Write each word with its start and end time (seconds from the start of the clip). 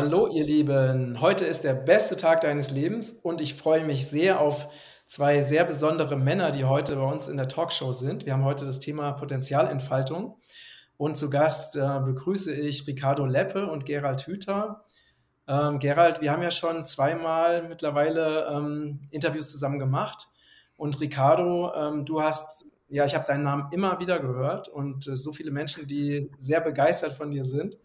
Hallo, 0.00 0.28
ihr 0.28 0.44
Lieben. 0.44 1.20
Heute 1.20 1.44
ist 1.44 1.64
der 1.64 1.74
beste 1.74 2.14
Tag 2.14 2.42
deines 2.42 2.70
Lebens 2.70 3.10
und 3.10 3.40
ich 3.40 3.54
freue 3.54 3.84
mich 3.84 4.06
sehr 4.06 4.40
auf 4.40 4.68
zwei 5.06 5.42
sehr 5.42 5.64
besondere 5.64 6.14
Männer, 6.14 6.52
die 6.52 6.64
heute 6.64 6.94
bei 6.94 7.02
uns 7.02 7.26
in 7.26 7.36
der 7.36 7.48
Talkshow 7.48 7.92
sind. 7.92 8.24
Wir 8.24 8.34
haben 8.34 8.44
heute 8.44 8.64
das 8.64 8.78
Thema 8.78 9.10
Potenzialentfaltung 9.10 10.36
und 10.98 11.18
zu 11.18 11.30
Gast 11.30 11.74
äh, 11.74 11.98
begrüße 11.98 12.54
ich 12.54 12.86
Ricardo 12.86 13.26
Leppe 13.26 13.66
und 13.66 13.86
Gerald 13.86 14.20
Hüther. 14.20 14.84
Ähm, 15.48 15.80
Gerald, 15.80 16.20
wir 16.20 16.30
haben 16.30 16.44
ja 16.44 16.52
schon 16.52 16.84
zweimal 16.84 17.66
mittlerweile 17.66 18.46
ähm, 18.52 19.00
Interviews 19.10 19.50
zusammen 19.50 19.80
gemacht 19.80 20.28
und 20.76 21.00
Ricardo, 21.00 21.74
ähm, 21.74 22.04
du 22.04 22.22
hast, 22.22 22.66
ja, 22.88 23.04
ich 23.04 23.16
habe 23.16 23.26
deinen 23.26 23.42
Namen 23.42 23.72
immer 23.72 23.98
wieder 23.98 24.20
gehört 24.20 24.68
und 24.68 25.08
äh, 25.08 25.16
so 25.16 25.32
viele 25.32 25.50
Menschen, 25.50 25.88
die 25.88 26.30
sehr 26.36 26.60
begeistert 26.60 27.14
von 27.14 27.32
dir 27.32 27.42
sind. 27.42 27.76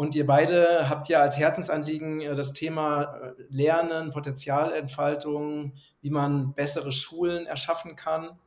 Und 0.00 0.14
ihr 0.14 0.26
beide 0.26 0.88
habt 0.88 1.10
ja 1.10 1.20
als 1.20 1.36
Herzensanliegen 1.36 2.22
äh, 2.22 2.34
das 2.34 2.54
Thema 2.54 3.02
äh, 3.02 3.32
Lernen, 3.50 4.12
Potenzialentfaltung, 4.12 5.74
wie 6.00 6.08
man 6.08 6.54
bessere 6.54 6.90
Schulen 6.90 7.44
erschaffen 7.44 7.96
kann. 7.96 8.38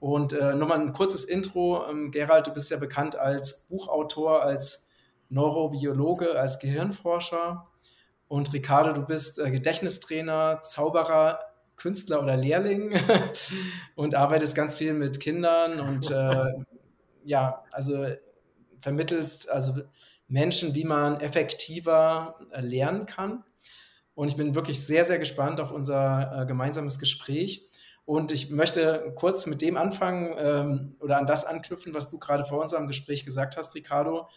Und 0.00 0.32
äh, 0.32 0.56
nochmal 0.56 0.80
ein 0.80 0.92
kurzes 0.92 1.22
Intro. 1.22 1.88
Ähm, 1.88 2.10
Gerald, 2.10 2.48
du 2.48 2.52
bist 2.52 2.72
ja 2.72 2.76
bekannt 2.76 3.14
als 3.14 3.68
Buchautor, 3.68 4.42
als 4.42 4.88
Neurobiologe, 5.28 6.36
als 6.36 6.58
Gehirnforscher. 6.58 7.68
Und 8.26 8.52
Ricardo, 8.52 8.92
du 8.92 9.06
bist 9.06 9.38
äh, 9.38 9.48
Gedächtnistrainer, 9.52 10.58
Zauberer, 10.60 11.38
Künstler 11.76 12.20
oder 12.20 12.36
Lehrling 12.36 12.98
und 13.94 14.16
arbeitest 14.16 14.56
ganz 14.56 14.74
viel 14.74 14.94
mit 14.94 15.20
Kindern 15.20 15.78
und 15.78 16.10
äh, 16.10 16.52
ja, 17.22 17.62
also 17.70 18.06
vermittelst 18.80 19.48
also 19.48 19.82
Menschen, 20.30 20.74
wie 20.74 20.84
man 20.84 21.20
effektiver 21.20 22.36
äh, 22.52 22.60
lernen 22.60 23.04
kann. 23.04 23.44
Und 24.14 24.28
ich 24.28 24.36
bin 24.36 24.54
wirklich 24.54 24.84
sehr, 24.84 25.04
sehr 25.04 25.18
gespannt 25.18 25.60
auf 25.60 25.72
unser 25.72 26.42
äh, 26.42 26.46
gemeinsames 26.46 26.98
Gespräch. 26.98 27.68
Und 28.04 28.32
ich 28.32 28.50
möchte 28.50 29.12
kurz 29.16 29.46
mit 29.46 29.60
dem 29.60 29.76
anfangen 29.76 30.34
ähm, 30.38 30.96
oder 31.00 31.18
an 31.18 31.26
das 31.26 31.44
anknüpfen, 31.44 31.94
was 31.94 32.10
du 32.10 32.18
gerade 32.18 32.44
vor 32.44 32.60
unserem 32.60 32.86
Gespräch 32.86 33.24
gesagt 33.24 33.56
hast, 33.56 33.74
Ricardo, 33.74 34.28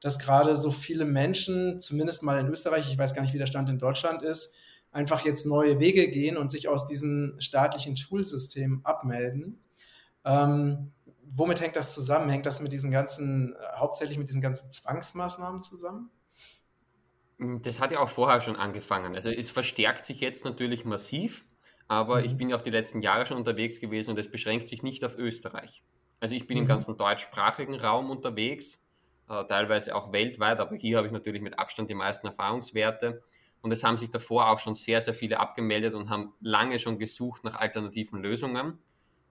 dass 0.00 0.18
gerade 0.18 0.56
so 0.56 0.70
viele 0.70 1.04
Menschen, 1.04 1.80
zumindest 1.80 2.22
mal 2.22 2.38
in 2.38 2.48
Österreich, 2.48 2.90
ich 2.90 2.98
weiß 2.98 3.14
gar 3.14 3.22
nicht, 3.22 3.34
wie 3.34 3.38
der 3.38 3.46
Stand 3.46 3.68
in 3.68 3.78
Deutschland 3.78 4.22
ist, 4.22 4.54
einfach 4.90 5.24
jetzt 5.24 5.46
neue 5.46 5.80
Wege 5.80 6.08
gehen 6.08 6.36
und 6.36 6.50
sich 6.50 6.68
aus 6.68 6.86
diesem 6.86 7.36
staatlichen 7.38 7.96
Schulsystem 7.96 8.80
abmelden. 8.84 9.64
Ähm, 10.24 10.92
womit 11.34 11.60
hängt 11.60 11.76
das 11.76 11.94
zusammen? 11.94 12.28
Hängt 12.28 12.46
das 12.46 12.60
mit 12.60 12.72
diesen 12.72 12.90
ganzen, 12.90 13.54
äh, 13.54 13.56
hauptsächlich 13.76 14.18
mit 14.18 14.28
diesen 14.28 14.40
ganzen 14.40 14.70
Zwangsmaßnahmen 14.70 15.62
zusammen? 15.62 16.10
Hm, 17.38 17.62
das 17.62 17.80
hat 17.80 17.92
ja 17.92 18.00
auch 18.00 18.08
vorher 18.08 18.40
schon 18.40 18.56
angefangen. 18.56 19.14
Also 19.14 19.30
es 19.30 19.50
verstärkt 19.50 20.06
sich 20.06 20.20
jetzt 20.20 20.44
natürlich 20.44 20.84
massiv, 20.84 21.44
aber 21.88 22.18
mhm. 22.18 22.24
ich 22.24 22.36
bin 22.36 22.50
ja 22.50 22.56
auch 22.56 22.62
die 22.62 22.70
letzten 22.70 23.02
Jahre 23.02 23.26
schon 23.26 23.36
unterwegs 23.36 23.80
gewesen 23.80 24.10
und 24.10 24.18
es 24.18 24.30
beschränkt 24.30 24.68
sich 24.68 24.82
nicht 24.82 25.04
auf 25.04 25.16
Österreich. 25.16 25.82
Also 26.20 26.34
ich 26.34 26.46
bin 26.46 26.56
mhm. 26.56 26.62
im 26.62 26.68
ganzen 26.68 26.96
deutschsprachigen 26.96 27.74
Raum 27.74 28.10
unterwegs, 28.10 28.80
äh, 29.28 29.44
teilweise 29.44 29.94
auch 29.94 30.12
weltweit, 30.12 30.60
aber 30.60 30.76
hier 30.76 30.98
habe 30.98 31.06
ich 31.06 31.12
natürlich 31.12 31.42
mit 31.42 31.58
Abstand 31.58 31.90
die 31.90 31.94
meisten 31.94 32.26
Erfahrungswerte. 32.26 33.22
Und 33.62 33.72
es 33.72 33.82
haben 33.82 33.96
sich 33.96 34.10
davor 34.10 34.50
auch 34.50 34.60
schon 34.60 34.76
sehr, 34.76 35.00
sehr 35.00 35.14
viele 35.14 35.40
abgemeldet 35.40 35.94
und 35.94 36.08
haben 36.08 36.34
lange 36.40 36.78
schon 36.78 36.98
gesucht 36.98 37.42
nach 37.42 37.56
alternativen 37.56 38.22
Lösungen. 38.22 38.78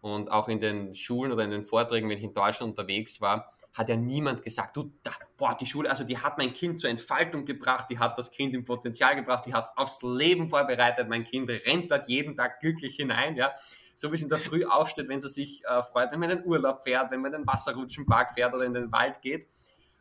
Und 0.06 0.30
auch 0.30 0.50
in 0.50 0.59
den 0.59 0.94
Schulen 0.94 1.31
oder 1.31 1.45
in 1.45 1.50
den 1.50 1.64
Vorträgen, 1.64 2.07
wenn 2.07 2.19
ich 2.19 2.24
in 2.24 2.35
Deutschland 2.35 2.78
unterwegs 2.78 3.22
war, 3.22 3.52
hat 3.74 3.90
ja 3.90 3.96
niemand 3.96 4.44
gesagt, 4.44 4.78
du, 4.78 4.91
da, 5.02 5.09
boah, 5.35 5.57
die 5.59 5.66
Schule, 5.66 5.90
also 5.90 6.03
die 6.03 6.19
hat 6.19 6.38
mein 6.38 6.53
Kind 6.53 6.79
zur 6.79 6.91
Entfaltung 6.91 7.44
gebracht, 7.44 7.88
die 7.90 7.97
hat 7.97 8.16
das 8.16 8.29
Kind 8.29 8.53
im 8.53 8.63
Potenzial 8.63 9.16
gebracht, 9.16 9.47
die 9.47 9.53
hat 9.56 9.66
es 9.66 9.72
aufs 9.75 10.03
Leben 10.03 10.47
vorbereitet, 10.47 11.09
mein 11.09 11.24
Kind 11.24 11.50
rennt 11.50 11.90
dort 11.90 12.07
jeden 12.07 12.35
Tag 12.35 12.59
glücklich 12.59 12.97
hinein, 12.97 13.35
ja. 13.35 13.56
So 13.96 14.12
wie 14.12 14.16
es 14.18 14.22
in 14.22 14.29
der 14.29 14.38
Früh 14.38 14.63
aufsteht, 14.63 15.09
wenn 15.09 15.22
sie 15.22 15.29
sich 15.29 15.66
äh, 15.66 15.81
freut, 15.81 16.12
wenn 16.12 16.19
man 16.19 16.29
in 16.29 16.38
den 16.38 16.46
Urlaub 16.46 16.84
fährt, 16.84 17.09
wenn 17.09 17.22
man 17.22 17.34
in 17.34 17.41
den 17.41 17.47
Wasserrutschenpark 17.47 18.35
fährt 18.35 18.53
oder 18.53 18.66
in 18.66 18.75
den 18.75 18.91
Wald 18.91 19.24
geht. 19.24 19.47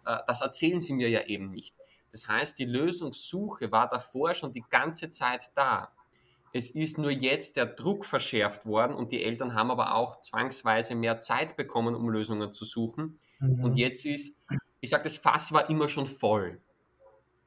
Äh, 0.05 0.19
das 0.27 0.43
erzählen 0.43 0.83
sie 0.83 0.93
mir 0.93 1.09
ja 1.09 1.23
eben 1.23 1.47
nicht. 1.47 1.75
Das 2.13 2.29
heißt, 2.29 2.59
die 2.59 2.67
Lösungssuche 2.67 3.73
war 3.73 3.89
davor 3.89 4.35
schon 4.35 4.53
die 4.53 4.65
ganze 4.69 5.11
Zeit 5.11 5.51
da. 5.55 5.95
Es 6.57 6.71
ist 6.71 6.99
nur 6.99 7.11
jetzt 7.11 7.57
der 7.57 7.67
Druck 7.67 8.05
verschärft 8.05 8.65
worden 8.65 8.95
und 8.95 9.11
die 9.11 9.25
Eltern 9.25 9.55
haben 9.55 9.73
aber 9.73 9.97
auch 9.97 10.23
zwangsweise 10.23 10.95
mehr 10.95 11.19
Zeit 11.19 11.57
bekommen, 11.57 11.97
um 11.97 12.09
Lösungen 12.09 12.53
zu 12.53 12.65
suchen. 12.65 13.19
Mhm. 13.41 13.65
Und 13.65 13.77
jetzt 13.77 14.07
ist, 14.07 14.37
ich 14.81 14.91
sage, 14.91 15.03
das 15.03 15.17
Fass 15.17 15.53
war 15.53 15.69
immer 15.69 15.89
schon 15.89 16.07
voll. 16.07 16.61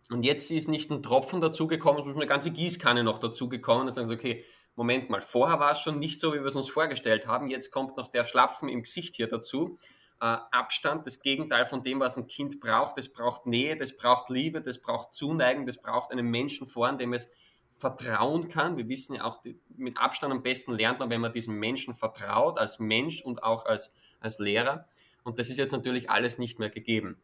Und 0.09 0.23
jetzt 0.23 0.51
ist 0.51 0.67
nicht 0.67 0.91
ein 0.91 1.01
Tropfen 1.01 1.39
dazugekommen, 1.39 2.03
sondern 2.03 2.21
eine 2.21 2.29
ganze 2.29 2.51
Gießkanne 2.51 3.05
noch 3.05 3.19
dazugekommen. 3.19 3.87
Und 3.87 3.93
sagen 3.93 4.09
sie, 4.09 4.13
okay, 4.13 4.43
Moment 4.75 5.09
mal, 5.09 5.21
vorher 5.21 5.59
war 5.59 5.71
es 5.71 5.79
schon 5.79 5.99
nicht 5.99 6.19
so, 6.19 6.33
wie 6.33 6.39
wir 6.39 6.45
es 6.45 6.55
uns 6.55 6.67
vorgestellt 6.67 7.27
haben. 7.27 7.47
Jetzt 7.47 7.71
kommt 7.71 7.95
noch 7.95 8.09
der 8.09 8.25
Schlapfen 8.25 8.67
im 8.67 8.83
Gesicht 8.83 9.15
hier 9.15 9.27
dazu 9.27 9.79
äh, 10.19 10.37
Abstand, 10.51 11.05
das 11.05 11.21
Gegenteil 11.21 11.65
von 11.65 11.83
dem, 11.83 11.99
was 11.99 12.17
ein 12.17 12.27
Kind 12.27 12.59
braucht. 12.59 12.97
Das 12.97 13.09
braucht 13.09 13.45
Nähe, 13.45 13.77
das 13.77 13.95
braucht 13.95 14.29
Liebe, 14.29 14.61
das 14.61 14.79
braucht 14.79 15.13
Zuneigen, 15.13 15.65
das 15.65 15.77
braucht 15.77 16.11
einen 16.11 16.27
Menschen 16.27 16.67
vor, 16.67 16.91
dem 16.93 17.13
es 17.13 17.29
vertrauen 17.77 18.47
kann. 18.47 18.77
Wir 18.77 18.87
wissen 18.89 19.15
ja 19.15 19.23
auch, 19.23 19.41
die, 19.41 19.59
mit 19.75 19.97
Abstand 19.97 20.33
am 20.33 20.43
besten 20.43 20.73
lernt 20.73 20.99
man, 20.99 21.09
wenn 21.09 21.21
man 21.21 21.33
diesem 21.33 21.55
Menschen 21.59 21.93
vertraut, 21.93 22.59
als 22.59 22.79
Mensch 22.79 23.21
und 23.21 23.43
auch 23.43 23.65
als, 23.65 23.91
als 24.19 24.39
Lehrer. 24.39 24.87
Und 25.23 25.39
das 25.39 25.49
ist 25.49 25.57
jetzt 25.57 25.71
natürlich 25.71 26.09
alles 26.09 26.37
nicht 26.39 26.59
mehr 26.59 26.69
gegeben. 26.69 27.17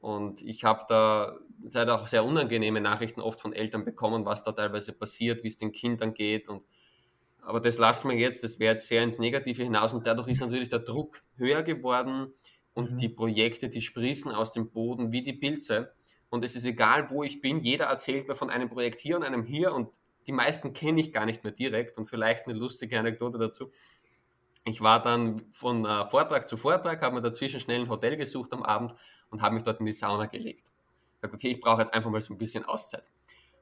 Und 0.00 0.42
ich 0.42 0.64
habe 0.64 0.84
da 0.88 1.36
seit 1.70 1.88
auch 1.88 2.06
sehr 2.06 2.24
unangenehme 2.24 2.80
Nachrichten 2.80 3.20
oft 3.20 3.40
von 3.40 3.52
Eltern 3.52 3.84
bekommen, 3.84 4.26
was 4.26 4.42
da 4.42 4.52
teilweise 4.52 4.92
passiert, 4.92 5.44
wie 5.44 5.48
es 5.48 5.56
den 5.56 5.72
Kindern 5.72 6.12
geht 6.12 6.48
und 6.48 6.62
aber 7.44 7.60
das 7.60 7.78
lassen 7.78 8.08
wir 8.08 8.16
jetzt, 8.16 8.42
das 8.42 8.58
wäre 8.58 8.74
jetzt 8.74 8.88
sehr 8.88 9.02
ins 9.02 9.18
Negative 9.18 9.62
hinaus 9.62 9.92
und 9.92 10.06
dadurch 10.06 10.28
ist 10.28 10.40
natürlich 10.40 10.70
der 10.70 10.78
Druck 10.78 11.22
höher 11.36 11.62
geworden 11.62 12.32
und 12.72 12.92
mhm. 12.92 12.96
die 12.96 13.08
Projekte, 13.08 13.68
die 13.68 13.82
sprießen 13.82 14.32
aus 14.32 14.52
dem 14.52 14.70
Boden 14.70 15.12
wie 15.12 15.22
die 15.22 15.34
Pilze. 15.34 15.92
Und 16.34 16.44
es 16.44 16.56
ist 16.56 16.64
egal, 16.64 17.10
wo 17.10 17.22
ich 17.22 17.40
bin, 17.40 17.60
jeder 17.60 17.84
erzählt 17.84 18.26
mir 18.26 18.34
von 18.34 18.50
einem 18.50 18.68
Projekt 18.68 18.98
hier 18.98 19.14
und 19.14 19.22
einem 19.22 19.44
hier 19.44 19.72
und 19.72 20.00
die 20.26 20.32
meisten 20.32 20.72
kenne 20.72 21.00
ich 21.00 21.12
gar 21.12 21.26
nicht 21.26 21.44
mehr 21.44 21.52
direkt 21.52 21.96
und 21.96 22.06
vielleicht 22.08 22.48
eine 22.48 22.58
lustige 22.58 22.98
Anekdote 22.98 23.38
dazu. 23.38 23.70
Ich 24.64 24.80
war 24.80 25.00
dann 25.00 25.46
von 25.52 25.86
äh, 25.86 26.04
Vortrag 26.06 26.48
zu 26.48 26.56
Vortrag, 26.56 27.00
habe 27.02 27.14
mir 27.14 27.22
dazwischen 27.22 27.60
schnell 27.60 27.82
ein 27.82 27.88
Hotel 27.88 28.16
gesucht 28.16 28.52
am 28.52 28.64
Abend 28.64 28.96
und 29.30 29.42
habe 29.42 29.54
mich 29.54 29.62
dort 29.62 29.78
in 29.78 29.86
die 29.86 29.92
Sauna 29.92 30.26
gelegt. 30.26 30.72
Ich 31.14 31.20
sage, 31.20 31.34
okay, 31.34 31.50
ich 31.50 31.60
brauche 31.60 31.82
jetzt 31.82 31.94
einfach 31.94 32.10
mal 32.10 32.20
so 32.20 32.34
ein 32.34 32.38
bisschen 32.38 32.64
Auszeit. 32.64 33.04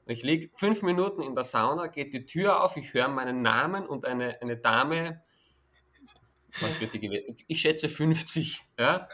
Ich 0.07 0.23
liege 0.23 0.49
fünf 0.55 0.81
Minuten 0.81 1.21
in 1.21 1.35
der 1.35 1.43
Sauna, 1.43 1.85
geht 1.85 2.11
die 2.11 2.25
Tür 2.25 2.63
auf, 2.63 2.75
ich 2.75 2.95
höre 2.95 3.07
meinen 3.07 3.43
Namen 3.43 3.85
und 3.85 4.07
eine, 4.07 4.41
eine 4.41 4.57
Dame, 4.57 5.21
was 6.59 6.79
wird 6.79 6.95
die 6.95 6.99
gewesen? 6.99 7.37
Ich 7.45 7.61
schätze 7.61 7.87
50, 7.87 8.63
ja, 8.79 9.07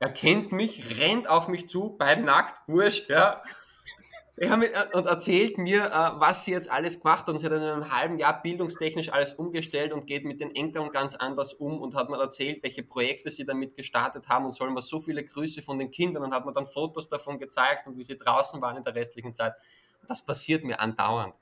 erkennt 0.00 0.50
mich, 0.50 0.98
rennt 0.98 1.28
auf 1.28 1.46
mich 1.46 1.68
zu, 1.68 1.94
beide 1.98 2.22
nackt, 2.22 2.60
wurscht, 2.66 3.08
ja, 3.08 3.42
und 4.40 5.06
erzählt 5.06 5.58
mir, 5.58 5.84
äh, 5.84 6.18
was 6.18 6.46
sie 6.46 6.52
jetzt 6.52 6.70
alles 6.70 7.00
gemacht 7.00 7.26
hat. 7.26 7.28
Und 7.28 7.38
sie 7.38 7.46
hat 7.46 7.52
in 7.52 7.60
einem 7.60 7.92
halben 7.92 8.18
Jahr 8.18 8.40
bildungstechnisch 8.40 9.12
alles 9.12 9.34
umgestellt 9.34 9.92
und 9.92 10.06
geht 10.06 10.24
mit 10.24 10.40
den 10.40 10.54
Enkeln 10.54 10.90
ganz 10.92 11.14
anders 11.14 11.52
um 11.52 11.78
und 11.78 11.94
hat 11.94 12.08
mir 12.08 12.18
erzählt, 12.18 12.62
welche 12.62 12.82
Projekte 12.82 13.30
sie 13.30 13.44
damit 13.44 13.76
gestartet 13.76 14.28
haben 14.28 14.46
und 14.46 14.52
sollen 14.52 14.72
mir 14.72 14.80
so 14.80 14.98
viele 14.98 15.22
Grüße 15.22 15.60
von 15.60 15.78
den 15.78 15.90
Kindern 15.90 16.22
und 16.22 16.32
hat 16.32 16.46
mir 16.46 16.54
dann 16.54 16.66
Fotos 16.66 17.06
davon 17.06 17.38
gezeigt 17.38 17.86
und 17.86 17.98
wie 17.98 18.02
sie 18.02 18.16
draußen 18.16 18.62
waren 18.62 18.78
in 18.78 18.84
der 18.84 18.94
restlichen 18.94 19.34
Zeit. 19.34 19.52
Das 20.08 20.24
passiert 20.24 20.64
mir 20.64 20.80
andauernd. 20.80 21.34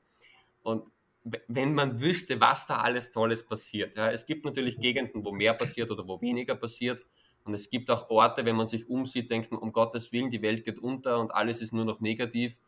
Und 0.65 0.83
wenn 1.23 1.75
man 1.75 2.01
wüsste, 2.01 2.41
was 2.41 2.67
da 2.67 2.79
alles 2.79 3.13
Tolles 3.13 3.47
passiert. 3.47 3.97
Ja, 3.97 4.11
es 4.11 4.27
gibt 4.27 4.45
natürlich 4.45 4.81
Gegenden, 4.81 5.25
wo 5.25 5.31
mehr 5.31 5.55
passiert 5.55 5.91
oder 5.93 6.09
wo 6.09 6.21
weniger 6.21 6.57
passiert. 6.57 7.05
Und 7.49 7.55
es 7.55 7.71
gibt 7.71 7.91
auch 7.91 8.11
Orte, 8.11 8.45
wenn 8.45 8.57
man 8.57 8.69
sich 8.69 8.91
umsieht, 8.91 9.31
denkt 9.31 9.51
man, 9.51 9.59
um 9.59 9.73
Gottes 9.73 10.13
Willen, 10.13 10.29
die 10.29 10.43
Welt 10.43 10.65
geht 10.65 10.79
unter 10.79 11.19
und 11.19 11.35
alles 11.35 11.63
ist 11.63 11.73
nur 11.73 11.87
noch 11.87 12.01
negativ. 12.01 12.59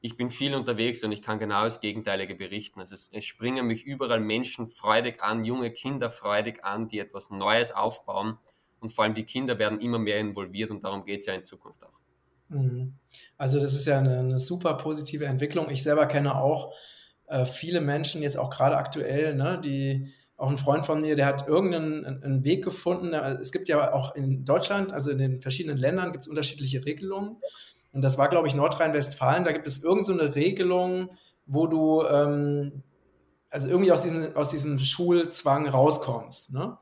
Ich 0.00 0.16
bin 0.16 0.30
viel 0.30 0.54
unterwegs 0.54 1.04
und 1.04 1.12
ich 1.12 1.20
kann 1.20 1.38
genau 1.38 1.64
das 1.64 1.80
Gegenteilige 1.82 2.34
berichten. 2.34 2.80
Also 2.80 2.94
es, 2.94 3.10
es 3.12 3.26
springen 3.26 3.66
mich 3.66 3.84
überall 3.84 4.20
Menschen 4.20 4.68
freudig 4.68 5.22
an, 5.22 5.44
junge 5.44 5.70
Kinder 5.70 6.08
freudig 6.08 6.64
an, 6.64 6.88
die 6.88 6.98
etwas 6.98 7.28
Neues 7.28 7.72
aufbauen. 7.72 8.38
Und 8.80 8.88
vor 8.88 9.04
allem 9.04 9.12
die 9.12 9.24
Kinder 9.24 9.58
werden 9.58 9.80
immer 9.82 9.98
mehr 9.98 10.18
involviert 10.18 10.70
und 10.70 10.82
darum 10.82 11.04
geht 11.04 11.20
es 11.20 11.26
ja 11.26 11.34
in 11.34 11.44
Zukunft 11.44 11.84
auch. 11.84 12.00
Mhm. 12.48 12.94
Also 13.36 13.60
das 13.60 13.74
ist 13.74 13.86
ja 13.86 13.98
eine, 13.98 14.20
eine 14.20 14.38
super 14.38 14.74
positive 14.78 15.26
Entwicklung. 15.26 15.68
Ich 15.68 15.82
selber 15.82 16.06
kenne 16.06 16.36
auch 16.36 16.72
äh, 17.26 17.44
viele 17.44 17.82
Menschen, 17.82 18.22
jetzt 18.22 18.38
auch 18.38 18.48
gerade 18.48 18.78
aktuell, 18.78 19.34
ne, 19.34 19.60
die 19.62 20.10
auch 20.36 20.50
ein 20.50 20.58
Freund 20.58 20.84
von 20.84 21.00
mir, 21.00 21.16
der 21.16 21.26
hat 21.26 21.48
irgendeinen 21.48 22.04
einen 22.04 22.44
Weg 22.44 22.62
gefunden. 22.64 23.14
Es 23.14 23.52
gibt 23.52 23.68
ja 23.68 23.92
auch 23.92 24.14
in 24.14 24.44
Deutschland, 24.44 24.92
also 24.92 25.10
in 25.10 25.18
den 25.18 25.40
verschiedenen 25.40 25.78
Ländern, 25.78 26.12
gibt 26.12 26.24
es 26.24 26.28
unterschiedliche 26.28 26.84
Regelungen. 26.84 27.36
Und 27.92 28.02
das 28.02 28.18
war, 28.18 28.28
glaube 28.28 28.46
ich, 28.46 28.54
Nordrhein-Westfalen. 28.54 29.44
Da 29.44 29.52
gibt 29.52 29.66
es 29.66 29.82
irgendeine 29.82 30.28
so 30.28 30.34
Regelung, 30.34 31.16
wo 31.46 31.66
du 31.66 32.02
ähm, 32.02 32.82
also 33.50 33.70
irgendwie 33.70 33.92
aus 33.92 34.02
diesem, 34.02 34.36
aus 34.36 34.50
diesem 34.50 34.78
Schulzwang 34.78 35.66
rauskommst. 35.66 36.52
Ne? 36.52 36.76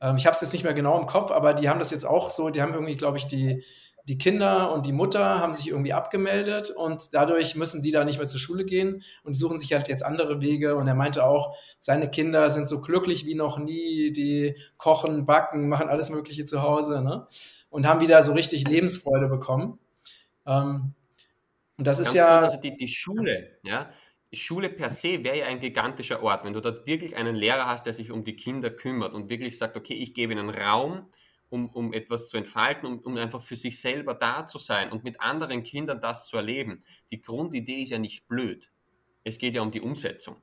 Ähm, 0.00 0.16
ich 0.16 0.26
habe 0.26 0.34
es 0.34 0.42
jetzt 0.42 0.52
nicht 0.52 0.64
mehr 0.64 0.74
genau 0.74 1.00
im 1.00 1.06
Kopf, 1.06 1.30
aber 1.30 1.54
die 1.54 1.70
haben 1.70 1.78
das 1.78 1.90
jetzt 1.90 2.04
auch 2.04 2.28
so, 2.28 2.50
die 2.50 2.60
haben 2.60 2.74
irgendwie, 2.74 2.96
glaube 2.96 3.16
ich, 3.16 3.26
die 3.26 3.64
die 4.08 4.16
Kinder 4.16 4.72
und 4.72 4.86
die 4.86 4.92
Mutter 4.92 5.38
haben 5.38 5.52
sich 5.52 5.68
irgendwie 5.68 5.92
abgemeldet 5.92 6.70
und 6.70 7.12
dadurch 7.12 7.56
müssen 7.56 7.82
die 7.82 7.90
da 7.90 8.06
nicht 8.06 8.18
mehr 8.18 8.26
zur 8.26 8.40
Schule 8.40 8.64
gehen 8.64 9.02
und 9.22 9.34
suchen 9.34 9.58
sich 9.58 9.74
halt 9.74 9.88
jetzt 9.88 10.02
andere 10.02 10.40
Wege. 10.40 10.76
Und 10.76 10.88
er 10.88 10.94
meinte 10.94 11.24
auch, 11.24 11.54
seine 11.78 12.08
Kinder 12.08 12.48
sind 12.48 12.66
so 12.66 12.80
glücklich 12.80 13.26
wie 13.26 13.34
noch 13.34 13.58
nie, 13.58 14.10
die 14.10 14.56
kochen, 14.78 15.26
backen, 15.26 15.68
machen 15.68 15.90
alles 15.90 16.08
Mögliche 16.08 16.46
zu 16.46 16.62
Hause 16.62 17.02
ne? 17.02 17.26
und 17.68 17.86
haben 17.86 18.00
wieder 18.00 18.22
so 18.22 18.32
richtig 18.32 18.66
Lebensfreude 18.66 19.28
bekommen. 19.28 19.78
Ähm, 20.46 20.94
und 21.76 21.86
das 21.86 21.98
Ganz 21.98 22.08
ist 22.08 22.14
ja. 22.14 22.38
Gut, 22.38 22.48
also 22.48 22.60
die, 22.62 22.76
die 22.78 22.88
Schule, 22.88 23.58
ja, 23.62 23.90
Schule 24.32 24.70
per 24.70 24.88
se 24.88 25.22
wäre 25.22 25.38
ja 25.38 25.46
ein 25.46 25.60
gigantischer 25.60 26.22
Ort, 26.22 26.44
wenn 26.44 26.54
du 26.54 26.60
dort 26.60 26.86
wirklich 26.86 27.14
einen 27.14 27.36
Lehrer 27.36 27.66
hast, 27.66 27.84
der 27.84 27.92
sich 27.92 28.10
um 28.10 28.24
die 28.24 28.36
Kinder 28.36 28.70
kümmert 28.70 29.12
und 29.12 29.28
wirklich 29.28 29.58
sagt, 29.58 29.76
okay, 29.76 29.94
ich 29.94 30.14
gebe 30.14 30.32
ihnen 30.32 30.48
Raum, 30.48 31.10
um, 31.50 31.68
um 31.70 31.92
etwas 31.92 32.28
zu 32.28 32.36
entfalten, 32.36 32.86
um, 32.86 32.98
um 33.00 33.16
einfach 33.16 33.42
für 33.42 33.56
sich 33.56 33.80
selber 33.80 34.14
da 34.14 34.46
zu 34.46 34.58
sein 34.58 34.92
und 34.92 35.04
mit 35.04 35.20
anderen 35.20 35.62
Kindern 35.62 36.00
das 36.00 36.26
zu 36.26 36.36
erleben. 36.36 36.84
Die 37.10 37.20
Grundidee 37.20 37.82
ist 37.82 37.90
ja 37.90 37.98
nicht 37.98 38.28
blöd. 38.28 38.70
Es 39.24 39.38
geht 39.38 39.54
ja 39.54 39.62
um 39.62 39.70
die 39.70 39.80
Umsetzung. 39.80 40.36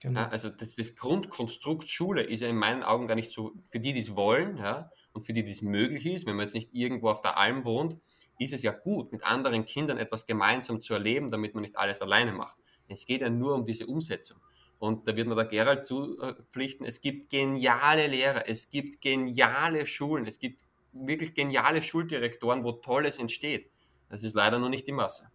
Genau. 0.00 0.20
Ja, 0.20 0.28
also 0.28 0.48
das, 0.48 0.76
das, 0.76 0.94
Grundkonstrukt 0.94 1.88
Schule 1.88 2.22
ist 2.22 2.40
ja 2.40 2.48
in 2.48 2.56
meinen 2.56 2.84
Augen 2.84 3.08
gar 3.08 3.16
nicht 3.16 3.32
so, 3.32 3.52
für 3.68 3.80
die, 3.80 3.92
die 3.92 4.00
es 4.00 4.14
wollen 4.14 4.56
ja, 4.56 4.90
und 5.12 5.26
für 5.26 5.32
die, 5.32 5.44
die 5.44 5.50
es 5.50 5.62
möglich 5.62 6.06
ist, 6.06 6.26
wenn 6.26 6.36
man 6.36 6.44
jetzt 6.44 6.54
nicht 6.54 6.72
irgendwo 6.72 7.08
auf 7.08 7.20
der 7.20 7.36
Alm 7.36 7.64
wohnt, 7.64 7.96
ist 8.38 8.52
es 8.52 8.62
ja 8.62 8.70
gut, 8.70 9.10
mit 9.10 9.24
anderen 9.24 9.64
Kindern 9.64 9.98
etwas 9.98 10.26
gemeinsam 10.26 10.80
zu 10.80 10.94
erleben, 10.94 11.32
damit 11.32 11.54
man 11.54 11.62
nicht 11.62 11.76
alles 11.76 12.00
alleine 12.00 12.32
macht. 12.32 12.58
Es 12.86 13.04
geht 13.04 13.20
ja 13.20 13.28
nur 13.28 13.54
um 13.54 13.64
diese 13.64 13.86
Umsetzung. 13.86 14.40
Und 14.78 15.08
da 15.08 15.16
wird 15.16 15.26
man 15.26 15.36
der 15.36 15.46
Gerald 15.46 15.86
zupflichten, 15.86 16.86
es 16.86 17.00
gibt 17.00 17.30
geniale 17.30 18.06
Lehrer, 18.06 18.48
es 18.48 18.70
gibt 18.70 19.00
geniale 19.00 19.86
Schulen, 19.86 20.24
es 20.26 20.38
gibt 20.38 20.62
wirklich 20.92 21.34
geniale 21.34 21.82
Schuldirektoren, 21.82 22.64
wo 22.64 22.72
Tolles 22.72 23.18
entsteht. 23.18 23.70
Das 24.08 24.22
ist 24.22 24.34
leider 24.34 24.58
nur 24.58 24.68
nicht 24.68 24.86
die 24.86 24.92
Masse. 24.92 25.30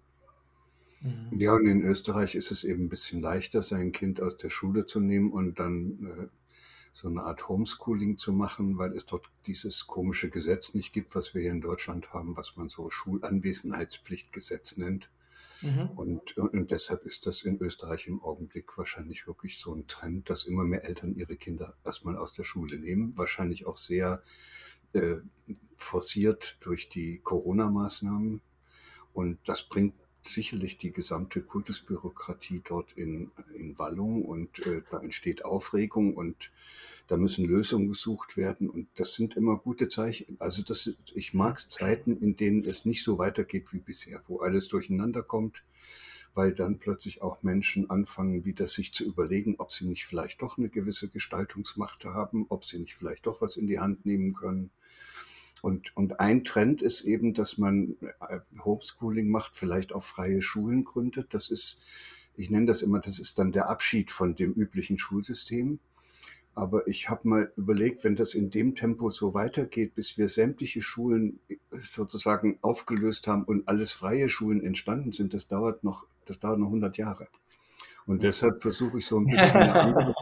Mhm. 1.02 1.38
Ja, 1.38 1.54
und 1.54 1.68
in 1.68 1.84
Österreich 1.84 2.36
ist 2.36 2.52
es 2.52 2.64
eben 2.64 2.86
ein 2.86 2.90
bisschen 2.90 3.22
leichter, 3.22 3.62
sein 3.62 3.92
Kind 3.92 4.22
aus 4.22 4.38
der 4.38 4.50
Schule 4.50 4.86
zu 4.86 5.00
nehmen 5.00 5.32
und 5.32 5.60
dann 5.60 6.06
äh, 6.06 6.28
so 6.94 7.10
eine 7.10 7.24
Art 7.24 7.50
Homeschooling 7.50 8.18
zu 8.18 8.34
machen, 8.34 8.78
weil 8.78 8.94
es 8.94 9.06
dort 9.06 9.26
dieses 9.48 9.88
komische 9.88 10.30
Gesetz 10.30 10.74
nicht 10.74 10.94
gibt, 10.94 11.16
was 11.16 11.34
wir 11.34 11.42
hier 11.42 11.52
in 11.52 11.62
Deutschland 11.62 12.14
haben, 12.14 12.38
was 12.38 12.56
man 12.56 12.70
so 12.70 12.90
Schulanwesenheitspflichtgesetz 12.90 14.78
nennt. 14.78 15.10
Mhm. 15.64 15.90
Und, 15.96 16.38
und 16.38 16.72
deshalb 16.72 17.04
ist 17.06 17.26
das 17.26 17.42
in 17.44 17.58
Österreich 17.60 18.08
im 18.08 18.22
Augenblick 18.22 18.78
wahrscheinlich 18.78 19.28
wirklich 19.28 19.60
so 19.60 19.74
ein 19.74 19.88
Trend, 19.88 20.30
dass 20.30 20.46
immer 20.46 20.64
mehr 20.64 20.84
Eltern 20.84 21.16
ihre 21.16 21.38
Kinder 21.38 21.76
erstmal 21.86 22.18
aus 22.18 22.34
der 22.34 22.44
Schule 22.44 22.78
nehmen. 22.78 23.18
Wahrscheinlich 23.18 23.66
auch 23.66 23.78
sehr 23.78 24.22
äh, 24.92 25.16
forciert 25.78 26.58
durch 26.62 26.90
die 26.90 27.20
Corona-Maßnahmen. 27.20 28.42
Und 29.14 29.40
das 29.46 29.64
bringt 29.64 29.96
sicherlich 30.26 30.78
die 30.78 30.92
gesamte 30.92 31.42
Kultusbürokratie 31.42 32.62
dort 32.64 32.94
in, 32.94 33.32
in 33.54 33.78
Wallung 33.78 34.24
und 34.24 34.66
äh, 34.66 34.82
da 34.90 35.02
entsteht 35.02 35.46
Aufregung 35.46 36.16
und 36.16 36.52
da 37.08 37.18
müssen 37.18 37.46
Lösungen 37.46 37.90
gesucht 37.90 38.38
werden 38.38 38.70
und 38.70 38.88
das 38.96 39.14
sind 39.16 39.36
immer 39.36 39.58
gute 39.58 39.90
Zeichen. 39.90 40.38
Also 40.40 40.64
das, 40.64 40.90
ich 41.14 41.34
mag 41.34 41.60
Zeiten, 41.60 42.18
in 42.18 42.36
denen 42.36 42.64
es 42.64 42.86
nicht 42.86 43.04
so 43.04 43.18
weitergeht 43.18 43.74
wie 43.74 43.80
bisher, 43.80 44.22
wo 44.28 44.40
alles 44.40 44.70
durcheinander 44.70 45.24
kommt, 45.24 45.64
weil 46.34 46.54
dann 46.54 46.80
plötzlich 46.80 47.22
auch 47.22 47.44
Menschen 47.44 47.90
anfangen, 47.90 48.46
wieder 48.46 48.68
sich 48.68 48.94
zu 48.94 49.04
überlegen, 49.04 49.56
ob 49.58 49.74
sie 49.74 49.86
nicht 49.86 50.06
vielleicht 50.06 50.42
doch 50.42 50.58
eine 50.58 50.70
gewisse 50.70 51.10
Gestaltungsmacht 51.10 52.06
haben, 52.06 52.46
ob 52.50 52.66
sie 52.66 52.80
nicht 52.80 52.96
vielleicht 52.96 53.26
doch 53.26 53.42
was 53.42 53.58
in 53.58 53.68
die 53.68 53.80
Hand 53.80 54.06
nehmen 54.06 54.34
können. 54.34 54.72
Und, 55.64 55.96
und 55.96 56.20
ein 56.20 56.44
Trend 56.44 56.82
ist 56.82 57.04
eben, 57.06 57.34
dass 57.34 57.58
man 57.58 57.96
äh, 58.02 58.40
Homeschooling 58.66 59.30
macht, 59.30 59.56
vielleicht 59.56 59.94
auch 59.94 60.04
freie 60.04 60.42
Schulen 60.42 60.84
gründet. 60.84 61.34
Das 61.34 61.50
ist, 61.50 61.80
ich 62.36 62.50
nenne 62.50 62.66
das 62.66 62.82
immer, 62.82 63.00
das 63.00 63.18
ist 63.18 63.40
dann 63.40 63.54
der 63.54 63.70
Abschied 63.70 64.12
von 64.12 64.36
dem 64.36 64.52
üblichen 64.52 64.98
Schulsystem. 64.98 65.80
Aber 66.54 66.86
ich 66.86 67.08
habe 67.08 67.30
mal 67.30 67.54
überlegt, 67.56 68.04
wenn 68.04 68.18
das 68.18 68.34
in 68.34 68.50
dem 68.50 68.76
Tempo 68.76 69.10
so 69.10 69.34
weitergeht, 69.34 69.96
bis 69.96 70.18
wir 70.18 70.28
sämtliche 70.28 70.82
Schulen 70.82 71.40
äh, 71.48 71.56
sozusagen 71.82 72.60
aufgelöst 72.62 73.28
haben 73.28 73.46
und 73.46 73.66
alles 73.70 73.94
freie 73.94 74.28
Schulen 74.28 74.62
entstanden 74.62 75.14
sind, 75.14 75.34
das 75.34 75.48
dauert 75.48 75.86
noch, 75.86 76.06
das 76.26 76.40
dauert 76.40 76.60
noch 76.60 76.68
100 76.68 76.98
Jahre. 76.98 77.30
Und 78.06 78.24
deshalb 78.24 78.62
versuche 78.62 78.98
ich 78.98 79.06
so 79.06 79.18
ein 79.18 79.28
bisschen 79.28 79.40
eine 79.62 79.74
andere, 79.76 80.16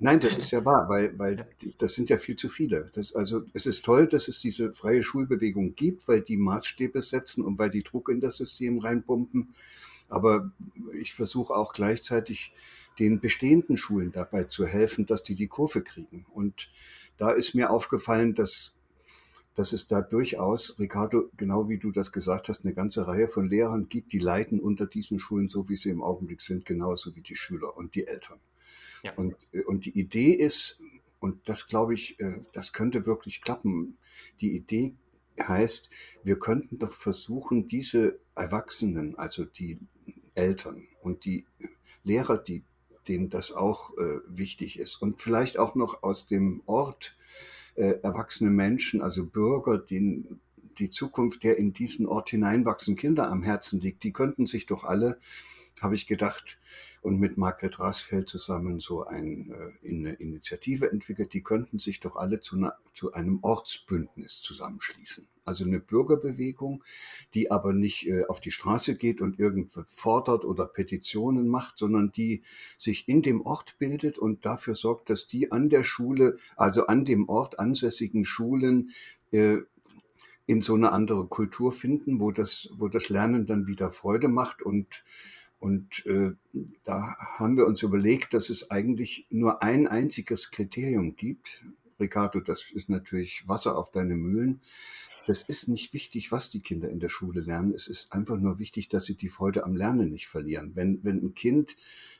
Nein, 0.00 0.20
das 0.20 0.36
ist 0.38 0.50
ja 0.50 0.64
wahr, 0.64 0.88
weil, 0.88 1.18
weil 1.18 1.46
das 1.78 1.94
sind 1.94 2.08
ja 2.10 2.18
viel 2.18 2.36
zu 2.36 2.48
viele. 2.48 2.90
Das, 2.94 3.14
also 3.14 3.42
es 3.52 3.66
ist 3.66 3.84
toll, 3.84 4.06
dass 4.06 4.28
es 4.28 4.40
diese 4.40 4.72
freie 4.72 5.02
Schulbewegung 5.02 5.74
gibt, 5.74 6.06
weil 6.08 6.20
die 6.20 6.36
Maßstäbe 6.36 7.02
setzen 7.02 7.44
und 7.44 7.58
weil 7.58 7.70
die 7.70 7.82
Druck 7.82 8.08
in 8.08 8.20
das 8.20 8.36
System 8.36 8.78
reinpumpen. 8.78 9.54
Aber 10.08 10.52
ich 11.00 11.14
versuche 11.14 11.54
auch 11.54 11.72
gleichzeitig 11.72 12.52
den 12.98 13.20
bestehenden 13.20 13.76
Schulen 13.76 14.10
dabei 14.12 14.44
zu 14.44 14.66
helfen, 14.66 15.06
dass 15.06 15.22
die 15.22 15.34
die 15.34 15.46
Kurve 15.46 15.82
kriegen. 15.82 16.26
Und 16.32 16.70
da 17.16 17.30
ist 17.30 17.54
mir 17.54 17.70
aufgefallen, 17.70 18.34
dass, 18.34 18.76
dass 19.54 19.72
es 19.72 19.86
da 19.86 20.00
durchaus, 20.00 20.78
Ricardo, 20.78 21.30
genau 21.36 21.68
wie 21.68 21.78
du 21.78 21.92
das 21.92 22.10
gesagt 22.10 22.48
hast, 22.48 22.64
eine 22.64 22.74
ganze 22.74 23.06
Reihe 23.06 23.28
von 23.28 23.48
Lehrern 23.48 23.88
gibt, 23.88 24.12
die 24.12 24.18
leiden 24.18 24.60
unter 24.60 24.86
diesen 24.86 25.18
Schulen 25.18 25.48
so, 25.48 25.68
wie 25.68 25.76
sie 25.76 25.90
im 25.90 26.02
Augenblick 26.02 26.40
sind, 26.40 26.64
genauso 26.64 27.14
wie 27.14 27.20
die 27.20 27.36
Schüler 27.36 27.76
und 27.76 27.94
die 27.94 28.06
Eltern. 28.06 28.40
Ja. 29.02 29.14
Und, 29.14 29.34
äh, 29.52 29.62
und 29.62 29.84
die 29.84 29.98
Idee 29.98 30.32
ist, 30.32 30.80
und 31.20 31.48
das 31.48 31.66
glaube 31.66 31.94
ich, 31.94 32.18
äh, 32.20 32.40
das 32.52 32.72
könnte 32.72 33.06
wirklich 33.06 33.42
klappen. 33.42 33.98
Die 34.40 34.54
Idee 34.56 34.94
heißt, 35.40 35.90
wir 36.22 36.38
könnten 36.38 36.78
doch 36.78 36.92
versuchen, 36.92 37.66
diese 37.66 38.18
Erwachsenen, 38.34 39.16
also 39.16 39.44
die 39.44 39.78
Eltern 40.34 40.86
und 41.02 41.24
die 41.24 41.46
Lehrer, 42.04 42.38
die, 42.38 42.64
denen 43.06 43.28
das 43.28 43.52
auch 43.52 43.96
äh, 43.98 44.20
wichtig 44.28 44.78
ist 44.78 44.96
und 44.96 45.20
vielleicht 45.20 45.58
auch 45.58 45.74
noch 45.74 46.02
aus 46.02 46.26
dem 46.26 46.62
Ort 46.66 47.16
äh, 47.74 48.00
erwachsene 48.02 48.50
Menschen, 48.50 49.02
also 49.02 49.24
Bürger, 49.26 49.78
denen 49.78 50.40
die 50.78 50.90
Zukunft 50.90 51.42
der 51.42 51.56
in 51.58 51.72
diesen 51.72 52.06
Ort 52.06 52.30
hineinwachsenden 52.30 53.00
Kinder 53.00 53.30
am 53.30 53.42
Herzen 53.42 53.80
liegt, 53.80 54.04
die 54.04 54.12
könnten 54.12 54.46
sich 54.46 54.66
doch 54.66 54.84
alle, 54.84 55.18
habe 55.80 55.94
ich 55.94 56.06
gedacht, 56.06 56.58
und 57.02 57.18
mit 57.20 57.38
Margret 57.38 57.78
Rasfeld 57.78 58.28
zusammen 58.28 58.80
so 58.80 59.04
ein, 59.04 59.50
äh, 59.50 59.88
eine 59.88 60.12
Initiative 60.14 60.90
entwickelt. 60.90 61.32
Die 61.32 61.42
könnten 61.42 61.78
sich 61.78 62.00
doch 62.00 62.16
alle 62.16 62.40
zu, 62.40 62.56
einer, 62.56 62.74
zu 62.94 63.12
einem 63.12 63.38
Ortsbündnis 63.42 64.40
zusammenschließen. 64.42 65.26
Also 65.44 65.64
eine 65.64 65.80
Bürgerbewegung, 65.80 66.84
die 67.32 67.50
aber 67.50 67.72
nicht 67.72 68.06
äh, 68.06 68.26
auf 68.26 68.40
die 68.40 68.50
Straße 68.50 68.96
geht 68.96 69.20
und 69.20 69.38
irgendwo 69.38 69.82
fordert 69.86 70.44
oder 70.44 70.66
Petitionen 70.66 71.48
macht, 71.48 71.78
sondern 71.78 72.12
die 72.12 72.42
sich 72.76 73.08
in 73.08 73.22
dem 73.22 73.40
Ort 73.40 73.78
bildet 73.78 74.18
und 74.18 74.44
dafür 74.44 74.74
sorgt, 74.74 75.08
dass 75.08 75.26
die 75.26 75.50
an 75.50 75.70
der 75.70 75.84
Schule, 75.84 76.36
also 76.56 76.86
an 76.86 77.06
dem 77.06 77.28
Ort 77.28 77.58
ansässigen 77.58 78.26
Schulen, 78.26 78.90
äh, 79.32 79.58
in 80.48 80.62
so 80.62 80.74
eine 80.74 80.92
andere 80.92 81.26
Kultur 81.26 81.72
finden, 81.72 82.20
wo 82.20 82.32
das, 82.32 82.70
wo 82.72 82.88
das 82.88 83.10
Lernen 83.10 83.44
dann 83.44 83.66
wieder 83.66 83.92
Freude 83.92 84.28
macht 84.28 84.62
und 84.62 85.04
und 85.58 86.06
äh, 86.06 86.32
da 86.84 87.16
haben 87.18 87.56
wir 87.56 87.66
uns 87.66 87.82
überlegt, 87.82 88.34
dass 88.34 88.50
es 88.50 88.70
eigentlich 88.70 89.26
nur 89.30 89.62
ein 89.62 89.88
einziges 89.88 90.50
Kriterium 90.50 91.16
gibt. 91.16 91.64
Ricardo, 91.98 92.40
das 92.40 92.64
ist 92.72 92.88
natürlich 92.88 93.48
Wasser 93.48 93.76
auf 93.76 93.90
deine 93.90 94.14
Mühlen. 94.14 94.60
Das 95.26 95.42
ist 95.42 95.68
nicht 95.68 95.92
wichtig, 95.92 96.32
was 96.32 96.48
die 96.48 96.60
Kinder 96.60 96.88
in 96.88 97.00
der 97.00 97.10
Schule 97.10 97.40
lernen. 97.40 97.74
Es 97.74 97.88
ist 97.88 98.12
einfach 98.12 98.38
nur 98.38 98.58
wichtig, 98.58 98.88
dass 98.88 99.04
sie 99.04 99.16
die 99.16 99.28
Freude 99.28 99.64
am 99.64 99.76
Lernen 99.76 100.10
nicht 100.10 100.28
verlieren. 100.28 100.72
Wenn, 100.74 101.00
wenn 101.02 101.22
ein 101.22 101.34
Kind 101.34 101.76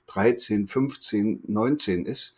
13, 0.06 0.66
15, 0.66 1.44
19 1.46 2.04
ist 2.04 2.36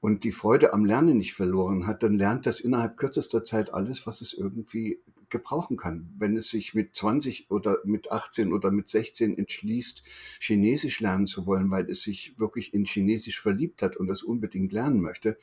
und 0.00 0.24
die 0.24 0.32
Freude 0.32 0.74
am 0.74 0.84
Lernen 0.84 1.16
nicht 1.16 1.32
verloren 1.32 1.86
hat, 1.86 2.02
dann 2.02 2.14
lernt 2.14 2.44
das 2.44 2.60
innerhalb 2.60 2.96
kürzester 2.98 3.44
Zeit 3.44 3.72
alles, 3.72 4.06
was 4.06 4.20
es 4.20 4.34
irgendwie 4.34 4.98
gebrauchen 5.34 5.76
kann. 5.76 6.14
Wenn 6.16 6.36
es 6.36 6.48
sich 6.48 6.74
mit 6.74 6.94
20 6.94 7.50
oder 7.50 7.78
mit 7.84 8.12
18 8.12 8.52
oder 8.52 8.70
mit 8.70 8.88
16 8.88 9.36
entschließt, 9.36 10.04
Chinesisch 10.38 11.00
lernen 11.00 11.26
zu 11.26 11.44
wollen, 11.44 11.72
weil 11.72 11.90
es 11.90 12.02
sich 12.02 12.38
wirklich 12.38 12.72
in 12.72 12.84
Chinesisch 12.84 13.40
verliebt 13.40 13.82
hat 13.82 13.96
und 13.96 14.06
das 14.06 14.22
unbedingt 14.22 14.72
lernen 14.72 15.00
möchte, 15.00 15.36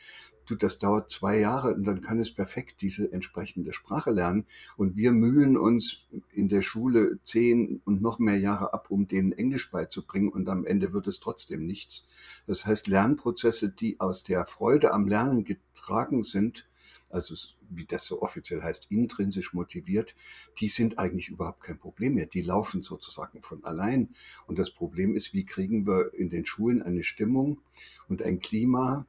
du, 0.46 0.56
das 0.56 0.80
dauert 0.80 1.12
zwei 1.12 1.40
Jahre 1.40 1.76
und 1.76 1.84
dann 1.84 2.02
kann 2.02 2.20
es 2.20 2.34
perfekt 2.34 2.82
diese 2.82 3.12
entsprechende 3.12 3.74
Sprache 3.74 4.12
lernen. 4.12 4.46
Und 4.78 4.96
wir 4.96 5.12
mühen 5.12 5.58
uns 5.58 6.06
in 6.32 6.48
der 6.48 6.62
Schule 6.62 7.20
zehn 7.26 7.82
und 7.84 8.02
noch 8.02 8.18
mehr 8.18 8.38
Jahre 8.38 8.74
ab, 8.74 8.92
um 8.92 9.10
denen 9.10 9.34
Englisch 9.34 9.72
beizubringen 9.72 10.30
und 10.30 10.48
am 10.48 10.66
Ende 10.66 10.94
wird 10.94 11.08
es 11.08 11.20
trotzdem 11.20 11.66
nichts. 11.66 12.08
Das 12.48 12.66
heißt, 12.66 12.88
Lernprozesse, 12.88 13.70
die 13.72 14.00
aus 14.00 14.24
der 14.24 14.46
Freude 14.46 14.94
am 14.94 15.06
Lernen 15.06 15.44
getragen 15.44 16.24
sind, 16.24 16.70
also 17.10 17.36
wie 17.74 17.86
das 17.86 18.06
so 18.06 18.22
offiziell 18.22 18.62
heißt, 18.62 18.88
intrinsisch 18.90 19.54
motiviert, 19.54 20.16
die 20.60 20.68
sind 20.68 21.00
eigentlich 21.00 21.30
überhaupt 21.30 21.64
kein 21.64 21.80
Problem 21.80 22.16
mehr. 22.16 22.28
Die 22.28 22.42
laufen 22.42 22.82
sozusagen 22.82 23.42
von 23.42 23.64
allein. 23.64 24.10
Und 24.48 24.60
das 24.60 24.72
Problem 24.72 25.16
ist, 25.16 25.34
wie 25.34 25.46
kriegen 25.46 25.88
wir 25.88 26.14
in 26.14 26.30
den 26.30 26.46
Schulen 26.46 26.82
eine 26.82 27.04
Stimmung 27.04 27.62
und 28.08 28.22
ein 28.22 28.40
Klima 28.40 29.08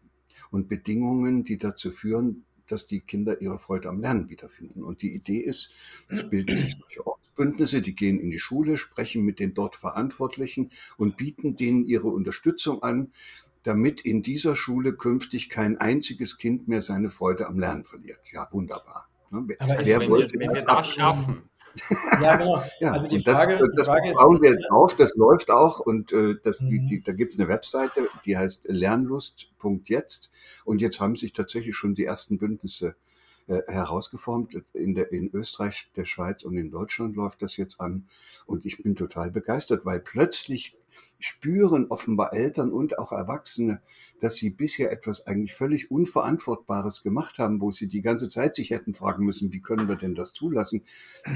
und 0.50 0.68
Bedingungen, 0.68 1.44
die 1.44 1.58
dazu 1.58 1.90
führen, 1.90 2.44
dass 2.66 2.86
die 2.86 3.00
Kinder 3.00 3.40
ihre 3.40 3.58
Freude 3.58 3.88
am 3.88 4.00
Lernen 4.00 4.28
wiederfinden. 4.28 4.82
Und 4.82 5.02
die 5.02 5.14
Idee 5.14 5.38
ist, 5.38 5.72
es 6.08 6.28
bilden 6.28 6.56
sich 6.56 6.76
solche 6.78 7.06
Ortsbündnisse, 7.06 7.82
die 7.82 7.94
gehen 7.94 8.18
in 8.18 8.30
die 8.30 8.38
Schule, 8.38 8.76
sprechen 8.76 9.24
mit 9.24 9.40
den 9.40 9.54
dort 9.54 9.76
Verantwortlichen 9.76 10.70
und 10.96 11.16
bieten 11.16 11.56
denen 11.56 11.84
ihre 11.84 12.08
Unterstützung 12.08 12.82
an, 12.82 13.12
damit 13.62 14.00
in 14.00 14.22
dieser 14.22 14.56
Schule 14.56 14.94
künftig 14.94 15.48
kein 15.48 15.78
einziges 15.78 16.38
Kind 16.38 16.68
mehr 16.68 16.82
seine 16.82 17.10
Freude 17.10 17.46
am 17.46 17.58
Lernen 17.58 17.84
verliert. 17.84 18.20
Ja, 18.32 18.48
wunderbar. 18.50 19.08
Aber 19.30 19.48
Wer 19.48 20.00
wenn, 20.00 20.08
wir, 20.08 20.28
wenn 20.38 20.54
wir 20.54 20.64
das 20.64 20.88
schaffen, 20.88 21.48
ja, 22.22 22.36
genau. 22.36 22.62
Ja, 22.80 22.92
also 22.92 23.08
die 23.08 23.22
Frage, 23.22 23.58
das, 23.58 23.68
das 23.76 23.86
Frage 23.86 24.12
bauen 24.12 24.36
ist, 24.36 24.42
wir 24.42 24.50
jetzt 24.50 24.70
auf, 24.70 24.96
das 24.96 25.14
läuft 25.14 25.50
auch 25.50 25.80
und 25.80 26.12
äh, 26.12 26.36
das, 26.42 26.60
mhm. 26.60 26.68
die, 26.68 26.84
die, 26.84 27.02
da 27.02 27.12
gibt 27.12 27.34
es 27.34 27.40
eine 27.40 27.48
Webseite, 27.48 28.08
die 28.24 28.36
heißt 28.36 28.66
lernlust.jetzt 28.68 30.30
und 30.64 30.80
jetzt 30.80 31.00
haben 31.00 31.16
sich 31.16 31.32
tatsächlich 31.32 31.74
schon 31.74 31.94
die 31.94 32.04
ersten 32.04 32.38
Bündnisse 32.38 32.96
äh, 33.46 33.62
herausgeformt. 33.68 34.54
In, 34.74 34.94
der, 34.94 35.12
in 35.12 35.30
Österreich, 35.32 35.90
der 35.96 36.04
Schweiz 36.04 36.42
und 36.42 36.56
in 36.56 36.70
Deutschland 36.70 37.16
läuft 37.16 37.42
das 37.42 37.56
jetzt 37.56 37.80
an 37.80 38.06
und 38.46 38.64
ich 38.66 38.82
bin 38.82 38.94
total 38.94 39.30
begeistert, 39.30 39.84
weil 39.84 40.00
plötzlich 40.00 40.76
spüren 41.24 41.86
offenbar 41.88 42.32
Eltern 42.32 42.72
und 42.72 42.98
auch 42.98 43.12
Erwachsene, 43.12 43.80
dass 44.20 44.36
sie 44.36 44.50
bisher 44.50 44.92
etwas 44.92 45.26
eigentlich 45.26 45.54
völlig 45.54 45.90
Unverantwortbares 45.90 47.02
gemacht 47.02 47.38
haben, 47.38 47.60
wo 47.60 47.70
sie 47.70 47.88
die 47.88 48.02
ganze 48.02 48.28
Zeit 48.28 48.54
sich 48.54 48.70
hätten 48.70 48.94
fragen 48.94 49.24
müssen, 49.24 49.52
wie 49.52 49.60
können 49.60 49.88
wir 49.88 49.96
denn 49.96 50.14
das 50.14 50.32
zulassen? 50.32 50.82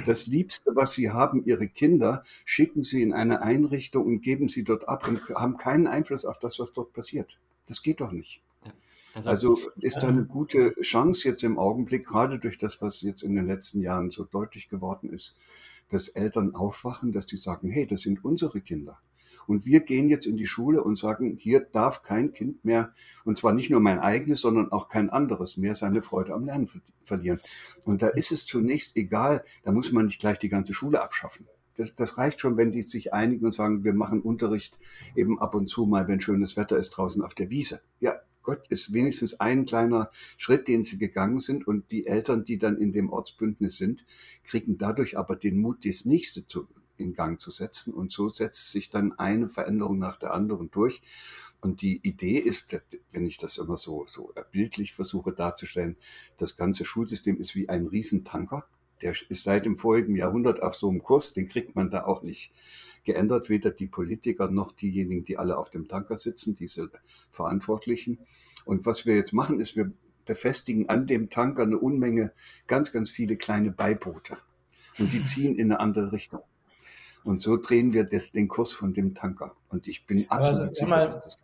Das 0.04 0.26
Liebste, 0.26 0.72
was 0.74 0.92
sie 0.92 1.10
haben, 1.10 1.44
ihre 1.44 1.68
Kinder, 1.68 2.22
schicken 2.44 2.84
sie 2.84 3.02
in 3.02 3.12
eine 3.12 3.42
Einrichtung 3.42 4.06
und 4.06 4.20
geben 4.20 4.48
sie 4.48 4.64
dort 4.64 4.88
ab 4.88 5.08
und 5.08 5.28
haben 5.30 5.56
keinen 5.56 5.86
Einfluss 5.86 6.24
auf 6.24 6.38
das, 6.38 6.58
was 6.58 6.72
dort 6.72 6.92
passiert. 6.92 7.38
Das 7.66 7.82
geht 7.82 8.00
doch 8.00 8.12
nicht. 8.12 8.42
Also, 9.14 9.30
also 9.30 9.58
ist 9.80 10.02
da 10.02 10.08
eine 10.08 10.24
gute 10.26 10.74
Chance 10.82 11.28
jetzt 11.28 11.42
im 11.42 11.58
Augenblick, 11.58 12.06
gerade 12.06 12.38
durch 12.38 12.58
das, 12.58 12.82
was 12.82 13.00
jetzt 13.00 13.22
in 13.22 13.34
den 13.34 13.46
letzten 13.46 13.80
Jahren 13.80 14.10
so 14.10 14.24
deutlich 14.24 14.68
geworden 14.68 15.08
ist, 15.08 15.36
dass 15.88 16.08
Eltern 16.08 16.54
aufwachen, 16.54 17.12
dass 17.12 17.24
die 17.24 17.38
sagen, 17.38 17.70
hey, 17.70 17.86
das 17.86 18.02
sind 18.02 18.24
unsere 18.24 18.60
Kinder. 18.60 18.98
Und 19.46 19.66
wir 19.66 19.80
gehen 19.80 20.08
jetzt 20.08 20.26
in 20.26 20.36
die 20.36 20.46
Schule 20.46 20.82
und 20.82 20.96
sagen, 20.98 21.36
hier 21.36 21.60
darf 21.60 22.02
kein 22.02 22.32
Kind 22.32 22.64
mehr, 22.64 22.92
und 23.24 23.38
zwar 23.38 23.52
nicht 23.52 23.70
nur 23.70 23.80
mein 23.80 23.98
eigenes, 23.98 24.40
sondern 24.40 24.72
auch 24.72 24.88
kein 24.88 25.10
anderes 25.10 25.56
mehr 25.56 25.74
seine 25.74 26.02
Freude 26.02 26.34
am 26.34 26.44
Lernen 26.44 26.68
verlieren. 27.02 27.40
Und 27.84 28.02
da 28.02 28.08
ist 28.08 28.32
es 28.32 28.46
zunächst 28.46 28.96
egal, 28.96 29.44
da 29.64 29.72
muss 29.72 29.92
man 29.92 30.06
nicht 30.06 30.20
gleich 30.20 30.38
die 30.38 30.48
ganze 30.48 30.74
Schule 30.74 31.02
abschaffen. 31.02 31.46
Das, 31.76 31.94
das 31.94 32.16
reicht 32.16 32.40
schon, 32.40 32.56
wenn 32.56 32.72
die 32.72 32.82
sich 32.82 33.12
einigen 33.12 33.44
und 33.44 33.52
sagen, 33.52 33.84
wir 33.84 33.92
machen 33.92 34.22
Unterricht 34.22 34.78
eben 35.14 35.38
ab 35.38 35.54
und 35.54 35.68
zu 35.68 35.86
mal, 35.86 36.08
wenn 36.08 36.20
schönes 36.20 36.56
Wetter 36.56 36.78
ist 36.78 36.90
draußen 36.90 37.22
auf 37.22 37.34
der 37.34 37.50
Wiese. 37.50 37.82
Ja, 38.00 38.20
Gott 38.46 38.68
ist 38.68 38.92
wenigstens 38.92 39.40
ein 39.40 39.66
kleiner 39.66 40.10
Schritt, 40.38 40.68
den 40.68 40.84
sie 40.84 40.98
gegangen 40.98 41.40
sind. 41.40 41.66
Und 41.66 41.90
die 41.90 42.06
Eltern, 42.06 42.44
die 42.44 42.58
dann 42.58 42.78
in 42.78 42.92
dem 42.92 43.10
Ortsbündnis 43.10 43.76
sind, 43.76 44.06
kriegen 44.44 44.78
dadurch 44.78 45.18
aber 45.18 45.36
den 45.36 45.58
Mut, 45.58 45.84
das 45.84 46.04
nächste 46.04 46.46
zu 46.46 46.68
in 46.98 47.12
Gang 47.12 47.40
zu 47.40 47.50
setzen. 47.50 47.92
Und 47.94 48.12
so 48.12 48.28
setzt 48.28 48.72
sich 48.72 48.90
dann 48.90 49.12
eine 49.18 49.48
Veränderung 49.48 49.98
nach 49.98 50.16
der 50.16 50.34
anderen 50.34 50.70
durch. 50.70 51.02
Und 51.60 51.82
die 51.82 52.00
Idee 52.06 52.38
ist, 52.38 52.80
wenn 53.12 53.26
ich 53.26 53.38
das 53.38 53.58
immer 53.58 53.76
so, 53.76 54.04
so 54.06 54.32
bildlich 54.52 54.92
versuche 54.92 55.32
darzustellen, 55.32 55.96
das 56.36 56.56
ganze 56.56 56.84
Schulsystem 56.84 57.38
ist 57.38 57.54
wie 57.54 57.68
ein 57.68 57.86
Riesentanker. 57.86 58.66
Der 59.02 59.14
ist 59.28 59.44
seit 59.44 59.66
dem 59.66 59.78
vorigen 59.78 60.16
Jahrhundert 60.16 60.62
auf 60.62 60.74
so 60.74 60.88
einem 60.88 61.02
Kurs, 61.02 61.32
den 61.32 61.48
kriegt 61.48 61.74
man 61.74 61.90
da 61.90 62.04
auch 62.04 62.22
nicht 62.22 62.52
geändert, 63.04 63.48
weder 63.48 63.70
die 63.70 63.86
Politiker 63.86 64.50
noch 64.50 64.72
diejenigen, 64.72 65.24
die 65.24 65.38
alle 65.38 65.56
auf 65.56 65.70
dem 65.70 65.88
Tanker 65.88 66.18
sitzen, 66.18 66.54
diese 66.54 66.90
Verantwortlichen. 67.30 68.18
Und 68.64 68.84
was 68.84 69.06
wir 69.06 69.14
jetzt 69.14 69.32
machen, 69.32 69.60
ist, 69.60 69.76
wir 69.76 69.92
befestigen 70.26 70.88
an 70.90 71.06
dem 71.06 71.30
Tanker 71.30 71.62
eine 71.62 71.78
Unmenge, 71.78 72.32
ganz, 72.66 72.92
ganz 72.92 73.08
viele 73.10 73.36
kleine 73.36 73.70
Beiboote. 73.70 74.36
Und 74.98 75.12
die 75.12 75.22
ziehen 75.24 75.56
in 75.56 75.72
eine 75.72 75.80
andere 75.80 76.12
Richtung. 76.12 76.42
Und 77.26 77.42
so 77.42 77.56
drehen 77.56 77.92
wir 77.92 78.04
das, 78.04 78.30
den 78.30 78.48
Kurs 78.48 78.72
von 78.72 78.94
dem 78.94 79.14
Tanker. 79.14 79.56
Und 79.68 79.88
ich 79.88 80.06
bin 80.06 80.26
absolut 80.30 80.60
also, 80.60 80.74
sicher, 80.74 80.86
mal, 80.86 81.06
dass 81.06 81.20
das 81.22 81.38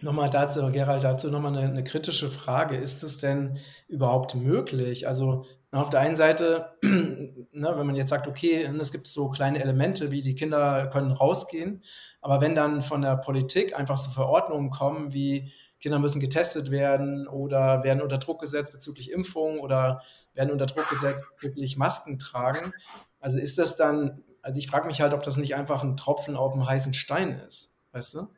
Nochmal 0.00 0.30
dazu, 0.30 0.70
Gerald, 0.70 1.02
dazu 1.02 1.28
nochmal 1.28 1.56
eine, 1.56 1.68
eine 1.68 1.82
kritische 1.84 2.28
Frage. 2.28 2.76
Ist 2.76 3.02
es 3.02 3.18
denn 3.18 3.58
überhaupt 3.88 4.36
möglich? 4.36 5.08
Also 5.08 5.44
auf 5.72 5.90
der 5.90 6.00
einen 6.00 6.14
Seite, 6.14 6.76
ne, 6.82 7.42
wenn 7.52 7.86
man 7.86 7.96
jetzt 7.96 8.10
sagt, 8.10 8.28
okay, 8.28 8.62
es 8.62 8.92
gibt 8.92 9.08
so 9.08 9.28
kleine 9.28 9.60
Elemente, 9.60 10.12
wie 10.12 10.22
die 10.22 10.36
Kinder 10.36 10.86
können 10.86 11.10
rausgehen, 11.10 11.82
aber 12.20 12.40
wenn 12.40 12.54
dann 12.54 12.82
von 12.82 13.02
der 13.02 13.16
Politik 13.16 13.76
einfach 13.76 13.96
so 13.96 14.10
Verordnungen 14.10 14.70
kommen, 14.70 15.12
wie 15.12 15.52
Kinder 15.80 15.98
müssen 15.98 16.20
getestet 16.20 16.70
werden 16.70 17.26
oder 17.26 17.84
werden 17.84 18.00
unter 18.00 18.18
Druck 18.18 18.40
gesetzt 18.40 18.72
bezüglich 18.72 19.10
Impfung 19.10 19.60
oder 19.60 20.02
werden 20.34 20.50
unter 20.52 20.66
Druck 20.66 20.88
gesetzt 20.88 21.24
bezüglich 21.28 21.76
Masken 21.76 22.18
tragen, 22.18 22.72
also 23.20 23.38
ist 23.38 23.58
das 23.58 23.76
dann 23.76 24.22
also 24.48 24.60
ich 24.60 24.66
frage 24.66 24.86
mich 24.86 25.02
halt, 25.02 25.12
ob 25.12 25.22
das 25.22 25.36
nicht 25.36 25.54
einfach 25.56 25.84
ein 25.84 25.94
Tropfen 25.94 26.34
auf 26.34 26.54
dem 26.54 26.66
heißen 26.66 26.94
Stein 26.94 27.38
ist, 27.46 27.76
weißt 27.92 28.14
du? 28.14 28.28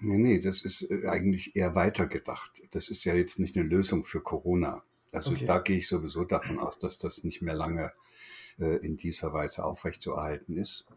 Nee, 0.00 0.18
nee, 0.18 0.40
das 0.40 0.62
ist 0.62 0.90
äh, 0.90 1.06
eigentlich 1.06 1.54
eher 1.54 1.76
weitergedacht. 1.76 2.60
Das 2.72 2.88
ist 2.88 3.04
ja 3.04 3.14
jetzt 3.14 3.38
nicht 3.38 3.56
eine 3.56 3.64
Lösung 3.64 4.02
für 4.02 4.20
Corona. 4.20 4.82
Also 5.12 5.30
okay. 5.30 5.46
da 5.46 5.60
gehe 5.60 5.78
ich 5.78 5.86
sowieso 5.86 6.24
davon 6.24 6.58
aus, 6.58 6.80
dass 6.80 6.98
das 6.98 7.22
nicht 7.22 7.42
mehr 7.42 7.54
lange 7.54 7.92
äh, 8.58 8.84
in 8.84 8.96
dieser 8.96 9.32
Weise 9.32 9.64
aufrechtzuerhalten 9.64 10.56
ist. 10.56 10.88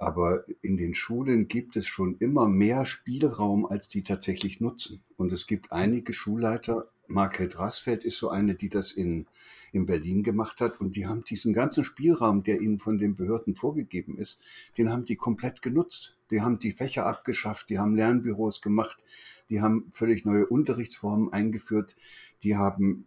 Aber 0.00 0.44
in 0.60 0.76
den 0.76 0.96
Schulen 0.96 1.46
gibt 1.46 1.76
es 1.76 1.86
schon 1.86 2.18
immer 2.18 2.48
mehr 2.48 2.86
Spielraum, 2.86 3.66
als 3.66 3.86
die 3.86 4.02
tatsächlich 4.02 4.58
nutzen. 4.58 5.04
Und 5.16 5.32
es 5.32 5.46
gibt 5.46 5.70
einige 5.70 6.12
Schulleiter, 6.12 6.88
Margret 7.12 7.58
Rassfeld 7.58 8.04
ist 8.04 8.18
so 8.18 8.28
eine, 8.28 8.54
die 8.54 8.68
das 8.68 8.92
in, 8.92 9.26
in 9.72 9.86
Berlin 9.86 10.22
gemacht 10.22 10.60
hat. 10.60 10.80
Und 10.80 10.96
die 10.96 11.06
haben 11.06 11.24
diesen 11.24 11.52
ganzen 11.52 11.84
Spielraum, 11.84 12.42
der 12.42 12.60
ihnen 12.60 12.78
von 12.78 12.98
den 12.98 13.16
Behörden 13.16 13.54
vorgegeben 13.54 14.18
ist, 14.18 14.40
den 14.78 14.90
haben 14.90 15.04
die 15.04 15.16
komplett 15.16 15.62
genutzt. 15.62 16.16
Die 16.30 16.40
haben 16.40 16.58
die 16.58 16.72
Fächer 16.72 17.06
abgeschafft, 17.06 17.68
die 17.68 17.78
haben 17.78 17.94
Lernbüros 17.94 18.62
gemacht, 18.62 19.04
die 19.50 19.60
haben 19.60 19.90
völlig 19.92 20.24
neue 20.24 20.46
Unterrichtsformen 20.46 21.32
eingeführt, 21.32 21.94
die 22.42 22.56
haben, 22.56 23.06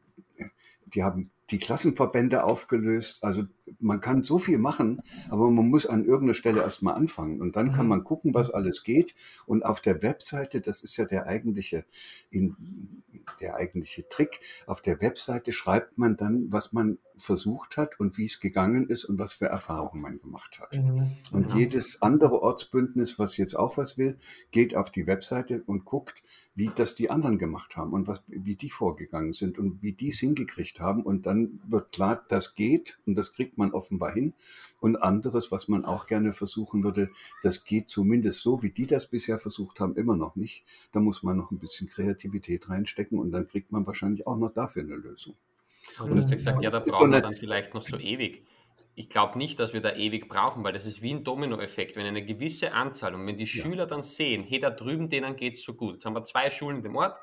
die 0.86 1.04
haben 1.04 1.32
die 1.52 1.60
Klassenverbände 1.60 2.44
aufgelöst. 2.44 3.24
Also 3.24 3.44
man 3.80 4.02
kann 4.02 4.24
so 4.24 4.40
viel 4.40 4.58
machen, 4.58 5.02
aber 5.30 5.50
man 5.52 5.70
muss 5.70 5.86
an 5.86 6.06
irgendeiner 6.06 6.36
Stelle 6.36 6.62
erstmal 6.62 6.96
anfangen. 6.96 7.42
Und 7.42 7.56
dann 7.56 7.72
kann 7.72 7.86
mhm. 7.86 7.90
man 7.90 8.04
gucken, 8.04 8.34
was 8.34 8.50
alles 8.50 8.84
geht. 8.84 9.16
Und 9.46 9.64
auf 9.64 9.80
der 9.80 10.02
Webseite, 10.02 10.62
das 10.62 10.82
ist 10.82 10.98
ja 10.98 11.06
der 11.06 11.28
eigentliche, 11.28 11.86
der 13.40 13.56
eigentliche 13.56 14.08
Trick, 14.08 14.40
auf 14.66 14.82
der 14.82 15.02
Webseite 15.02 15.52
schreibt 15.52 15.98
man 15.98 16.18
dann, 16.18 16.52
was 16.52 16.74
man 16.74 16.98
versucht 17.18 17.78
hat 17.78 18.00
und 18.00 18.18
wie 18.18 18.26
es 18.26 18.40
gegangen 18.40 18.88
ist 18.88 19.06
und 19.06 19.18
was 19.20 19.34
für 19.34 19.46
Erfahrungen 19.46 20.02
man 20.02 20.20
gemacht 20.20 20.60
hat. 20.60 20.76
Mhm. 20.76 21.12
Und 21.32 21.44
genau. 21.44 21.56
jedes 21.56 22.02
andere 22.02 22.42
Ortsbündnis, 22.42 23.20
was 23.20 23.38
jetzt 23.38 23.56
auch 23.56 23.78
was 23.78 23.98
will, 23.98 24.18
geht 24.52 24.76
auf 24.76 24.90
die 24.90 25.08
Webseite 25.08 25.64
und 25.66 25.86
guckt, 25.86 26.22
wie 26.56 26.72
das 26.74 26.96
die 26.96 27.10
anderen 27.10 27.38
gemacht 27.38 27.76
haben 27.76 27.92
und 27.92 28.08
was, 28.08 28.24
wie 28.28 28.56
die 28.56 28.70
vorgegangen 28.70 29.34
sind 29.34 29.60
und 29.60 29.82
wie 29.82 29.92
die 29.92 30.10
es 30.10 30.20
hingekriegt 30.20 30.80
haben. 30.80 31.04
Und 31.04 31.26
dann 31.26 31.60
wird 31.68 31.92
klar, 31.92 32.24
das 32.30 32.56
geht 32.56 32.98
und 33.06 33.16
das 33.16 33.34
kriegt 33.34 33.58
man 33.58 33.72
offenbar 33.72 34.14
hin. 34.14 34.34
Und 34.80 34.96
anderes, 34.96 35.52
was 35.52 35.68
man 35.68 35.84
auch 35.84 36.08
gerne 36.08 36.34
versuchen 36.34 36.84
würde, 36.84 37.10
das 37.44 37.66
geht 37.66 37.90
zumindest 37.90 38.42
so, 38.42 38.64
wie 38.64 38.72
die 38.72 38.88
das 38.88 39.08
bisher 39.08 39.38
versucht 39.38 39.80
haben, 39.80 39.96
immer 39.96 40.16
noch 40.16 40.36
nicht. 40.36 40.64
Da 40.94 41.02
muss 41.02 41.24
man 41.24 41.36
noch 41.36 41.52
ein 41.52 41.60
bisschen 41.60 41.90
Kreativität 41.90 42.70
reinstecken 42.70 43.20
und 43.20 43.32
dann 43.32 43.48
kriegt 43.48 43.72
man 43.72 43.86
wahrscheinlich 43.86 44.26
auch 44.26 44.38
noch 44.38 44.54
dafür 44.54 44.84
eine 44.84 44.96
Lösung. 44.96 45.36
Und 46.00 46.12
du 46.12 46.18
hast 46.18 46.30
ja 46.30 46.36
gesagt, 46.36 46.62
ja, 46.64 46.70
da 46.70 46.80
brauchen 46.80 47.12
wir 47.12 47.22
dann 47.22 47.36
vielleicht 47.36 47.74
noch 47.74 47.82
so 47.82 47.98
ewig. 47.98 48.46
Ich 48.96 49.10
glaube 49.10 49.38
nicht, 49.38 49.60
dass 49.60 49.74
wir 49.74 49.82
da 49.82 49.94
ewig 49.94 50.28
brauchen, 50.28 50.64
weil 50.64 50.74
das 50.74 50.86
ist 50.86 51.02
wie 51.02 51.14
ein 51.14 51.24
Dominoeffekt. 51.24 51.96
Wenn 51.96 52.06
eine 52.06 52.24
gewisse 52.24 52.74
Anzahl 52.74 53.14
und 53.14 53.26
wenn 53.28 53.38
die 53.38 53.46
ja. 53.46 53.64
Schüler 53.64 53.86
dann 53.86 54.04
sehen, 54.04 54.44
hey, 54.44 54.60
da 54.60 54.70
drüben, 54.70 55.10
denen 55.10 55.36
geht 55.36 55.56
es 55.56 55.64
so 55.64 55.74
gut. 55.74 55.96
Jetzt 55.96 56.06
haben 56.06 56.16
wir 56.16 56.24
zwei 56.24 56.50
Schulen 56.50 56.78
in 56.78 56.84
dem 56.84 56.96
Ort. 56.96 57.20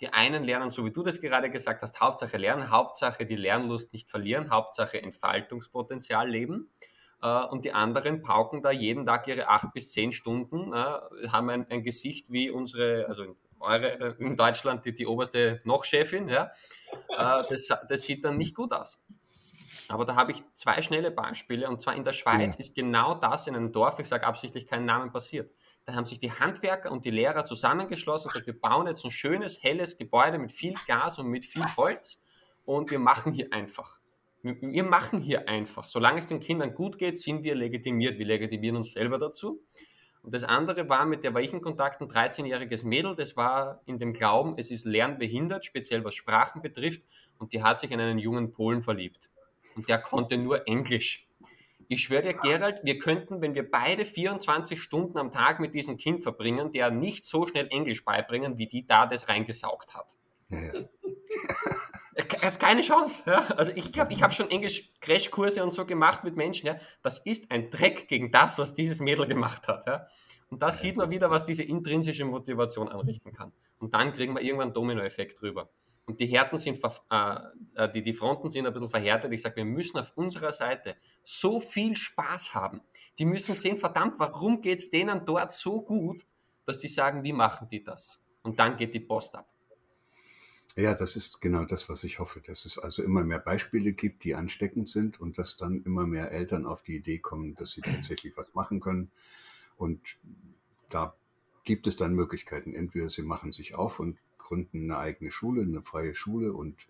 Die 0.00 0.08
einen 0.08 0.42
lernen, 0.42 0.70
so 0.70 0.84
wie 0.84 0.90
du 0.90 1.02
das 1.02 1.20
gerade 1.20 1.48
gesagt 1.48 1.82
hast, 1.82 2.00
Hauptsache 2.00 2.36
lernen, 2.36 2.70
Hauptsache 2.70 3.24
die 3.24 3.36
Lernlust 3.36 3.92
nicht 3.92 4.10
verlieren, 4.10 4.50
Hauptsache 4.50 5.00
Entfaltungspotenzial 5.00 6.28
leben. 6.28 6.70
Äh, 7.22 7.44
und 7.46 7.64
die 7.64 7.72
anderen 7.72 8.20
pauken 8.20 8.62
da 8.62 8.72
jeden 8.72 9.06
Tag 9.06 9.28
ihre 9.28 9.48
acht 9.48 9.72
bis 9.72 9.92
zehn 9.92 10.12
Stunden, 10.12 10.72
äh, 10.72 11.28
haben 11.28 11.50
ein, 11.50 11.66
ein 11.70 11.84
Gesicht 11.84 12.32
wie 12.32 12.50
unsere, 12.50 13.06
also 13.08 13.36
eure, 13.62 14.00
äh, 14.00 14.14
in 14.18 14.36
Deutschland 14.36 14.84
die, 14.84 14.94
die 14.94 15.06
oberste 15.06 15.60
Noch-Chefin, 15.64 16.28
ja, 16.28 16.50
äh, 17.08 17.44
das, 17.48 17.68
das 17.88 18.02
sieht 18.02 18.24
dann 18.24 18.36
nicht 18.36 18.54
gut 18.54 18.72
aus. 18.72 19.00
Aber 19.88 20.04
da 20.04 20.14
habe 20.14 20.32
ich 20.32 20.42
zwei 20.54 20.80
schnelle 20.82 21.10
Beispiele 21.10 21.68
und 21.68 21.82
zwar 21.82 21.94
in 21.94 22.04
der 22.04 22.12
Schweiz 22.12 22.54
ja. 22.54 22.60
ist 22.60 22.74
genau 22.74 23.14
das 23.14 23.46
in 23.46 23.56
einem 23.56 23.72
Dorf, 23.72 23.98
ich 23.98 24.08
sage 24.08 24.26
absichtlich 24.26 24.66
keinen 24.66 24.86
Namen, 24.86 25.12
passiert. 25.12 25.50
Da 25.84 25.94
haben 25.94 26.06
sich 26.06 26.20
die 26.20 26.30
Handwerker 26.30 26.92
und 26.92 27.04
die 27.04 27.10
Lehrer 27.10 27.44
zusammengeschlossen 27.44 28.28
und 28.28 28.32
gesagt, 28.32 28.46
wir 28.46 28.60
bauen 28.60 28.86
jetzt 28.86 29.04
ein 29.04 29.10
schönes, 29.10 29.62
helles 29.62 29.98
Gebäude 29.98 30.38
mit 30.38 30.52
viel 30.52 30.74
Gas 30.86 31.18
und 31.18 31.26
mit 31.26 31.44
viel 31.44 31.64
Holz 31.76 32.20
und 32.64 32.90
wir 32.90 33.00
machen 33.00 33.32
hier 33.32 33.52
einfach. 33.52 33.98
Wir 34.42 34.82
machen 34.82 35.20
hier 35.20 35.48
einfach. 35.48 35.84
Solange 35.84 36.18
es 36.18 36.26
den 36.26 36.40
Kindern 36.40 36.74
gut 36.74 36.98
geht, 36.98 37.20
sind 37.20 37.44
wir 37.44 37.54
legitimiert. 37.54 38.18
Wir 38.18 38.26
legitimieren 38.26 38.76
uns 38.76 38.92
selber 38.92 39.18
dazu. 39.18 39.62
Und 40.22 40.34
das 40.34 40.44
andere 40.44 40.88
war, 40.88 41.04
mit 41.04 41.24
der 41.24 41.34
war 41.34 41.40
ich 41.40 41.52
in 41.52 41.60
Kontakt, 41.60 42.00
ein 42.00 42.08
13-jähriges 42.08 42.84
Mädel, 42.84 43.16
das 43.16 43.36
war 43.36 43.82
in 43.86 43.98
dem 43.98 44.12
Glauben, 44.12 44.54
es 44.56 44.70
ist 44.70 44.86
lernbehindert, 44.86 45.64
speziell 45.64 46.04
was 46.04 46.14
Sprachen 46.14 46.62
betrifft, 46.62 47.02
und 47.38 47.52
die 47.52 47.62
hat 47.62 47.80
sich 47.80 47.90
in 47.90 48.00
einen 48.00 48.18
jungen 48.18 48.52
Polen 48.52 48.82
verliebt. 48.82 49.30
Und 49.74 49.88
der 49.88 49.98
konnte 49.98 50.38
nur 50.38 50.68
Englisch. 50.68 51.26
Ich 51.88 52.04
schwöre 52.04 52.22
dir, 52.22 52.34
Gerald, 52.34 52.80
wir 52.84 52.98
könnten, 52.98 53.42
wenn 53.42 53.54
wir 53.54 53.68
beide 53.68 54.04
24 54.04 54.80
Stunden 54.80 55.18
am 55.18 55.30
Tag 55.30 55.58
mit 55.58 55.74
diesem 55.74 55.96
Kind 55.96 56.22
verbringen, 56.22 56.70
der 56.70 56.90
nicht 56.90 57.26
so 57.26 57.44
schnell 57.44 57.66
Englisch 57.70 58.04
beibringen, 58.04 58.58
wie 58.58 58.68
die 58.68 58.86
da 58.86 59.06
das 59.06 59.28
reingesaugt 59.28 59.94
hat. 59.94 60.16
Ja, 60.48 60.58
ja. 60.60 60.72
Es 62.14 62.54
ist 62.54 62.60
keine 62.60 62.82
Chance. 62.82 63.22
Ja? 63.26 63.46
Also 63.56 63.72
ich 63.74 63.92
glaube, 63.92 64.12
ich 64.12 64.22
habe 64.22 64.32
schon 64.32 64.50
Englisch-Crashkurse 64.50 65.62
und 65.62 65.72
so 65.72 65.86
gemacht 65.86 66.24
mit 66.24 66.36
Menschen. 66.36 66.66
Ja? 66.66 66.76
Das 67.02 67.18
ist 67.18 67.50
ein 67.50 67.70
Dreck 67.70 68.08
gegen 68.08 68.30
das, 68.30 68.58
was 68.58 68.74
dieses 68.74 69.00
Mädel 69.00 69.26
gemacht 69.26 69.68
hat. 69.68 69.86
Ja? 69.86 70.06
Und 70.50 70.62
da 70.62 70.70
sieht 70.70 70.96
man 70.96 71.10
wieder, 71.10 71.30
was 71.30 71.44
diese 71.44 71.62
intrinsische 71.62 72.24
Motivation 72.24 72.88
anrichten 72.88 73.32
kann. 73.32 73.52
Und 73.78 73.94
dann 73.94 74.12
kriegen 74.12 74.34
wir 74.34 74.42
irgendwann 74.42 74.68
einen 74.68 74.74
Dominoeffekt 74.74 75.40
drüber. 75.40 75.70
Und 76.04 76.20
die 76.20 76.26
Härten 76.26 76.58
sind, 76.58 76.80
äh, 77.10 77.36
äh, 77.74 77.90
die, 77.90 78.02
die 78.02 78.12
Fronten 78.12 78.50
sind 78.50 78.66
ein 78.66 78.72
bisschen 78.72 78.90
verhärtet. 78.90 79.32
Ich 79.32 79.42
sage, 79.42 79.56
wir 79.56 79.64
müssen 79.64 79.98
auf 79.98 80.12
unserer 80.16 80.52
Seite 80.52 80.96
so 81.22 81.60
viel 81.60 81.96
Spaß 81.96 82.54
haben. 82.54 82.82
Die 83.18 83.24
müssen 83.24 83.54
sehen, 83.54 83.76
verdammt, 83.76 84.18
warum 84.18 84.60
geht 84.60 84.80
es 84.80 84.90
denen 84.90 85.24
dort 85.24 85.52
so 85.52 85.80
gut, 85.82 86.26
dass 86.66 86.78
die 86.78 86.88
sagen, 86.88 87.24
wie 87.24 87.32
machen 87.32 87.68
die 87.68 87.82
das? 87.82 88.20
Und 88.42 88.58
dann 88.58 88.76
geht 88.76 88.94
die 88.94 89.00
Post 89.00 89.36
ab. 89.36 89.51
Ja, 90.76 90.94
das 90.94 91.16
ist 91.16 91.40
genau 91.42 91.64
das, 91.64 91.88
was 91.90 92.02
ich 92.02 92.18
hoffe, 92.18 92.40
dass 92.40 92.64
es 92.64 92.78
also 92.78 93.02
immer 93.02 93.24
mehr 93.24 93.38
Beispiele 93.38 93.92
gibt, 93.92 94.24
die 94.24 94.34
ansteckend 94.34 94.88
sind 94.88 95.20
und 95.20 95.36
dass 95.36 95.58
dann 95.58 95.82
immer 95.84 96.06
mehr 96.06 96.32
Eltern 96.32 96.64
auf 96.66 96.82
die 96.82 96.96
Idee 96.96 97.18
kommen, 97.18 97.54
dass 97.54 97.72
sie 97.72 97.82
tatsächlich 97.82 98.36
was 98.36 98.54
machen 98.54 98.80
können. 98.80 99.10
Und 99.76 100.00
da 100.88 101.14
gibt 101.64 101.86
es 101.86 101.96
dann 101.96 102.14
Möglichkeiten. 102.14 102.74
Entweder 102.74 103.10
sie 103.10 103.22
machen 103.22 103.52
sich 103.52 103.74
auf 103.74 104.00
und 104.00 104.18
gründen 104.38 104.90
eine 104.90 104.98
eigene 104.98 105.30
Schule, 105.30 105.62
eine 105.62 105.82
freie 105.82 106.14
Schule 106.14 106.52
und 106.52 106.86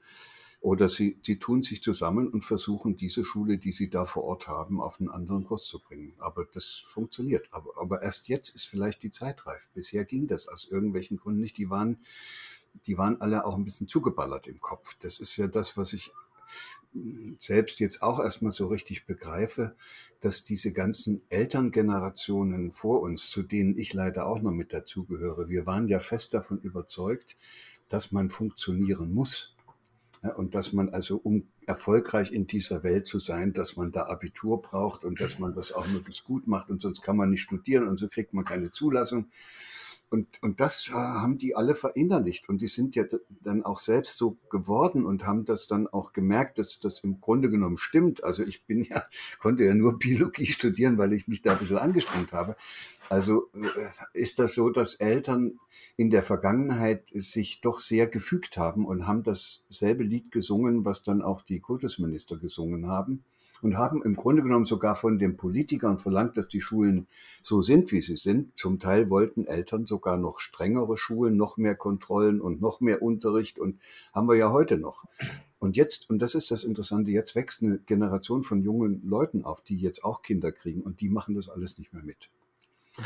oder 0.61 0.89
sie, 0.89 1.19
sie 1.25 1.41
tun 1.41 1.65
sich 1.65 1.83
zusammen 1.83 2.29
und 2.29 2.45
versuchen, 2.45 2.97
diese 2.97 3.25
Schule, 3.25 3.59
die 3.59 3.73
sie 3.73 3.91
da 3.91 4.05
vor 4.05 4.23
Ort 4.23 4.47
haben, 4.47 4.81
auf 4.81 5.01
einen 5.01 5.11
anderen 5.11 5.43
Kurs 5.45 5.65
zu 5.65 5.81
bringen. 5.81 6.15
Aber 6.19 6.45
das 6.45 6.85
funktioniert. 6.87 7.49
Aber, 7.51 7.73
aber 7.81 8.03
erst 8.03 8.29
jetzt 8.29 8.51
ist 8.51 8.67
vielleicht 8.67 9.03
die 9.03 9.11
Zeit 9.11 9.45
reif. 9.45 9.69
Bisher 9.75 10.05
ging 10.05 10.29
das 10.29 10.47
aus 10.47 10.65
irgendwelchen 10.71 11.17
Gründen 11.17 11.41
nicht. 11.41 11.59
Die 11.59 11.69
waren 11.69 11.99
die 12.87 12.99
waren 12.99 13.21
alle 13.21 13.45
auch 13.45 13.57
ein 13.57 13.65
bisschen 13.65 13.89
zugeballert 13.89 14.47
im 14.47 14.61
Kopf. 14.61 14.95
Das 15.01 15.21
ist 15.21 15.37
ja 15.37 15.47
das, 15.47 15.77
was 15.77 15.93
ich 15.93 16.13
selbst 17.39 17.81
jetzt 17.81 18.03
auch 18.03 18.21
erstmal 18.21 18.53
so 18.53 18.67
richtig 18.67 19.07
begreife, 19.07 19.75
dass 20.21 20.45
diese 20.45 20.73
ganzen 20.73 21.23
Elterngenerationen 21.31 22.71
vor 22.71 23.01
uns, 23.01 23.31
zu 23.31 23.43
denen 23.43 23.79
ich 23.79 23.95
leider 23.95 24.27
auch 24.27 24.43
noch 24.43 24.53
mit 24.53 24.73
dazugehöre, 24.73 25.49
wir 25.49 25.65
waren 25.67 25.89
ja 25.89 26.01
fest 26.01 26.35
davon 26.35 26.61
überzeugt, 26.61 27.37
dass 27.89 28.13
man 28.13 28.29
funktionieren 28.29 29.13
muss. 29.13 29.57
und 30.37 30.55
dass 30.55 30.73
man 30.73 30.91
also, 30.91 31.17
um 31.17 31.49
erfolgreich 31.67 32.31
in 32.31 32.47
dieser 32.47 32.85
Welt 32.85 33.09
zu 33.09 33.19
sein, 33.19 33.53
dass 33.53 33.77
man 33.77 33.91
da 33.91 34.07
Abitur 34.07 34.63
braucht 34.63 35.05
und 35.05 35.21
dass 35.21 35.41
man 35.41 35.53
das 35.53 35.73
auch 35.73 35.89
möglichst 35.89 36.23
gut 36.23 36.47
macht 36.47 36.71
und 36.71 36.81
sonst 36.81 37.03
kann 37.03 37.17
man 37.17 37.31
nicht 37.31 37.43
studieren 37.43 37.89
und 37.89 37.99
so 37.99 38.07
kriegt 38.09 38.33
man 38.33 38.45
keine 38.45 38.71
Zulassung. 38.71 39.31
Und, 40.13 40.29
und 40.43 40.61
das 40.61 40.91
äh, 40.91 40.93
haben 40.93 41.39
die 41.39 41.57
alle 41.57 41.75
verinnerlicht 41.75 42.47
und 42.51 42.61
die 42.61 42.69
sind 42.69 42.95
ja 42.95 43.05
dann 43.41 43.65
auch 43.65 43.79
selbst 43.79 44.19
so 44.19 44.37
geworden 44.51 45.07
und 45.07 45.27
haben 45.27 45.47
das 45.47 45.69
dann 45.69 45.87
auch 45.87 46.13
gemerkt, 46.13 46.59
dass 46.59 46.79
das 46.81 47.01
im 47.01 47.23
Grunde 47.23 47.49
genommen 47.49 47.79
stimmt. 47.79 48.23
Also 48.23 48.43
ich 48.43 48.67
bin 48.67 48.83
ja, 48.83 49.03
konnte 49.41 49.65
ja 49.65 49.75
nur 49.75 49.99
Biologie 49.99 50.49
studieren, 50.49 50.99
weil 50.99 51.15
ich 51.15 51.29
mich 51.29 51.41
da 51.41 51.53
ein 51.53 51.59
bisschen 51.59 51.79
angestrengt 51.79 52.35
habe. 52.35 52.57
Also 53.09 53.49
äh, 53.55 53.63
ist 54.13 54.39
das 54.39 54.53
so, 54.53 54.69
dass 54.69 54.97
Eltern 54.97 55.59
in 55.97 56.11
der 56.11 56.23
Vergangenheit 56.23 57.09
sich 57.15 57.63
doch 57.63 57.81
sehr 57.81 58.07
gefügt 58.07 58.59
haben 58.59 58.85
und 58.85 59.07
haben 59.07 59.23
dasselbe 59.23 60.05
Lied 60.05 60.31
gesungen, 60.31 60.85
was 60.85 61.05
dann 61.05 61.23
auch 61.23 61.41
die 61.41 61.61
Kultusminister 61.61 62.37
gesungen 62.37 62.87
haben 62.87 63.25
und 63.63 63.79
haben 63.79 64.03
im 64.03 64.15
Grunde 64.15 64.43
genommen 64.43 64.65
sogar 64.65 64.97
von 64.97 65.19
den 65.19 65.37
Politikern 65.37 65.99
verlangt, 65.99 66.37
dass 66.37 66.49
die 66.49 66.61
Schulen 66.61 67.07
so 67.43 67.63
sind, 67.63 67.93
wie 67.93 68.03
sie 68.03 68.17
sind. 68.17 68.57
Zum 68.59 68.81
Teil 68.81 69.09
wollten 69.09 69.47
Eltern 69.47 69.87
sogar 69.87 70.17
noch 70.17 70.41
strengere 70.41 70.97
Schulen, 70.97 71.37
noch 71.37 71.57
mehr 71.57 71.77
Kontrollen 71.77 72.41
und 72.41 72.61
noch 72.61 72.81
mehr 72.81 73.03
Unterricht 73.03 73.59
und 73.59 73.81
haben 74.13 74.29
wir 74.29 74.37
ja 74.37 74.51
heute 74.53 74.79
noch. 74.79 75.05
Und 75.59 75.77
jetzt, 75.77 76.11
und 76.11 76.19
das 76.21 76.35
ist 76.35 76.51
das 76.51 76.65
Interessante, 76.65 77.13
jetzt 77.13 77.37
wächst 77.37 77.63
eine 77.63 77.79
Generation 77.79 78.43
von 78.43 78.63
jungen 78.63 79.01
Leuten 79.05 79.45
auf, 79.45 79.61
die 79.61 79.77
jetzt 79.77 80.05
auch 80.05 80.23
Kinder 80.23 80.51
kriegen 80.51 80.83
und 80.83 81.01
die 81.01 81.09
machen 81.09 81.37
das 81.37 81.49
alles 81.49 81.79
nicht 81.79 81.93
mehr 81.93 82.03
mit. 82.03 82.31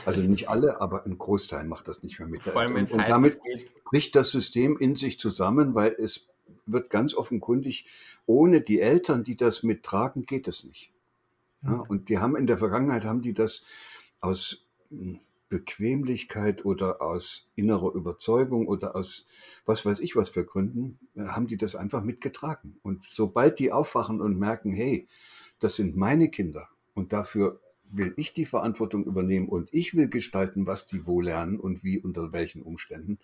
Also 0.05 0.29
nicht 0.29 0.49
alle, 0.49 0.81
aber 0.81 1.05
ein 1.07 1.16
Großteil 1.16 1.64
macht 1.64 1.87
das 1.87 2.03
nicht 2.03 2.19
mehr 2.19 2.27
mit. 2.27 2.42
Vor 2.42 2.61
allem, 2.61 2.75
und, 2.75 2.90
und 2.90 3.05
damit 3.09 3.38
bricht 3.85 4.16
das 4.16 4.31
System 4.31 4.77
in 4.79 4.97
sich 4.97 5.21
zusammen, 5.21 5.75
weil 5.75 5.95
es 5.99 6.29
wird 6.67 6.91
ganz 6.91 7.15
offenkundig, 7.15 7.87
ohne 8.27 8.61
die 8.61 8.81
Eltern, 8.81 9.25
die 9.25 9.37
das 9.37 9.63
mittragen, 9.63 10.27
geht 10.27 10.49
es 10.49 10.65
nicht. 10.65 10.93
Ja, 11.63 11.85
und 11.89 12.09
die 12.09 12.19
haben 12.19 12.37
in 12.37 12.47
der 12.47 12.59
Vergangenheit, 12.59 13.05
haben 13.05 13.23
die 13.23 13.35
das 13.35 13.67
aus 14.21 14.67
hm, 14.91 15.21
Bequemlichkeit 15.49 16.65
oder 16.65 17.01
aus 17.01 17.49
innerer 17.55 17.95
Überzeugung 17.95 18.67
oder 18.67 18.97
aus 18.97 19.29
was 19.65 19.87
weiß 19.87 20.01
ich 20.01 20.17
was 20.17 20.29
für 20.29 20.45
Gründen, 20.45 20.99
äh, 21.15 21.27
haben 21.27 21.47
die 21.47 21.57
das 21.57 21.77
einfach 21.77 22.03
mitgetragen. 22.03 22.79
Und 22.83 23.05
sobald 23.05 23.59
die 23.59 23.73
aufwachen 23.73 24.21
und 24.21 24.39
merken, 24.39 24.73
hey, 24.73 25.09
das 25.61 25.77
sind 25.77 25.97
meine 25.97 26.31
Kinder 26.31 26.69
und 26.95 27.13
dafür 27.13 27.61
will 27.97 28.15
ich 28.17 28.35
die 28.35 28.45
Verantwortung 28.45 29.05
übernehmen 29.05 29.49
und 29.49 29.69
ich 29.73 29.95
will 29.95 30.09
gestalten, 30.09 30.67
was 30.67 30.87
die 30.87 31.07
wo 31.07 31.21
lernen 31.21 31.59
und 31.59 31.85
wie 31.85 31.99
unter 31.99 32.33
welchen 32.33 32.63
Umständen, 32.63 33.19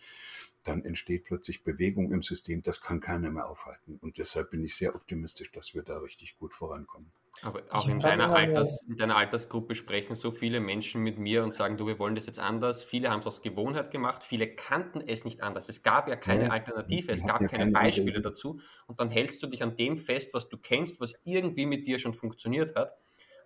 dann 0.64 0.84
entsteht 0.84 1.24
plötzlich 1.24 1.64
Bewegung 1.64 2.12
im 2.12 2.22
System. 2.22 2.62
Das 2.62 2.80
kann 2.80 3.00
keiner 3.00 3.30
mehr 3.30 3.48
aufhalten. 3.48 3.98
Und 4.00 4.18
deshalb 4.18 4.50
bin 4.50 4.64
ich 4.64 4.76
sehr 4.76 4.94
optimistisch, 4.94 5.50
dass 5.50 5.74
wir 5.74 5.82
da 5.82 5.98
richtig 5.98 6.38
gut 6.38 6.54
vorankommen. 6.54 7.10
Aber 7.40 7.62
auch 7.70 7.88
in 7.88 7.98
deiner, 7.98 8.32
Alters, 8.34 8.82
in 8.86 8.96
deiner 8.96 9.16
Altersgruppe 9.16 9.74
sprechen 9.74 10.14
so 10.14 10.30
viele 10.30 10.60
Menschen 10.60 11.02
mit 11.02 11.18
mir 11.18 11.42
und 11.42 11.54
sagen, 11.54 11.76
du, 11.76 11.86
wir 11.86 11.98
wollen 11.98 12.14
das 12.14 12.26
jetzt 12.26 12.38
anders. 12.38 12.84
Viele 12.84 13.10
haben 13.10 13.20
es 13.20 13.26
aus 13.26 13.40
Gewohnheit 13.40 13.90
gemacht, 13.90 14.22
viele 14.22 14.54
kannten 14.54 15.00
es 15.00 15.24
nicht 15.24 15.42
anders. 15.42 15.68
Es 15.68 15.82
gab 15.82 16.08
ja 16.08 16.16
keine 16.16 16.44
ja, 16.44 16.50
Alternative, 16.50 17.10
es 17.10 17.26
gab 17.26 17.40
ja 17.40 17.48
keine 17.48 17.72
Beispiele 17.72 18.20
dazu. 18.20 18.60
Und 18.86 19.00
dann 19.00 19.10
hältst 19.10 19.42
du 19.42 19.46
dich 19.46 19.62
an 19.62 19.76
dem 19.76 19.96
fest, 19.96 20.34
was 20.34 20.48
du 20.48 20.58
kennst, 20.58 21.00
was 21.00 21.14
irgendwie 21.24 21.66
mit 21.66 21.86
dir 21.86 21.98
schon 21.98 22.12
funktioniert 22.12 22.76
hat. 22.76 22.96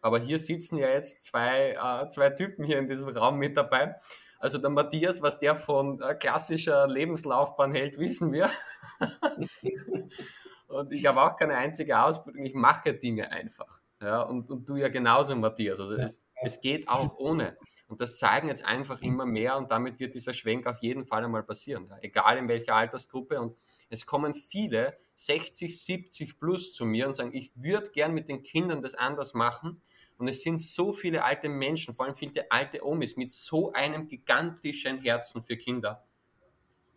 Aber 0.07 0.21
hier 0.21 0.38
sitzen 0.38 0.79
ja 0.79 0.88
jetzt 0.88 1.25
zwei, 1.25 1.73
äh, 1.73 2.09
zwei 2.11 2.31
Typen 2.31 2.64
hier 2.64 2.79
in 2.79 2.88
diesem 2.88 3.09
Raum 3.09 3.38
mit 3.38 3.57
dabei. 3.57 3.97
Also 4.38 4.59
der 4.59 4.71
Matthias, 4.71 5.21
was 5.21 5.40
der 5.40 5.57
von 5.57 6.01
äh, 6.01 6.14
klassischer 6.14 6.87
Lebenslaufbahn 6.87 7.73
hält, 7.73 7.99
wissen 7.99 8.33
wir. 8.33 8.49
und 10.69 10.92
ich 10.92 11.05
habe 11.07 11.21
auch 11.23 11.37
keine 11.37 11.57
einzige 11.57 12.01
Ausbildung, 12.01 12.45
ich 12.45 12.55
mache 12.55 12.95
Dinge 12.95 13.33
einfach. 13.33 13.81
Ja, 14.01 14.23
und, 14.23 14.49
und 14.49 14.69
du 14.69 14.77
ja 14.77 14.87
genauso, 14.87 15.35
Matthias. 15.35 15.81
Also 15.81 15.97
es, 15.97 16.23
es 16.40 16.61
geht 16.61 16.88
auch 16.88 17.19
ohne. 17.19 17.57
Und 17.88 18.01
das 18.01 18.16
zeigen 18.16 18.47
jetzt 18.47 18.64
einfach 18.64 19.03
immer 19.03 19.27
mehr 19.27 19.57
und 19.57 19.73
damit 19.73 19.99
wird 19.99 20.14
dieser 20.14 20.35
Schwenk 20.35 20.69
auf 20.69 20.79
jeden 20.79 21.05
Fall 21.05 21.25
einmal 21.25 21.42
passieren. 21.42 21.87
Ja, 21.87 21.99
egal 22.01 22.38
in 22.38 22.47
welcher 22.47 22.77
Altersgruppe. 22.77 23.40
Und 23.40 23.57
es 23.90 24.07
kommen 24.07 24.35
viele 24.35 24.97
60, 25.16 25.83
70 25.83 26.38
plus 26.38 26.73
zu 26.73 26.85
mir 26.85 27.09
und 27.09 27.14
sagen, 27.14 27.33
ich 27.33 27.51
würde 27.57 27.90
gern 27.90 28.14
mit 28.14 28.29
den 28.29 28.45
Kindern 28.45 28.83
das 28.83 28.95
anders 28.95 29.35
machen. 29.35 29.83
Und 30.18 30.29
es 30.29 30.42
sind 30.42 30.61
so 30.61 30.92
viele 30.92 31.24
alte 31.24 31.48
Menschen, 31.48 31.94
vor 31.94 32.07
allem 32.07 32.16
viele 32.16 32.50
alte 32.50 32.85
Omis 32.85 33.16
mit 33.16 33.31
so 33.31 33.72
einem 33.72 34.09
gigantischen 34.09 34.98
Herzen 34.98 35.42
für 35.42 35.57
Kinder, 35.57 36.05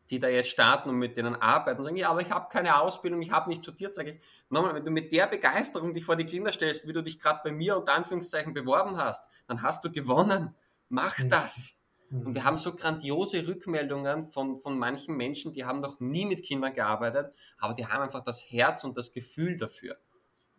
die 0.09 0.19
da 0.19 0.29
jetzt 0.29 0.49
starten 0.49 0.89
und 0.89 0.95
mit 0.95 1.17
denen 1.17 1.35
arbeiten 1.35 1.79
und 1.79 1.85
sagen, 1.85 1.97
ja, 1.97 2.09
aber 2.09 2.21
ich 2.21 2.31
habe 2.31 2.47
keine 2.49 2.79
Ausbildung, 2.79 3.21
ich 3.21 3.31
habe 3.31 3.49
nicht 3.49 3.63
studiert, 3.63 3.93
sage 3.93 4.11
ich, 4.11 4.21
nochmal, 4.49 4.73
wenn 4.73 4.85
du 4.85 4.91
mit 4.91 5.11
der 5.11 5.27
Begeisterung 5.27 5.93
dich 5.93 6.05
vor 6.05 6.15
die 6.15 6.25
Kinder 6.25 6.53
stellst, 6.53 6.87
wie 6.87 6.93
du 6.93 7.03
dich 7.03 7.19
gerade 7.19 7.41
bei 7.43 7.51
mir 7.51 7.77
unter 7.77 7.93
Anführungszeichen 7.93 8.53
beworben 8.53 8.97
hast, 8.97 9.27
dann 9.47 9.61
hast 9.61 9.83
du 9.83 9.91
gewonnen. 9.91 10.55
Mach 10.87 11.17
mhm. 11.19 11.29
das. 11.29 11.79
Mhm. 12.09 12.27
Und 12.27 12.35
wir 12.35 12.43
haben 12.45 12.57
so 12.57 12.73
grandiose 12.73 13.45
Rückmeldungen 13.47 14.31
von, 14.31 14.61
von 14.61 14.79
manchen 14.79 15.15
Menschen, 15.15 15.53
die 15.53 15.65
haben 15.65 15.81
noch 15.81 15.99
nie 15.99 16.25
mit 16.25 16.43
Kindern 16.43 16.73
gearbeitet, 16.73 17.33
aber 17.57 17.73
die 17.73 17.85
haben 17.85 18.01
einfach 18.01 18.23
das 18.23 18.41
Herz 18.49 18.83
und 18.85 18.97
das 18.97 19.11
Gefühl 19.11 19.57
dafür. 19.57 19.97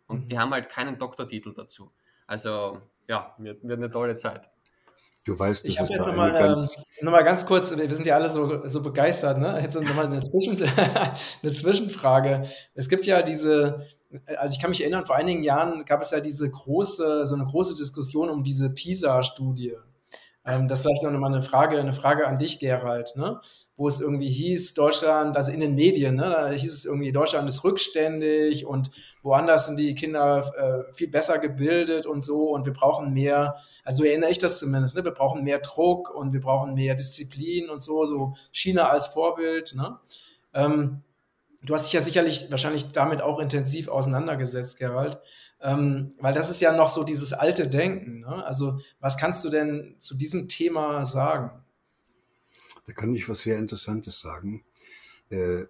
Und 0.07 0.29
die 0.29 0.35
mhm. 0.35 0.39
haben 0.39 0.51
halt 0.51 0.69
keinen 0.69 0.97
Doktortitel 0.97 1.53
dazu. 1.53 1.91
Also 2.31 2.77
ja, 3.09 3.35
wird, 3.39 3.61
wird 3.61 3.77
eine 3.77 3.91
tolle 3.91 4.15
Zeit. 4.15 4.49
Du 5.25 5.37
weißt, 5.37 5.65
das 5.65 5.69
ich 5.69 5.77
ist 5.77 5.89
jetzt 5.89 5.99
nochmal 5.99 6.31
ganz, 6.31 6.77
ähm, 6.77 7.05
noch 7.05 7.25
ganz 7.25 7.45
kurz, 7.45 7.77
wir 7.77 7.93
sind 7.93 8.05
ja 8.05 8.15
alle 8.15 8.29
so, 8.29 8.65
so 8.69 8.81
begeistert, 8.81 9.37
ne? 9.37 9.59
Jetzt 9.61 9.75
nochmal 9.75 10.05
eine, 10.05 10.21
Zwischen, 10.21 10.57
eine 11.43 11.51
Zwischenfrage. 11.51 12.45
Es 12.73 12.87
gibt 12.87 13.05
ja 13.05 13.21
diese, 13.21 13.85
also 14.37 14.55
ich 14.55 14.61
kann 14.61 14.69
mich 14.69 14.79
erinnern, 14.79 15.05
vor 15.05 15.17
einigen 15.17 15.43
Jahren 15.43 15.83
gab 15.83 16.01
es 16.01 16.11
ja 16.11 16.21
diese 16.21 16.49
große, 16.49 17.25
so 17.25 17.35
eine 17.35 17.43
große 17.43 17.75
Diskussion 17.75 18.29
um 18.29 18.43
diese 18.43 18.69
PISA-Studie. 18.69 19.75
Ähm, 20.45 20.69
das 20.69 20.79
ist 20.79 20.85
vielleicht 20.85 21.05
auch 21.05 21.11
nochmal 21.11 21.33
eine 21.33 21.41
Frage, 21.41 21.81
eine 21.81 21.91
Frage 21.91 22.27
an 22.27 22.39
dich, 22.39 22.59
Gerald, 22.59 23.11
ne? 23.17 23.41
wo 23.75 23.89
es 23.89 23.99
irgendwie 23.99 24.29
hieß, 24.29 24.73
Deutschland, 24.73 25.35
also 25.35 25.51
in 25.51 25.59
den 25.59 25.75
Medien, 25.75 26.15
ne? 26.15 26.29
da 26.29 26.49
hieß 26.49 26.73
es 26.73 26.85
irgendwie, 26.85 27.11
Deutschland 27.11 27.49
ist 27.49 27.65
rückständig 27.65 28.65
und 28.65 28.89
woanders 29.23 29.67
sind 29.67 29.77
die 29.79 29.95
Kinder 29.95 30.85
äh, 30.89 30.93
viel 30.93 31.09
besser 31.09 31.39
gebildet 31.39 32.05
und 32.05 32.23
so 32.23 32.49
und 32.49 32.65
wir 32.65 32.73
brauchen 32.73 33.13
mehr, 33.13 33.55
also 33.83 34.03
erinnere 34.03 34.31
ich 34.31 34.39
das 34.39 34.59
zumindest, 34.59 34.95
ne? 34.95 35.05
wir 35.05 35.11
brauchen 35.11 35.43
mehr 35.43 35.59
Druck 35.59 36.09
und 36.09 36.33
wir 36.33 36.41
brauchen 36.41 36.73
mehr 36.73 36.95
Disziplin 36.95 37.69
und 37.69 37.83
so, 37.83 38.05
so 38.05 38.35
China 38.51 38.89
als 38.89 39.07
Vorbild. 39.07 39.75
Ne? 39.75 39.99
Ähm, 40.53 41.03
du 41.63 41.73
hast 41.73 41.85
dich 41.85 41.93
ja 41.93 42.01
sicherlich 42.01 42.49
wahrscheinlich 42.49 42.91
damit 42.91 43.21
auch 43.21 43.39
intensiv 43.39 43.87
auseinandergesetzt, 43.87 44.79
Gerald. 44.79 45.19
Ähm, 45.63 46.15
weil 46.19 46.33
das 46.33 46.49
ist 46.49 46.59
ja 46.59 46.75
noch 46.75 46.89
so 46.89 47.03
dieses 47.03 47.33
alte 47.33 47.67
Denken. 47.67 48.21
Ne? 48.21 48.43
Also 48.45 48.79
was 48.99 49.17
kannst 49.17 49.45
du 49.45 49.49
denn 49.49 49.95
zu 49.99 50.17
diesem 50.17 50.47
Thema 50.47 51.05
sagen? 51.05 51.63
Da 52.87 52.93
kann 52.93 53.13
ich 53.13 53.29
was 53.29 53.43
sehr 53.43 53.59
Interessantes 53.59 54.19
sagen. 54.19 54.65
Äh, 55.29 55.65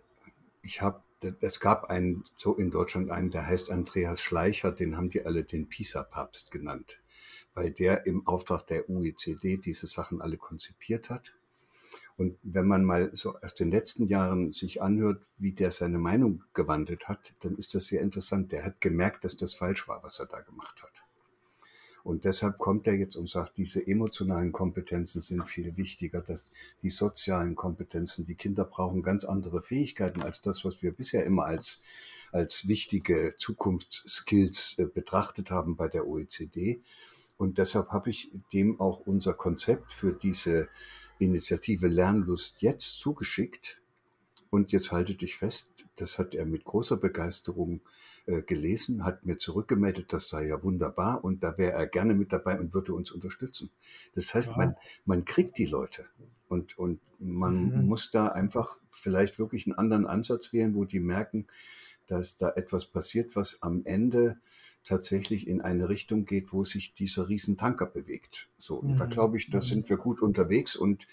ich 0.64 0.82
habe, 0.82 1.04
es 1.42 1.60
gab 1.60 1.86
einen, 1.86 2.24
so 2.38 2.56
in 2.56 2.72
Deutschland 2.72 3.12
einen, 3.12 3.32
der 3.32 3.46
heißt 3.48 3.70
Andreas 3.72 4.22
Schleicher, 4.22 4.72
den 4.72 4.98
haben 4.98 5.10
die 5.10 5.26
alle 5.26 5.44
den 5.44 5.70
PISA-Papst 5.70 6.52
genannt, 6.52 7.02
weil 7.54 7.72
der 7.72 8.06
im 8.06 8.28
Auftrag 8.28 8.66
der 8.68 8.90
OECD 8.90 9.58
diese 9.58 9.88
Sachen 9.88 10.22
alle 10.22 10.38
konzipiert 10.38 11.10
hat 11.10 11.34
und 12.22 12.38
wenn 12.44 12.68
man 12.68 12.86
mal 12.86 13.10
so 13.14 13.36
aus 13.42 13.56
den 13.56 13.72
letzten 13.72 14.06
Jahren 14.06 14.52
sich 14.52 14.82
anhört, 14.82 15.26
wie 15.40 15.54
der 15.54 15.72
seine 15.72 15.98
Meinung 15.98 16.44
gewandelt 16.54 17.08
hat, 17.08 17.34
dann 17.40 17.56
ist 17.56 17.74
das 17.74 17.88
sehr 17.88 18.02
interessant. 18.02 18.52
Der 18.52 18.64
hat 18.64 18.80
gemerkt, 18.80 19.24
dass 19.24 19.38
das 19.38 19.56
falsch 19.56 19.88
war, 19.88 20.04
was 20.04 20.20
er 20.20 20.28
da 20.28 20.42
gemacht 20.42 20.84
hat. 20.84 21.01
Und 22.04 22.26
deshalb 22.26 22.58
kommt 22.58 22.88
er 22.88 22.96
jetzt 22.96 23.16
und 23.16 23.30
sagt, 23.30 23.58
diese 23.58 23.86
emotionalen 23.86 24.52
Kompetenzen 24.52 25.22
sind 25.22 25.48
viel 25.48 25.78
wichtiger, 25.78 26.22
dass 26.22 26.52
die 26.82 26.90
sozialen 26.90 27.56
Kompetenzen, 27.56 28.26
die 28.26 28.36
Kinder 28.36 28.66
brauchen 28.66 29.04
ganz 29.04 29.24
andere 29.24 29.62
Fähigkeiten 29.62 30.22
als 30.24 30.42
das, 30.42 30.66
was 30.66 30.82
wir 30.82 30.94
bisher 30.94 31.26
immer 31.26 31.46
als, 31.46 31.82
als 32.32 32.68
wichtige 32.68 33.36
Zukunftsskills 33.38 34.76
äh, 34.80 34.86
betrachtet 34.86 35.52
haben 35.52 35.76
bei 35.76 35.88
der 35.88 36.08
OECD. 36.08 36.82
Und 37.38 37.58
deshalb 37.58 37.90
habe 37.90 38.10
ich 38.10 38.32
dem 38.54 38.80
auch 38.80 39.02
unser 39.06 39.34
Konzept 39.34 39.92
für 39.92 40.14
diese 40.14 40.70
Initiative 41.20 41.88
Lernlust 41.88 42.62
jetzt 42.62 43.00
zugeschickt. 43.00 43.82
Und 44.50 44.72
jetzt 44.72 44.92
halte 44.92 45.16
dich 45.16 45.38
fest, 45.38 45.86
das 45.96 46.20
hat 46.20 46.34
er 46.36 46.46
mit 46.46 46.66
großer 46.66 46.98
Begeisterung 46.98 47.78
äh, 47.78 48.01
gelesen, 48.40 49.04
hat 49.04 49.26
mir 49.26 49.38
zurückgemeldet, 49.38 50.14
das 50.14 50.30
sei 50.30 50.48
ja 50.48 50.64
wunderbar 50.64 51.24
und 51.24 51.44
da 51.44 51.58
wäre 51.58 51.74
er 51.74 51.88
gerne 51.88 52.16
mit 52.16 52.32
dabei 52.32 52.60
und 52.60 52.74
würde 52.74 52.94
uns 52.94 53.12
unterstützen. 53.12 53.70
Das 54.16 54.34
heißt, 54.34 54.50
ja. 54.50 54.58
man, 54.58 54.76
man 55.06 55.26
kriegt 55.26 55.58
die 55.58 55.66
Leute 55.66 56.06
und, 56.48 56.78
und 56.78 57.00
man 57.20 57.82
mhm. 57.82 57.86
muss 57.88 58.12
da 58.12 58.28
einfach 58.28 58.78
vielleicht 58.92 59.40
wirklich 59.40 59.68
einen 59.68 59.78
anderen 59.78 60.08
Ansatz 60.08 60.54
wählen, 60.54 60.76
wo 60.76 60.86
die 60.86 61.00
merken, 61.00 61.48
dass 62.08 62.38
da 62.38 62.50
etwas 62.56 62.86
passiert, 62.86 63.36
was 63.36 63.62
am 63.62 63.84
Ende 63.86 64.38
tatsächlich 64.84 65.48
in 65.48 65.62
eine 65.62 65.90
Richtung 65.90 66.26
geht, 66.26 66.52
wo 66.54 66.64
sich 66.64 66.94
dieser 66.94 67.30
Riesentanker 67.30 67.86
bewegt. 67.86 68.50
So, 68.58 68.82
mhm. 68.82 68.98
da 68.98 69.06
glaube 69.06 69.38
ich, 69.38 69.50
da 69.50 69.58
mhm. 69.58 69.64
sind 69.64 69.90
wir 69.90 69.98
gut 69.98 70.22
unterwegs 70.22 70.76
und 70.76 71.08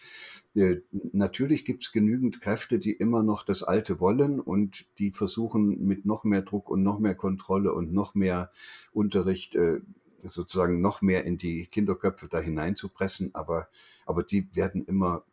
äh, 0.54 0.76
natürlich 1.12 1.64
gibt 1.64 1.82
es 1.82 1.92
genügend 1.92 2.40
Kräfte, 2.40 2.78
die 2.78 2.92
immer 2.92 3.22
noch 3.22 3.42
das 3.42 3.62
Alte 3.62 4.00
wollen 4.00 4.40
und 4.40 4.86
die 4.98 5.12
versuchen 5.12 5.84
mit 5.84 6.06
noch 6.06 6.24
mehr 6.24 6.42
Druck 6.42 6.70
und 6.70 6.82
noch 6.82 6.98
mehr 6.98 7.14
Kontrolle 7.14 7.72
und 7.74 7.92
noch 7.92 8.14
mehr 8.14 8.50
Unterricht 8.92 9.54
äh, 9.54 9.80
sozusagen 10.22 10.80
noch 10.80 11.02
mehr 11.02 11.24
in 11.24 11.38
die 11.38 11.66
Kinderköpfe 11.66 12.28
da 12.28 12.40
hineinzupressen, 12.40 13.34
aber, 13.34 13.68
aber 14.06 14.22
die 14.22 14.48
werden 14.54 14.84
immer 14.84 15.24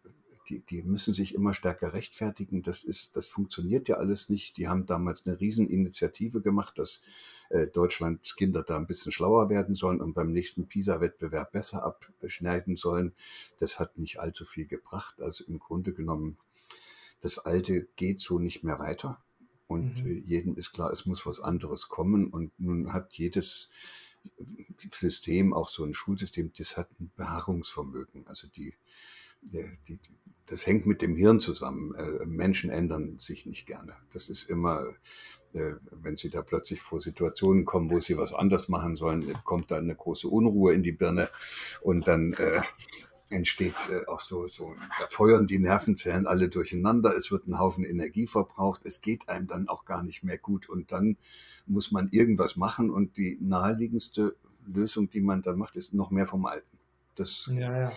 die, 0.50 0.60
die 0.60 0.84
müssen 0.84 1.14
sich 1.14 1.34
immer 1.34 1.54
stärker 1.54 1.94
rechtfertigen. 1.94 2.62
Das 2.62 2.84
ist, 2.84 3.16
das 3.16 3.28
funktioniert 3.28 3.88
ja 3.88 3.96
alles 3.98 4.30
nicht. 4.30 4.58
Die 4.58 4.68
haben 4.68 4.86
damals 4.86 5.26
eine 5.26 5.40
Rieseninitiative 5.40 6.42
gemacht, 6.42 6.78
dass 6.78 7.04
äh, 7.50 7.68
Deutschlands 7.68 8.36
Kinder 8.36 8.64
da 8.64 8.78
ein 8.78 8.88
bisschen 8.88 9.12
schlauer 9.12 9.50
werden 9.50 9.76
sollen 9.76 10.02
und 10.02 10.14
beim 10.14 10.32
nächsten 10.32 10.68
PISA-Wettbewerb 10.68 11.52
besser 11.52 11.84
abschneiden 11.84 12.76
sollen. 12.76 13.14
Das 13.60 13.80
hat 13.80 13.98
nicht 13.98 14.20
allzu 14.20 14.46
viel 14.46 14.68
gebracht. 14.68 15.22
Also 15.22 15.44
im 15.46 15.60
Grunde 15.60 15.94
genommen, 15.94 16.38
das 17.22 17.40
Alte 17.40 17.88
geht 17.96 18.20
so 18.20 18.40
nicht 18.40 18.64
mehr 18.64 18.80
weiter. 18.80 19.24
Und 19.68 20.04
mhm. 20.04 20.12
Äh, 20.12 20.20
jedem 20.20 20.56
ist 20.56 20.74
klar, 20.74 20.92
es 20.92 21.06
muss 21.06 21.26
was 21.26 21.40
anderes 21.40 21.90
kommen. 21.90 22.28
Und 22.28 22.52
nun 22.60 22.94
hat 22.94 23.14
jedes 23.14 23.70
System, 24.92 25.54
auch 25.54 25.70
so 25.70 25.84
ein 25.84 25.94
Schulsystem, 25.94 26.52
das 26.58 26.78
hat 26.78 26.90
ein 27.00 27.12
Beharrungsvermögen. 27.16 28.28
Also 28.28 28.48
die, 28.48 28.76
die, 29.42 29.72
die, 29.88 30.00
das 30.48 30.68
hängt 30.68 30.86
mit 30.86 31.02
dem 31.02 31.16
Hirn 31.16 31.40
zusammen. 31.40 31.96
Äh, 31.96 32.26
Menschen 32.26 32.70
ändern 32.70 33.18
sich 33.18 33.46
nicht 33.46 33.66
gerne. 33.66 33.94
Das 34.14 34.30
ist 34.30 34.50
immer, 34.50 34.86
äh, 35.54 35.74
wenn 35.92 36.18
sie 36.18 36.30
da 36.30 36.42
plötzlich 36.42 36.82
vor 36.82 37.02
Situationen 37.02 37.66
kommen, 37.66 37.90
wo 37.90 38.00
sie 38.00 38.18
was 38.18 38.34
anders 38.34 38.70
machen 38.70 38.96
sollen, 38.96 39.34
kommt 39.44 39.72
da 39.72 39.78
eine 39.78 39.96
große 39.96 40.28
Unruhe 40.28 40.74
in 40.74 40.84
die 40.84 40.92
Birne 40.92 41.30
und 41.82 42.08
dann 42.08 42.34
äh, 42.34 42.62
entsteht 43.32 43.74
auch 44.08 44.20
so, 44.20 44.48
so, 44.48 44.76
da 45.00 45.08
feuern 45.10 45.48
die 45.48 45.58
Nervenzellen 45.58 46.28
alle 46.28 46.48
durcheinander, 46.48 47.16
es 47.16 47.32
wird 47.32 47.48
ein 47.48 47.58
Haufen 47.58 47.84
Energie 47.84 48.28
verbraucht, 48.28 48.82
es 48.84 49.02
geht 49.02 49.28
einem 49.30 49.48
dann 49.48 49.68
auch 49.68 49.84
gar 49.86 50.04
nicht 50.04 50.24
mehr 50.24 50.38
gut 50.38 50.70
und 50.70 50.92
dann 50.92 51.18
muss 51.66 51.92
man 51.92 52.10
irgendwas 52.12 52.56
machen 52.56 52.92
und 52.92 53.18
die 53.18 53.40
naheliegendste 53.42 54.36
Lösung, 54.68 55.10
die 55.10 55.22
man 55.22 55.42
dann 55.42 55.58
macht, 55.58 55.76
ist 55.76 55.92
noch 55.92 56.12
mehr 56.12 56.28
vom 56.28 56.46
Alten. 56.46 56.78
Das 57.16 57.50
ja, 57.52 57.76
ja. 57.76 57.94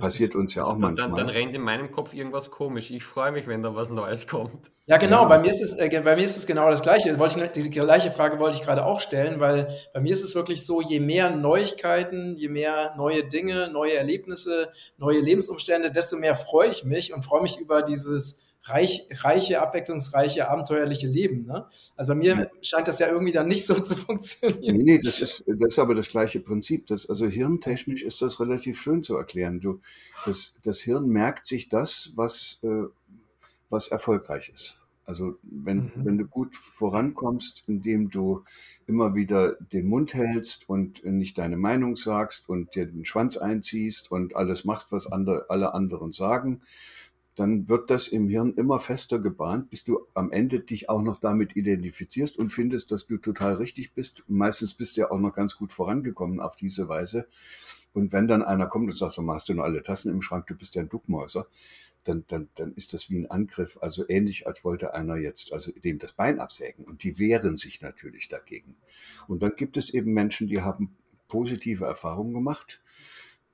Passiert 0.00 0.34
uns 0.34 0.54
ja 0.54 0.64
auch 0.64 0.68
also, 0.68 0.80
manchmal. 0.80 1.08
Dann, 1.08 1.16
dann, 1.16 1.28
rennt 1.28 1.54
in 1.54 1.62
meinem 1.62 1.90
Kopf 1.90 2.14
irgendwas 2.14 2.50
komisch. 2.50 2.90
Ich 2.90 3.04
freue 3.04 3.32
mich, 3.32 3.46
wenn 3.46 3.62
da 3.62 3.74
was 3.74 3.90
Neues 3.90 4.26
kommt. 4.26 4.70
Ja, 4.86 4.96
genau. 4.96 5.22
Ja. 5.22 5.28
Bei, 5.28 5.38
mir 5.38 5.50
ist 5.50 5.60
es, 5.60 5.74
äh, 5.74 5.88
bei 6.02 6.16
mir 6.16 6.24
ist 6.24 6.36
es 6.36 6.46
genau 6.46 6.70
das 6.70 6.82
Gleiche. 6.82 7.18
Wollte 7.18 7.50
ich, 7.54 7.62
die 7.64 7.70
gleiche 7.70 8.10
Frage 8.10 8.38
wollte 8.40 8.56
ich 8.56 8.62
gerade 8.62 8.84
auch 8.84 9.00
stellen, 9.00 9.38
weil 9.38 9.68
bei 9.92 10.00
mir 10.00 10.12
ist 10.12 10.24
es 10.24 10.34
wirklich 10.34 10.64
so, 10.64 10.80
je 10.80 11.00
mehr 11.00 11.30
Neuigkeiten, 11.30 12.36
je 12.36 12.48
mehr 12.48 12.94
neue 12.96 13.24
Dinge, 13.24 13.70
neue 13.70 13.94
Erlebnisse, 13.94 14.70
neue 14.96 15.20
Lebensumstände, 15.20 15.90
desto 15.90 16.16
mehr 16.16 16.34
freue 16.34 16.70
ich 16.70 16.84
mich 16.84 17.12
und 17.12 17.24
freue 17.24 17.42
mich 17.42 17.58
über 17.58 17.82
dieses 17.82 18.47
reich, 18.68 19.08
reiche, 19.10 19.60
abwechslungsreiche, 19.60 20.48
abenteuerliche 20.48 21.06
Leben. 21.06 21.46
Ne? 21.46 21.66
Also 21.96 22.08
bei 22.08 22.14
mir 22.14 22.36
ja. 22.36 22.46
scheint 22.62 22.88
das 22.88 22.98
ja 22.98 23.08
irgendwie 23.08 23.32
dann 23.32 23.48
nicht 23.48 23.66
so 23.66 23.74
zu 23.74 23.96
funktionieren. 23.96 24.76
Nee, 24.76 24.82
nee, 24.82 25.00
das 25.02 25.20
ist, 25.20 25.44
das 25.46 25.72
ist 25.74 25.78
aber 25.78 25.94
das 25.94 26.08
gleiche 26.08 26.40
Prinzip. 26.40 26.86
Das, 26.86 27.08
also 27.08 27.26
hirntechnisch 27.26 28.02
ist 28.02 28.22
das 28.22 28.40
relativ 28.40 28.78
schön 28.78 29.02
zu 29.02 29.16
erklären. 29.16 29.60
Du, 29.60 29.80
das, 30.24 30.56
das 30.62 30.80
Hirn 30.80 31.08
merkt 31.08 31.46
sich 31.46 31.68
das, 31.68 32.12
was, 32.16 32.58
äh, 32.62 32.84
was 33.70 33.88
erfolgreich 33.88 34.50
ist. 34.52 34.78
Also 35.08 35.38
wenn, 35.42 35.84
mhm. 35.84 35.92
wenn 36.04 36.18
du 36.18 36.26
gut 36.26 36.54
vorankommst, 36.54 37.64
indem 37.66 38.10
du 38.10 38.44
immer 38.86 39.14
wieder 39.14 39.54
den 39.72 39.86
Mund 39.86 40.12
hältst 40.12 40.68
und 40.68 41.02
nicht 41.02 41.38
deine 41.38 41.56
Meinung 41.56 41.96
sagst 41.96 42.46
und 42.46 42.74
dir 42.74 42.84
den 42.84 43.06
Schwanz 43.06 43.38
einziehst 43.38 44.12
und 44.12 44.36
alles 44.36 44.66
machst, 44.66 44.92
was 44.92 45.10
andere, 45.10 45.46
alle 45.48 45.72
anderen 45.72 46.12
sagen, 46.12 46.60
dann 47.38 47.68
wird 47.68 47.90
das 47.90 48.08
im 48.08 48.28
Hirn 48.28 48.54
immer 48.54 48.80
fester 48.80 49.18
gebahnt, 49.18 49.70
bis 49.70 49.84
du 49.84 50.00
am 50.14 50.30
Ende 50.32 50.60
dich 50.60 50.88
auch 50.88 51.02
noch 51.02 51.20
damit 51.20 51.56
identifizierst 51.56 52.36
und 52.38 52.50
findest, 52.50 52.90
dass 52.90 53.06
du 53.06 53.18
total 53.18 53.54
richtig 53.54 53.94
bist. 53.94 54.24
Meistens 54.26 54.74
bist 54.74 54.96
du 54.96 55.02
ja 55.02 55.10
auch 55.10 55.18
noch 55.18 55.34
ganz 55.34 55.56
gut 55.56 55.72
vorangekommen 55.72 56.40
auf 56.40 56.56
diese 56.56 56.88
Weise. 56.88 57.28
Und 57.92 58.12
wenn 58.12 58.28
dann 58.28 58.42
einer 58.42 58.66
kommt 58.66 58.90
und 58.90 58.96
sagt, 58.96 59.12
so, 59.12 59.26
hast 59.32 59.48
du 59.48 59.54
noch 59.54 59.64
alle 59.64 59.82
Tassen 59.82 60.10
im 60.10 60.22
Schrank, 60.22 60.46
du 60.46 60.54
bist 60.54 60.74
ja 60.74 60.82
ein 60.82 60.88
Duckmäuser, 60.88 61.46
dann, 62.04 62.24
dann, 62.28 62.48
dann 62.54 62.74
ist 62.74 62.92
das 62.92 63.10
wie 63.10 63.18
ein 63.18 63.30
Angriff, 63.30 63.78
also 63.80 64.04
ähnlich, 64.08 64.46
als 64.46 64.64
wollte 64.64 64.94
einer 64.94 65.16
jetzt, 65.16 65.52
also 65.52 65.72
dem 65.72 65.98
das 65.98 66.12
Bein 66.12 66.40
absägen. 66.40 66.84
Und 66.84 67.02
die 67.02 67.18
wehren 67.18 67.56
sich 67.56 67.80
natürlich 67.80 68.28
dagegen. 68.28 68.76
Und 69.26 69.42
dann 69.42 69.52
gibt 69.56 69.76
es 69.76 69.92
eben 69.92 70.12
Menschen, 70.12 70.48
die 70.48 70.62
haben 70.62 70.96
positive 71.28 71.84
Erfahrungen 71.84 72.34
gemacht 72.34 72.80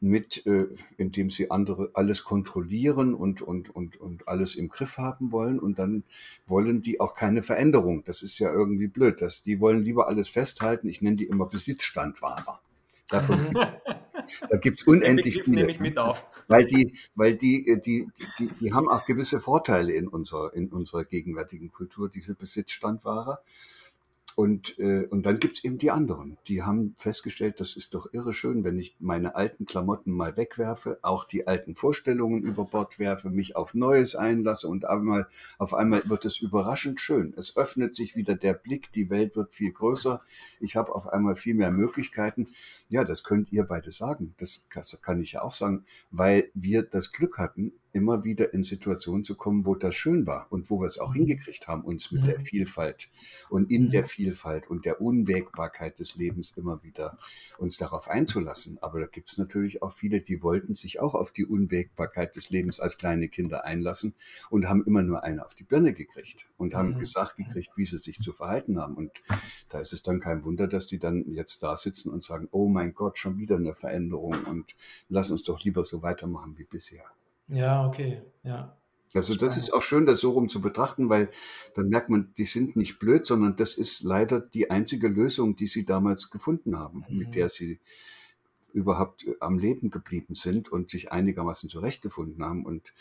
mit, 0.05 0.47
äh, 0.47 0.67
indem 0.97 1.31
sie 1.31 1.51
andere 1.51 1.91
alles 1.95 2.25
kontrollieren 2.25 3.15
und, 3.15 3.43
und, 3.43 3.75
und, 3.75 3.97
und 3.97 4.29
alles 4.29 4.55
im 4.55 4.69
Griff 4.69 4.99
haben 4.99 5.33
wollen. 5.33 5.59
Und 5.59 5.79
dann 5.79 6.05
wollen 6.47 6.83
die 6.83 7.01
auch 7.01 7.15
keine 7.15 7.43
Veränderung. 7.43 8.05
Das 8.05 8.23
ist 8.23 8.39
ja 8.39 8.53
irgendwie 8.53 8.87
blöd. 8.87 9.21
Das, 9.21 9.43
die 9.43 9.61
wollen 9.61 9.83
lieber 9.83 10.07
alles 10.07 10.29
festhalten. 10.29 10.89
Ich 10.89 11.01
nenne 11.01 11.17
die 11.17 11.25
immer 11.25 11.47
Besitzstandwahrer. 11.47 12.61
Davon, 13.09 13.53
da 14.51 14.57
gibt's 14.59 14.83
unendlich 14.83 15.43
viele. 15.43 15.61
Nehme 15.61 15.71
ich 15.71 15.81
mit 15.81 15.99
auf. 15.99 16.27
Weil 16.49 16.67
die, 16.67 16.95
weil 17.15 17.35
die, 17.35 17.67
äh, 17.69 17.81
die, 17.81 18.09
die, 18.39 18.49
die 18.61 18.73
haben 18.75 18.89
auch 18.89 19.07
gewisse 19.07 19.41
Vorteile 19.41 19.93
in 19.93 20.07
unserer, 20.07 20.53
in 20.55 20.69
unserer 20.69 21.05
gegenwärtigen 21.05 21.73
Kultur, 21.73 22.11
diese 22.11 22.35
Besitzstandwahrer. 22.35 23.41
Und, 24.37 24.79
äh, 24.79 25.07
und 25.07 25.27
dann 25.27 25.39
gibt's 25.39 25.63
eben 25.65 25.79
die 25.79 25.91
anderen. 25.91 26.39
Die 26.49 26.63
haben 26.63 26.95
festgestellt, 26.99 27.61
das 27.61 27.77
ist 27.77 27.95
doch 27.95 28.13
irre 28.13 28.33
schön, 28.33 28.65
wenn 28.65 28.79
ich 28.79 28.97
meine 28.99 29.37
alten 29.37 29.67
Klamotten 29.67 30.13
mal 30.13 30.37
wegwerfe, 30.37 30.99
auch 31.03 31.25
die 31.25 31.47
alten 31.47 31.75
Vorstellungen 31.75 32.43
über 32.43 32.65
Bord 32.65 32.99
werfe, 32.99 33.31
mich 33.31 33.57
auf 33.57 33.75
Neues 33.75 34.15
einlasse 34.17 34.69
und 34.69 34.85
einmal, 34.85 35.27
auf 35.59 35.75
einmal 35.75 36.03
wird 36.09 36.25
es 36.25 36.41
überraschend 36.41 37.01
schön. 37.01 37.35
Es 37.37 37.57
öffnet 37.57 37.95
sich 37.95 38.17
wieder 38.17 38.35
der 38.35 38.55
Blick, 38.55 38.93
die 38.93 39.11
Welt 39.11 39.37
wird 39.37 39.55
viel 39.55 39.73
größer. 39.73 40.21
Ich 40.61 40.77
habe 40.77 40.95
auf 40.95 41.09
einmal 41.09 41.37
viel 41.37 41.55
mehr 41.55 41.71
Möglichkeiten. 41.71 42.49
Ja, 42.89 43.05
das 43.05 43.25
könnt 43.25 43.53
ihr 43.53 43.65
beide 43.65 43.93
sagen. 43.93 44.35
Das, 44.39 44.67
das 44.73 45.01
kann 45.03 45.21
ich 45.21 45.33
ja 45.33 45.43
auch 45.43 45.55
sagen, 45.55 45.85
weil 46.11 46.51
wir 46.55 46.83
das 46.83 47.13
Glück 47.13 47.39
hatten, 47.39 47.73
immer 47.95 48.25
wieder 48.25 48.53
in 48.53 48.65
Situationen 48.65 49.25
zu 49.25 49.37
kommen, 49.37 49.65
wo 49.65 49.77
das 49.77 49.95
schön 49.95 50.27
war 50.27 50.47
und 50.51 50.69
wo 50.69 50.81
wir 50.81 50.87
es 50.87 50.99
auch 50.99 51.11
mhm. 51.11 51.19
hingekriegt 51.19 51.69
haben, 51.69 51.85
uns 51.85 52.11
mit 52.11 52.27
der 52.27 52.41
mhm. 52.41 52.43
Vielfalt 52.43 53.09
und 53.49 53.71
in 53.71 53.91
der 53.91 54.05
Vielfalt 54.05 54.69
und 54.69 54.85
der 54.85 55.01
Unwägbarkeit 55.01 56.01
des 56.01 56.17
Lebens 56.17 56.53
immer 56.57 56.83
wieder 56.83 57.19
uns 57.57 57.77
darauf 57.77 58.09
einzulassen. 58.09 58.79
Aber 58.83 59.01
da 59.01 59.07
gibt 59.07 59.31
es 59.31 59.39
natürlich 59.39 59.83
auch 59.83 59.93
viele, 59.93 60.21
die 60.21 60.43
wollten 60.43 60.75
sich 60.75 61.01
auch 61.01 61.15
auf 61.15 61.31
die 61.31 61.47
Unwägbarkeit 61.47 62.35
des 62.35 62.51
Lebens 62.51 62.81
als 62.81 62.99
kleine 62.99 63.29
Kinder 63.29 63.65
einlassen 63.65 64.15
und 64.51 64.69
haben 64.69 64.85
immer 64.85 65.03
nur 65.03 65.23
eine 65.23 65.47
auf 65.47 65.55
die 65.55 65.65
Birne 65.65 65.95
gekriegt 65.95 66.47
und 66.57 66.75
haben 66.75 66.95
mhm. 66.95 66.99
gesagt 66.99 67.37
gekriegt, 67.37 67.71
wie 67.77 67.87
sie 67.87 67.99
sich 67.99 68.19
zu 68.21 68.33
verhalten 68.33 68.79
haben. 68.81 68.97
Und 68.97 69.13
da 69.69 69.79
ist 69.79 69.93
es 69.93 70.03
dann 70.03 70.19
kein 70.19 70.45
Wunder, 70.45 70.67
dass 70.67 70.89
die 70.89 70.99
dann 70.99 71.31
jetzt 71.31 71.63
da 71.63 71.77
sitzen 71.77 72.11
und 72.11 72.25
sagen, 72.25 72.49
oh 72.51 72.69
mein 72.69 72.93
Gott, 72.93 73.19
schon 73.19 73.39
wieder 73.39 73.57
eine 73.57 73.75
Veränderung 73.75 74.45
und 74.45 74.75
lass 75.09 75.31
uns 75.31 75.45
doch 75.45 75.63
lieber 75.63 75.85
so 75.85 76.03
weitermachen 76.03 76.59
wie 76.59 76.65
bisher. 76.65 77.05
Ja, 77.49 77.87
okay, 77.87 78.23
ja. 78.43 78.77
Also 79.15 79.37
das 79.37 79.57
ist 79.57 79.73
auch 79.73 79.83
schön, 79.83 80.07
das 80.07 80.19
so 80.19 80.33
rum 80.33 80.49
zu 80.49 80.61
betrachten, 80.61 81.09
weil 81.09 81.31
dann 81.75 81.89
merkt 81.89 82.11
man, 82.11 82.33
die 82.37 82.45
sind 82.45 82.75
nicht 82.75 82.99
blöd, 82.99 83.25
sondern 83.27 83.55
das 83.55 83.77
ist 83.77 84.03
leider 84.03 84.41
die 84.41 84.71
einzige 84.71 85.07
Lösung, 85.07 85.55
die 85.55 85.69
sie 85.69 85.85
damals 85.85 86.31
gefunden 86.31 86.77
haben, 86.77 87.05
mhm. 87.09 87.19
mit 87.19 87.35
der 87.37 87.49
sie 87.49 87.81
überhaupt 88.73 89.25
äh, 89.25 89.35
am 89.39 89.59
Leben 89.59 89.91
geblieben 89.91 90.35
sind 90.35 90.69
und 90.69 90.91
sich 90.91 91.13
einigermaßen 91.13 91.71
zurechtgefunden 91.71 92.45
haben. 92.45 92.67
Und 92.67 92.93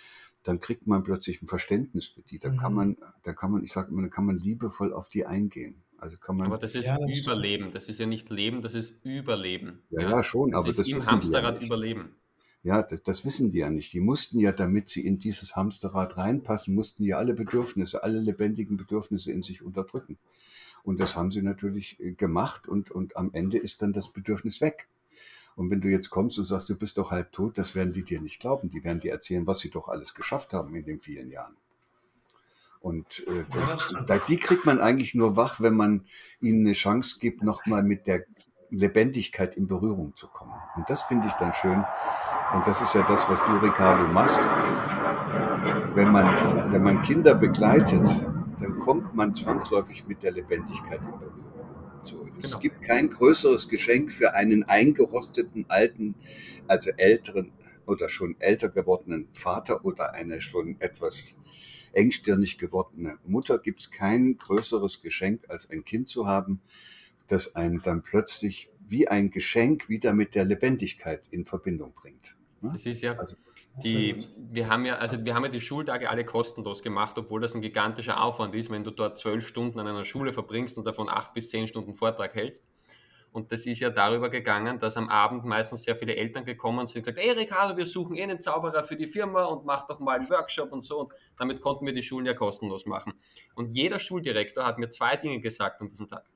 dann 0.43 0.60
kriegt 0.60 0.86
man 0.86 1.03
plötzlich 1.03 1.41
ein 1.41 1.47
Verständnis 1.47 2.06
für 2.06 2.21
die. 2.21 2.38
Da 2.38 2.51
mhm. 2.51 2.58
kann 2.58 2.73
man, 2.75 2.97
da 3.23 3.34
kann 3.34 3.51
man, 3.51 3.63
ich 3.63 3.73
sage 3.73 3.91
immer, 3.91 4.03
da 4.03 4.10
kann 4.10 4.25
man 4.25 4.38
liebevoll 4.38 4.93
auf 4.93 5.10
die 5.10 5.25
eingehen. 5.25 5.82
Also 5.97 6.17
kann 6.17 6.38
man. 6.38 6.45
Aber 6.45 6.60
das 6.60 6.75
ist 6.75 6.86
ja, 6.86 6.97
Überleben. 6.99 7.71
Das 7.71 7.89
ist 7.89 7.99
ja 7.99 8.06
nicht 8.06 8.29
Leben, 8.29 8.62
das 8.62 8.75
ist 8.75 8.93
Überleben. 9.03 9.82
Ja, 9.89 10.01
ja, 10.01 10.10
ja 10.10 10.23
schon. 10.23 10.51
Das 10.51 10.60
aber 10.60 10.69
ist 10.69 10.79
das 10.79 10.88
im 10.88 11.03
Hamsterrad 11.03 11.63
Überleben. 11.63 12.15
Ja, 12.63 12.82
das, 12.82 13.04
das, 13.04 13.26
wissen 13.26 13.52
die 13.52 13.60
ja 13.60 13.69
nicht. 13.69 13.91
Die 13.91 13.99
mussten 13.99 14.39
ja, 14.39 14.54
damit 14.54 14.88
sie 14.88 15.06
in 15.06 15.19
dieses 15.19 15.56
Hamsterrad 15.56 16.17
reinpassen, 16.17 16.73
mussten 16.73 17.04
ja 17.04 17.17
alle 17.17 17.34
Bedürfnisse, 17.34 18.04
alle 18.04 18.19
lebendigen 18.19 18.78
Bedürfnisse 18.78 19.32
in 19.34 19.43
sich 19.43 19.62
unterdrücken. 19.62 20.17
Und 20.84 20.99
das 21.02 21.15
haben 21.15 21.32
sie 21.32 21.41
natürlich 21.41 21.99
äh, 21.99 22.12
gemacht 22.13 22.67
und, 22.67 22.89
und 22.89 23.17
am 23.17 23.32
Ende 23.34 23.58
ist 23.58 23.82
dann 23.82 23.91
das 23.93 24.10
Bedürfnis 24.10 24.62
weg. 24.62 24.88
Und 25.56 25.69
wenn 25.69 25.82
du 25.82 25.89
jetzt 25.89 26.10
kommst 26.10 26.38
und 26.38 26.45
sagst, 26.45 26.69
du 26.69 26.76
bist 26.76 26.97
doch 26.97 27.12
halb 27.12 27.32
tot, 27.32 27.58
das 27.58 27.76
werden 27.76 27.93
die 27.93 28.04
dir 28.04 28.21
nicht 28.21 28.39
glauben. 28.39 28.69
Die 28.69 28.84
werden 28.84 29.02
dir 29.02 29.12
erzählen, 29.12 29.45
was 29.45 29.60
sie 29.60 29.69
doch 29.69 29.88
alles 29.88 30.13
geschafft 30.13 30.54
haben 30.54 30.73
in 30.73 30.86
den 30.86 30.99
vielen 30.99 31.30
Jahren. 31.30 31.56
Und 32.80 33.26
äh, 33.28 34.19
die 34.28 34.38
kriegt 34.38 34.65
man 34.65 34.80
eigentlich 34.80 35.15
nur 35.15 35.38
wach, 35.38 35.62
wenn 35.62 35.76
man 35.76 36.06
ihnen 36.41 36.65
eine 36.65 36.73
Chance 36.73 37.17
gibt, 37.19 37.43
nochmal 37.43 37.84
mit 37.84 38.08
der 38.08 38.26
Lebendigkeit 38.74 39.56
in 39.56 39.68
Berührung 39.68 40.16
zu 40.16 40.28
kommen. 40.28 40.54
Und 40.76 40.90
das 40.90 41.04
finde 41.04 41.28
ich 41.28 41.34
dann 41.34 41.54
schön, 41.54 41.84
und 42.54 42.68
das 42.68 42.82
ist 42.82 42.94
ja 42.94 43.04
das, 43.08 43.28
was 43.30 43.40
du, 43.44 43.52
Ricardo, 43.58 44.08
machst. 44.12 44.40
Wenn 45.96 46.12
man, 46.12 46.72
wenn 46.72 46.84
man 46.84 47.02
Kinder 47.02 47.34
begleitet, 47.36 48.08
dann 48.60 48.80
kommt 48.80 49.16
man 49.16 49.34
zwangsläufig 49.34 50.08
mit 50.08 50.22
der 50.22 50.32
Lebendigkeit 50.32 51.02
in 51.04 51.20
Berührung. 51.20 51.44
So, 52.04 52.26
es 52.40 52.52
genau. 52.52 52.60
gibt 52.60 52.82
kein 52.84 53.10
größeres 53.10 53.70
Geschenk 53.70 54.12
für 54.12 54.34
einen 54.36 54.64
eingerosteten 54.64 55.66
alten, 55.70 56.16
also 56.68 56.92
älteren 56.98 57.54
oder 57.88 58.10
schon 58.10 58.36
älter 58.40 58.70
gewordenen 58.70 59.30
Vater 59.34 59.84
oder 59.84 60.14
eine 60.14 60.42
schon 60.42 60.76
etwas 60.80 61.36
engstirnig 61.94 62.58
gewordene 62.58 63.18
Mutter 63.26 63.60
gibt 63.60 63.82
es 63.82 63.92
kein 63.92 64.38
größeres 64.38 65.02
Geschenk, 65.02 65.44
als 65.48 65.70
ein 65.70 65.86
Kind 65.86 66.10
zu 66.10 66.28
haben, 66.28 66.62
das 67.34 67.56
einen 67.56 67.82
dann 67.82 68.04
plötzlich 68.04 68.69
wie 68.88 69.08
ein 69.08 69.32
Geschenk 69.32 69.89
wieder 69.89 70.13
mit 70.13 70.36
der 70.36 70.46
Lebendigkeit 70.46 71.24
in 71.32 71.46
Verbindung 71.46 71.93
bringt. 71.93 72.36
Ne? 72.62 72.69
Das 72.74 72.86
ist 72.86 73.02
ja, 73.02 73.13
also, 73.17 73.36
die, 73.84 74.28
wir 74.38 74.69
haben 74.69 74.86
ja, 74.86 74.98
also 74.98 75.17
wir 75.26 75.34
haben 75.34 75.43
ja 75.46 75.50
die 75.50 75.62
Schultage 75.62 76.10
alle 76.10 76.24
kostenlos 76.26 76.84
gemacht, 76.84 77.17
obwohl 77.17 77.41
das 77.41 77.56
ein 77.56 77.62
gigantischer 77.62 78.22
Aufwand 78.22 78.54
ist, 78.54 78.69
wenn 78.69 78.84
du 78.84 78.91
dort 78.91 79.17
zwölf 79.17 79.48
Stunden 79.48 79.80
an 79.80 79.88
einer 79.88 80.06
Schule 80.06 80.32
verbringst 80.32 80.78
und 80.78 80.86
davon 80.86 81.10
acht 81.10 81.34
bis 81.34 81.50
zehn 81.50 81.67
Stunden 81.67 81.96
Vortrag 81.96 82.36
hältst. 82.36 82.67
Und 83.32 83.52
das 83.52 83.65
ist 83.65 83.80
ja 83.80 83.89
darüber 83.89 84.30
gegangen, 84.30 84.78
dass 84.78 84.96
am 84.96 85.10
Abend 85.10 85.43
meistens 85.43 85.82
sehr 85.84 85.96
viele 85.96 86.15
Eltern 86.15 86.46
gekommen 86.46 86.86
sind 86.86 86.98
und 86.98 87.04
gesagt, 87.06 87.17
ey 87.17 87.32
Ricardo, 87.32 87.76
wir 87.76 87.88
suchen 87.88 88.15
eh 88.15 88.22
einen 88.22 88.39
Zauberer 88.39 88.84
für 88.84 88.96
die 88.96 89.08
Firma 89.08 89.46
und 89.46 89.65
mach 89.65 89.88
doch 89.88 90.00
mal 90.00 90.19
einen 90.19 90.30
Workshop 90.30 90.72
und 90.72 90.84
so. 90.84 91.00
Und 91.00 91.13
damit 91.39 91.60
konnten 91.60 91.88
wir 91.88 91.93
die 91.93 92.04
Schulen 92.04 92.28
ja 92.28 92.36
kostenlos 92.36 92.86
machen. 92.86 93.13
Und 93.56 93.74
jeder 93.74 93.98
Schuldirektor 93.98 94.67
hat 94.67 94.78
mir 94.78 94.91
zwei 94.91 95.17
Dinge 95.17 95.39
gesagt 95.39 95.82
an 95.82 95.89
diesem 95.89 96.08
Tag. 96.08 96.30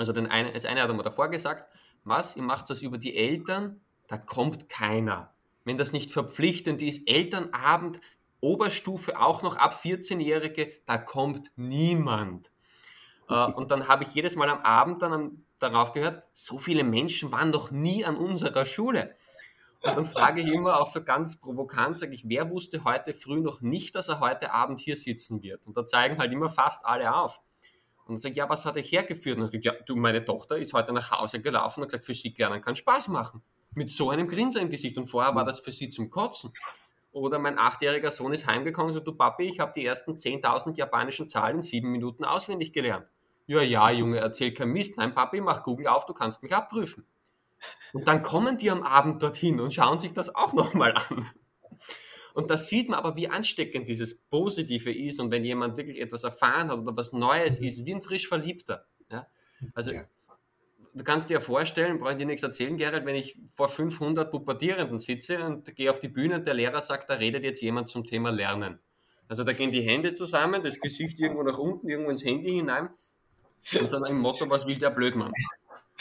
Also 0.00 0.12
den 0.12 0.26
eine, 0.26 0.52
das 0.52 0.64
eine 0.64 0.82
hat 0.82 0.88
er 0.88 0.94
mir 0.94 1.02
davor 1.02 1.28
gesagt, 1.28 1.70
was, 2.04 2.34
ihr 2.34 2.42
macht 2.42 2.70
das 2.70 2.82
über 2.82 2.98
die 2.98 3.14
Eltern 3.14 3.80
da 4.10 4.18
kommt 4.18 4.68
keiner. 4.68 5.32
Wenn 5.64 5.78
das 5.78 5.92
nicht 5.92 6.10
verpflichtend 6.10 6.82
ist, 6.82 7.08
Elternabend, 7.08 8.00
Oberstufe 8.40 9.20
auch 9.20 9.42
noch 9.42 9.56
ab 9.56 9.80
14-Jährige, 9.80 10.72
da 10.84 10.98
kommt 10.98 11.52
niemand. 11.54 12.50
Äh, 13.28 13.34
und 13.52 13.70
dann 13.70 13.86
habe 13.86 14.02
ich 14.02 14.12
jedes 14.12 14.34
Mal 14.34 14.48
am 14.48 14.58
Abend 14.62 15.00
dann 15.00 15.46
darauf 15.60 15.92
gehört, 15.92 16.24
so 16.32 16.58
viele 16.58 16.82
Menschen 16.82 17.30
waren 17.30 17.50
noch 17.50 17.70
nie 17.70 18.04
an 18.04 18.16
unserer 18.16 18.66
Schule. 18.66 19.14
Und 19.82 19.96
dann 19.96 20.04
frage 20.04 20.40
ich 20.42 20.48
immer 20.48 20.80
auch 20.80 20.88
so 20.88 21.04
ganz 21.04 21.40
provokant, 21.40 22.00
sage 22.00 22.12
ich, 22.12 22.28
wer 22.28 22.50
wusste 22.50 22.82
heute 22.82 23.14
früh 23.14 23.40
noch 23.40 23.60
nicht, 23.60 23.94
dass 23.94 24.08
er 24.08 24.18
heute 24.18 24.52
Abend 24.52 24.80
hier 24.80 24.96
sitzen 24.96 25.40
wird? 25.40 25.68
Und 25.68 25.76
da 25.76 25.86
zeigen 25.86 26.18
halt 26.18 26.32
immer 26.32 26.50
fast 26.50 26.84
alle 26.84 27.14
auf. 27.14 27.40
Und 28.10 28.16
dann 28.16 28.20
sage 28.20 28.32
ich, 28.32 28.38
ja, 28.38 28.48
was 28.48 28.66
hat 28.66 28.76
er 28.76 28.82
hergeführt? 28.82 29.36
Und 29.36 29.42
dann 29.42 29.48
sage 29.48 29.58
ich, 29.58 29.64
ja, 29.64 29.72
du, 29.86 29.96
meine 29.96 30.24
Tochter 30.24 30.58
ist 30.58 30.72
heute 30.72 30.92
nach 30.92 31.10
Hause 31.10 31.40
gelaufen 31.40 31.80
und 31.80 31.84
hat 31.84 31.90
gesagt, 31.90 32.04
Physik 32.04 32.38
lernen 32.38 32.60
kann 32.60 32.76
Spaß 32.76 33.08
machen 33.08 33.42
mit 33.74 33.88
so 33.88 34.10
einem 34.10 34.28
Grinsen 34.28 34.62
im 34.62 34.70
Gesicht. 34.70 34.98
Und 34.98 35.06
vorher 35.06 35.34
war 35.34 35.44
das 35.44 35.60
für 35.60 35.72
sie 35.72 35.90
zum 35.90 36.10
Kotzen. 36.10 36.52
Oder 37.12 37.38
mein 37.38 37.58
achtjähriger 37.58 38.10
Sohn 38.10 38.32
ist 38.32 38.46
heimgekommen 38.46 38.88
und 38.88 38.94
sagt, 38.94 39.06
du 39.06 39.14
Papi, 39.14 39.44
ich 39.44 39.60
habe 39.60 39.72
die 39.74 39.84
ersten 39.84 40.12
10.000 40.12 40.76
japanischen 40.76 41.28
Zahlen 41.28 41.56
in 41.56 41.62
sieben 41.62 41.90
Minuten 41.90 42.24
auswendig 42.24 42.72
gelernt. 42.72 43.06
Ja, 43.46 43.62
ja, 43.62 43.90
Junge, 43.90 44.18
erzähl 44.18 44.54
kein 44.54 44.68
Mist. 44.68 44.96
Nein, 44.96 45.14
Papi, 45.14 45.40
mach 45.40 45.64
Google 45.64 45.88
auf, 45.88 46.06
du 46.06 46.14
kannst 46.14 46.42
mich 46.42 46.54
abprüfen. 46.54 47.04
Und 47.92 48.06
dann 48.06 48.22
kommen 48.22 48.56
die 48.56 48.70
am 48.70 48.82
Abend 48.82 49.22
dorthin 49.22 49.60
und 49.60 49.74
schauen 49.74 49.98
sich 49.98 50.12
das 50.12 50.34
auch 50.34 50.52
nochmal 50.52 50.94
an. 50.94 51.26
Und 52.34 52.50
da 52.50 52.56
sieht 52.56 52.88
man 52.88 52.98
aber, 52.98 53.16
wie 53.16 53.28
ansteckend 53.28 53.88
dieses 53.88 54.16
Positive 54.18 54.92
ist 54.92 55.20
und 55.20 55.30
wenn 55.30 55.44
jemand 55.44 55.76
wirklich 55.76 56.00
etwas 56.00 56.24
erfahren 56.24 56.70
hat 56.70 56.78
oder 56.78 56.96
was 56.96 57.12
Neues 57.12 57.58
ist, 57.58 57.84
wie 57.84 57.94
ein 57.94 58.02
frisch 58.02 58.28
Verliebter. 58.28 58.86
Ja? 59.10 59.26
Also 59.74 59.92
ja 59.92 60.04
du 60.94 61.04
kannst 61.04 61.30
dir 61.30 61.34
ja 61.34 61.40
vorstellen, 61.40 61.98
brauche 61.98 62.12
ich 62.12 62.18
dir 62.18 62.26
nichts 62.26 62.42
erzählen, 62.42 62.76
Gerald, 62.76 63.06
wenn 63.06 63.14
ich 63.14 63.38
vor 63.48 63.68
500 63.68 64.30
Pubertierenden 64.30 64.98
sitze 64.98 65.44
und 65.44 65.74
gehe 65.76 65.90
auf 65.90 66.00
die 66.00 66.08
Bühne 66.08 66.36
und 66.36 66.46
der 66.46 66.54
Lehrer 66.54 66.80
sagt, 66.80 67.10
da 67.10 67.14
redet 67.14 67.44
jetzt 67.44 67.60
jemand 67.60 67.88
zum 67.88 68.04
Thema 68.04 68.30
Lernen. 68.30 68.80
Also 69.28 69.44
da 69.44 69.52
gehen 69.52 69.70
die 69.70 69.82
Hände 69.82 70.12
zusammen, 70.12 70.62
das 70.62 70.80
Gesicht 70.80 71.20
irgendwo 71.20 71.42
nach 71.42 71.58
unten, 71.58 71.88
irgendwo 71.88 72.10
ins 72.10 72.24
Handy 72.24 72.50
hinein 72.50 72.88
und 73.78 73.88
so 73.88 74.04
im 74.04 74.18
Motto, 74.18 74.48
was 74.50 74.66
will 74.66 74.78
der 74.78 74.90
Blödmann? 74.90 75.32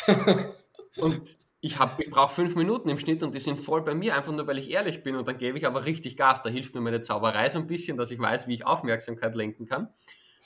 und 0.98 1.38
ich, 1.62 1.78
ich 1.98 2.10
brauche 2.10 2.34
fünf 2.34 2.56
Minuten 2.56 2.88
im 2.90 2.98
Schnitt 2.98 3.22
und 3.22 3.36
die 3.36 3.40
sind 3.40 3.60
voll 3.60 3.82
bei 3.84 3.94
mir, 3.94 4.16
einfach 4.16 4.32
nur 4.32 4.48
weil 4.48 4.58
ich 4.58 4.72
ehrlich 4.72 5.04
bin 5.04 5.16
und 5.16 5.28
dann 5.28 5.38
gebe 5.38 5.58
ich 5.58 5.68
aber 5.68 5.86
richtig 5.86 6.16
Gas. 6.16 6.42
Da 6.42 6.50
hilft 6.50 6.74
mir 6.74 6.82
meine 6.82 7.02
Zauberei 7.02 7.50
so 7.50 7.60
ein 7.60 7.68
bisschen, 7.68 7.98
dass 7.98 8.12
ich 8.12 8.20
weiß, 8.20 8.48
wie 8.48 8.54
ich 8.54 8.66
Aufmerksamkeit 8.66 9.36
lenken 9.36 9.66
kann. 9.66 9.90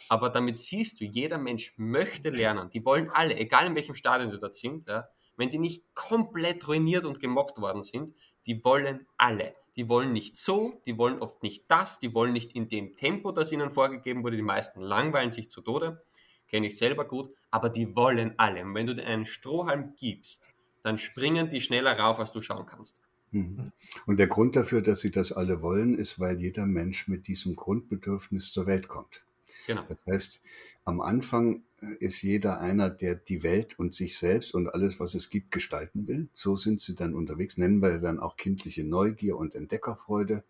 Aber 0.09 0.29
damit 0.29 0.57
siehst 0.57 0.99
du, 0.99 1.05
jeder 1.05 1.37
Mensch 1.37 1.73
möchte 1.77 2.31
lernen. 2.31 2.71
Die 2.71 2.83
wollen 2.83 3.11
alle, 3.11 3.35
egal 3.35 3.67
in 3.67 3.75
welchem 3.75 3.93
Stadion 3.93 4.31
du 4.31 4.39
dort 4.39 4.55
sind, 4.55 4.87
ja, 4.87 5.07
wenn 5.37 5.49
die 5.49 5.59
nicht 5.59 5.83
komplett 5.93 6.67
ruiniert 6.67 7.05
und 7.05 7.19
gemobbt 7.19 7.59
worden 7.59 7.83
sind, 7.83 8.15
die 8.47 8.63
wollen 8.63 9.07
alle. 9.17 9.55
Die 9.75 9.89
wollen 9.89 10.13
nicht 10.13 10.37
so, 10.37 10.81
die 10.85 10.97
wollen 10.97 11.19
oft 11.19 11.43
nicht 11.43 11.65
das, 11.69 11.99
die 11.99 12.13
wollen 12.13 12.33
nicht 12.33 12.53
in 12.53 12.69
dem 12.69 12.95
Tempo, 12.95 13.31
das 13.31 13.51
ihnen 13.51 13.71
vorgegeben 13.71 14.23
wurde. 14.23 14.35
Die 14.35 14.43
meisten 14.43 14.81
langweilen 14.81 15.31
sich 15.31 15.49
zu 15.49 15.61
Tode, 15.61 16.03
kenne 16.47 16.67
ich 16.67 16.77
selber 16.77 17.05
gut, 17.05 17.31
aber 17.51 17.69
die 17.69 17.95
wollen 17.95 18.33
alle. 18.37 18.63
Und 18.63 18.75
wenn 18.75 18.87
du 18.87 18.95
dir 18.95 19.05
einen 19.05 19.25
Strohhalm 19.25 19.95
gibst, 19.97 20.52
dann 20.83 20.97
springen 20.97 21.49
die 21.49 21.61
schneller 21.61 21.97
rauf, 21.97 22.19
als 22.19 22.31
du 22.31 22.41
schauen 22.41 22.65
kannst. 22.65 22.99
Mhm. 23.31 23.71
Und 24.05 24.17
der 24.17 24.27
Grund 24.27 24.55
dafür, 24.55 24.81
dass 24.81 24.99
sie 24.99 25.11
das 25.11 25.31
alle 25.31 25.61
wollen, 25.61 25.95
ist, 25.95 26.19
weil 26.19 26.39
jeder 26.39 26.65
Mensch 26.67 27.07
mit 27.07 27.27
diesem 27.27 27.55
Grundbedürfnis 27.55 28.51
zur 28.51 28.67
Welt 28.67 28.87
kommt. 28.87 29.23
Genau. 29.65 29.83
Das 29.87 30.05
heißt, 30.05 30.41
am 30.85 31.01
Anfang 31.01 31.63
äh, 31.81 31.95
ist 31.99 32.21
jeder 32.21 32.59
einer, 32.59 32.89
der 32.89 33.15
die 33.15 33.43
Welt 33.43 33.79
und 33.79 33.95
sich 33.95 34.17
selbst 34.17 34.53
und 34.53 34.67
alles, 34.67 34.99
was 34.99 35.15
es 35.15 35.29
gibt, 35.29 35.51
gestalten 35.51 36.07
will. 36.07 36.27
So 36.33 36.55
sind 36.55 36.81
sie 36.81 36.95
dann 36.95 37.15
unterwegs, 37.15 37.57
nennen 37.57 37.81
wir 37.81 37.99
dann 37.99 38.19
auch 38.19 38.37
kindliche 38.37 38.83
Neugier 38.83 39.37
und 39.37 39.55
Entdeckerfreude. 39.55 40.43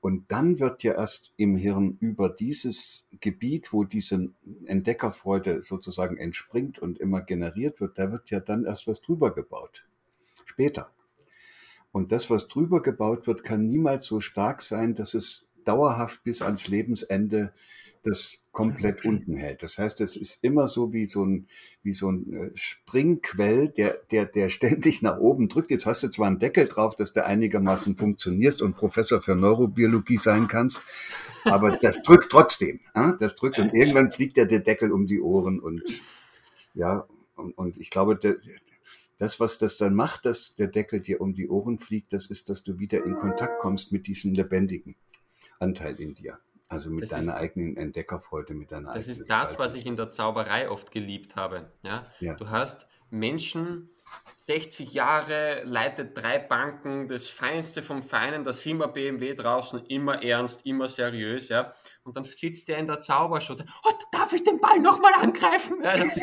Und 0.00 0.30
dann 0.30 0.60
wird 0.60 0.82
ja 0.82 0.92
erst 0.92 1.32
im 1.36 1.56
Hirn 1.56 1.96
über 2.00 2.28
dieses 2.28 3.08
Gebiet, 3.20 3.72
wo 3.72 3.84
diese 3.84 4.30
Entdeckerfreude 4.66 5.62
sozusagen 5.62 6.16
entspringt 6.16 6.78
und 6.78 6.98
immer 6.98 7.22
generiert 7.22 7.80
wird, 7.80 7.98
da 7.98 8.12
wird 8.12 8.30
ja 8.30 8.40
dann 8.40 8.64
erst 8.64 8.86
was 8.86 9.00
drüber 9.00 9.34
gebaut. 9.34 9.86
Später. 10.44 10.92
Und 11.92 12.12
das, 12.12 12.28
was 12.30 12.46
drüber 12.46 12.82
gebaut 12.82 13.26
wird, 13.26 13.42
kann 13.42 13.66
niemals 13.66 14.04
so 14.04 14.20
stark 14.20 14.62
sein, 14.62 14.94
dass 14.94 15.14
es 15.14 15.50
dauerhaft 15.64 16.22
bis 16.24 16.42
ans 16.42 16.68
Lebensende 16.68 17.52
das 18.06 18.44
komplett 18.52 19.04
unten 19.04 19.36
hält. 19.36 19.62
Das 19.62 19.78
heißt, 19.78 20.00
es 20.00 20.16
ist 20.16 20.42
immer 20.44 20.68
so 20.68 20.92
wie 20.92 21.06
so 21.06 21.24
ein, 21.24 21.48
wie 21.82 21.92
so 21.92 22.10
ein 22.10 22.32
äh, 22.32 22.50
Springquell, 22.54 23.68
der, 23.68 23.98
der, 24.10 24.26
der 24.26 24.48
ständig 24.50 25.02
nach 25.02 25.18
oben 25.18 25.48
drückt. 25.48 25.70
Jetzt 25.70 25.86
hast 25.86 26.02
du 26.02 26.08
zwar 26.08 26.28
einen 26.28 26.38
Deckel 26.38 26.66
drauf, 26.66 26.94
dass 26.94 27.12
der 27.12 27.26
einigermaßen 27.26 27.96
funktioniert 27.96 28.62
und 28.62 28.76
Professor 28.76 29.20
für 29.20 29.34
Neurobiologie 29.34 30.18
sein 30.18 30.48
kannst, 30.48 30.82
aber 31.44 31.76
das 31.82 32.02
drückt 32.02 32.30
trotzdem. 32.30 32.80
Das 32.94 33.34
drückt 33.34 33.58
und 33.58 33.74
irgendwann 33.74 34.08
fliegt 34.08 34.36
der, 34.36 34.46
der 34.46 34.60
Deckel 34.60 34.92
um 34.92 35.06
die 35.06 35.20
Ohren 35.20 35.60
und 35.60 35.82
ja, 36.74 37.06
und, 37.34 37.56
und 37.58 37.76
ich 37.76 37.90
glaube, 37.90 38.16
der, 38.16 38.36
das, 39.18 39.40
was 39.40 39.58
das 39.58 39.76
dann 39.78 39.94
macht, 39.94 40.26
dass 40.26 40.56
der 40.56 40.68
Deckel 40.68 41.00
dir 41.00 41.20
um 41.20 41.34
die 41.34 41.48
Ohren 41.48 41.78
fliegt, 41.78 42.12
das 42.12 42.26
ist, 42.26 42.48
dass 42.48 42.64
du 42.64 42.78
wieder 42.78 43.04
in 43.04 43.16
Kontakt 43.16 43.60
kommst 43.60 43.92
mit 43.92 44.06
diesem 44.06 44.34
lebendigen 44.34 44.94
Anteil 45.58 45.98
in 46.00 46.14
dir. 46.14 46.38
Also 46.68 46.90
mit 46.90 47.04
das 47.04 47.10
deiner 47.10 47.34
ist, 47.34 47.40
eigenen 47.40 47.76
Entdeckerfreude, 47.76 48.54
mit 48.54 48.72
deiner 48.72 48.92
Das 48.92 49.06
ist 49.06 49.26
das, 49.28 49.54
Freude. 49.54 49.58
was 49.64 49.74
ich 49.74 49.86
in 49.86 49.96
der 49.96 50.10
Zauberei 50.10 50.68
oft 50.68 50.90
geliebt 50.90 51.36
habe. 51.36 51.70
Ja? 51.82 52.06
ja? 52.18 52.34
Du 52.34 52.50
hast 52.50 52.88
Menschen, 53.10 53.90
60 54.46 54.92
Jahre, 54.92 55.62
leitet 55.64 56.16
drei 56.16 56.38
Banken, 56.38 57.08
das 57.08 57.28
Feinste 57.28 57.82
vom 57.82 58.02
Feinen, 58.02 58.44
da 58.44 58.52
sind 58.52 58.78
wir 58.78 58.88
BMW 58.88 59.34
draußen, 59.34 59.86
immer 59.86 60.22
ernst, 60.24 60.66
immer 60.66 60.88
seriös, 60.88 61.48
ja. 61.48 61.72
Und 62.02 62.16
dann 62.16 62.24
sitzt 62.24 62.66
der 62.68 62.78
in 62.78 62.88
der 62.88 62.98
Zaubershow, 63.00 63.54
oh, 63.54 63.92
darf 64.10 64.32
ich 64.32 64.42
den 64.42 64.60
Ball 64.60 64.80
nochmal 64.80 65.14
angreifen? 65.14 65.82
Ja, 65.82 65.96
das 65.96 66.16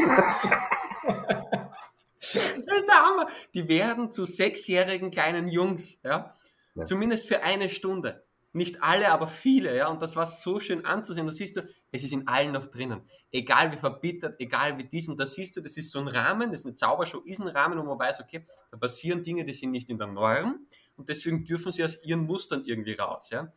ist 2.24 2.36
der 2.36 2.96
Hammer. 2.96 3.28
Die 3.54 3.68
werden 3.68 4.12
zu 4.12 4.26
sechsjährigen 4.26 5.12
kleinen 5.12 5.48
Jungs, 5.48 6.00
ja. 6.04 6.34
ja. 6.76 6.86
Zumindest 6.86 7.28
für 7.28 7.44
eine 7.44 7.70
Stunde. 7.70 8.26
Nicht 8.56 8.84
alle, 8.84 9.10
aber 9.10 9.26
viele, 9.26 9.76
ja. 9.76 9.88
Und 9.88 10.02
das 10.04 10.16
war 10.16 10.28
so 10.28 10.60
schön 10.60 10.86
anzusehen. 10.86 11.26
Da 11.26 11.34
siehst 11.34 11.58
du, 11.58 11.68
es 11.92 12.04
ist 12.04 12.14
in 12.14 12.28
allen 12.28 12.52
noch 12.52 12.68
drinnen. 12.68 13.02
Egal 13.32 13.72
wie 13.72 13.78
verbittert, 13.78 14.40
egal 14.40 14.78
wie 14.78 14.84
dies. 14.84 15.10
Und 15.10 15.20
da 15.20 15.26
siehst 15.26 15.58
du, 15.58 15.62
das 15.62 15.76
ist 15.76 15.92
so 15.92 16.00
ein 16.00 16.08
Rahmen, 16.08 16.52
das 16.52 16.62
ist 16.62 16.68
eine 16.68 16.76
Zaubershow, 16.76 17.20
ist 17.26 17.42
ein 17.42 17.48
Rahmen, 17.48 17.80
wo 17.80 17.84
man 17.84 17.98
weiß, 17.98 18.22
okay, 18.22 18.46
da 18.70 18.78
passieren 18.78 19.24
Dinge, 19.24 19.44
die 19.44 19.54
sind 19.54 19.72
nicht 19.72 19.90
in 19.90 19.98
der 19.98 20.06
Norm. 20.06 20.68
Und 20.96 21.10
deswegen 21.10 21.44
dürfen 21.46 21.72
sie 21.72 21.84
aus 21.84 21.98
ihren 22.04 22.26
Mustern 22.26 22.64
irgendwie 22.64 22.94
raus, 22.94 23.32
ja. 23.32 23.52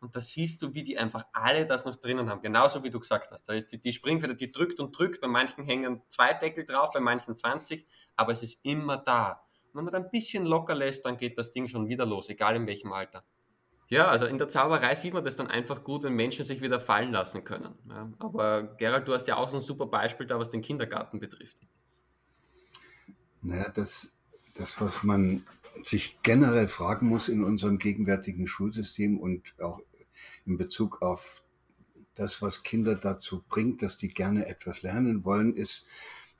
Und 0.00 0.16
da 0.16 0.20
siehst 0.20 0.60
du, 0.60 0.74
wie 0.74 0.82
die 0.82 0.98
einfach 0.98 1.24
alle 1.32 1.64
das 1.64 1.84
noch 1.84 1.94
drinnen 1.94 2.28
haben. 2.28 2.42
Genauso 2.42 2.82
wie 2.82 2.90
du 2.90 2.98
gesagt 2.98 3.30
hast. 3.30 3.44
Da 3.44 3.54
ist 3.54 3.66
die, 3.66 3.80
die 3.80 3.92
Springfeder, 3.92 4.34
die 4.34 4.50
drückt 4.50 4.80
und 4.80 4.98
drückt. 4.98 5.20
Bei 5.20 5.28
manchen 5.28 5.64
hängen 5.64 6.02
zwei 6.08 6.34
Deckel 6.34 6.66
drauf, 6.66 6.90
bei 6.92 6.98
manchen 6.98 7.36
20. 7.36 7.86
Aber 8.16 8.32
es 8.32 8.42
ist 8.42 8.58
immer 8.64 8.96
da. 8.96 9.44
Und 9.66 9.76
wenn 9.76 9.84
man 9.84 9.92
da 9.92 10.00
ein 10.00 10.10
bisschen 10.10 10.44
locker 10.44 10.74
lässt, 10.74 11.06
dann 11.06 11.18
geht 11.18 11.38
das 11.38 11.52
Ding 11.52 11.68
schon 11.68 11.88
wieder 11.88 12.04
los, 12.04 12.28
egal 12.28 12.56
in 12.56 12.66
welchem 12.66 12.92
Alter. 12.92 13.24
Ja, 13.92 14.08
also 14.08 14.24
in 14.24 14.38
der 14.38 14.48
Zauberei 14.48 14.94
sieht 14.94 15.12
man 15.12 15.22
das 15.22 15.36
dann 15.36 15.48
einfach 15.48 15.84
gut, 15.84 16.04
wenn 16.04 16.14
Menschen 16.14 16.46
sich 16.46 16.62
wieder 16.62 16.80
fallen 16.80 17.12
lassen 17.12 17.44
können. 17.44 17.74
Ja, 17.90 18.10
aber 18.20 18.62
Gerald, 18.78 19.06
du 19.06 19.12
hast 19.12 19.28
ja 19.28 19.36
auch 19.36 19.50
so 19.50 19.58
ein 19.58 19.62
super 19.62 19.84
Beispiel 19.84 20.26
da, 20.26 20.38
was 20.38 20.48
den 20.48 20.62
Kindergarten 20.62 21.20
betrifft. 21.20 21.58
Naja, 23.42 23.68
das, 23.68 24.14
das, 24.54 24.80
was 24.80 25.02
man 25.02 25.44
sich 25.82 26.16
generell 26.22 26.68
fragen 26.68 27.06
muss 27.06 27.28
in 27.28 27.44
unserem 27.44 27.76
gegenwärtigen 27.76 28.46
Schulsystem 28.46 29.20
und 29.20 29.60
auch 29.60 29.78
in 30.46 30.56
Bezug 30.56 31.02
auf 31.02 31.42
das, 32.14 32.40
was 32.40 32.62
Kinder 32.62 32.94
dazu 32.94 33.44
bringt, 33.46 33.82
dass 33.82 33.98
die 33.98 34.08
gerne 34.08 34.46
etwas 34.46 34.80
lernen 34.80 35.26
wollen, 35.26 35.54
ist, 35.54 35.86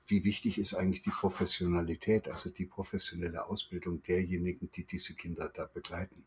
wie 0.07 0.25
wichtig 0.25 0.57
ist 0.57 0.73
eigentlich 0.73 1.03
die 1.03 1.11
Professionalität, 1.11 2.29
also 2.29 2.49
die 2.49 2.65
professionelle 2.65 3.45
Ausbildung 3.45 4.03
derjenigen, 4.05 4.71
die 4.71 4.87
diese 4.87 5.15
Kinder 5.15 5.51
da 5.55 5.67
begleiten. 5.67 6.25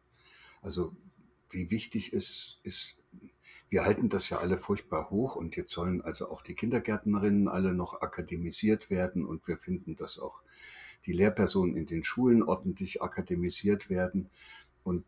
Also 0.61 0.95
wie 1.49 1.71
wichtig 1.71 2.13
es 2.13 2.59
ist, 2.63 2.97
wir 3.69 3.83
halten 3.83 4.09
das 4.09 4.29
ja 4.29 4.37
alle 4.37 4.57
furchtbar 4.57 5.09
hoch 5.09 5.35
und 5.35 5.55
jetzt 5.55 5.71
sollen 5.71 6.01
also 6.01 6.29
auch 6.29 6.41
die 6.41 6.55
Kindergärtnerinnen 6.55 7.47
alle 7.47 7.73
noch 7.73 8.01
akademisiert 8.01 8.89
werden 8.89 9.25
und 9.25 9.47
wir 9.47 9.57
finden, 9.57 9.95
dass 9.95 10.19
auch 10.19 10.41
die 11.05 11.13
Lehrpersonen 11.13 11.75
in 11.75 11.85
den 11.85 12.03
Schulen 12.03 12.43
ordentlich 12.43 13.01
akademisiert 13.01 13.89
werden. 13.89 14.29
Und 14.83 15.05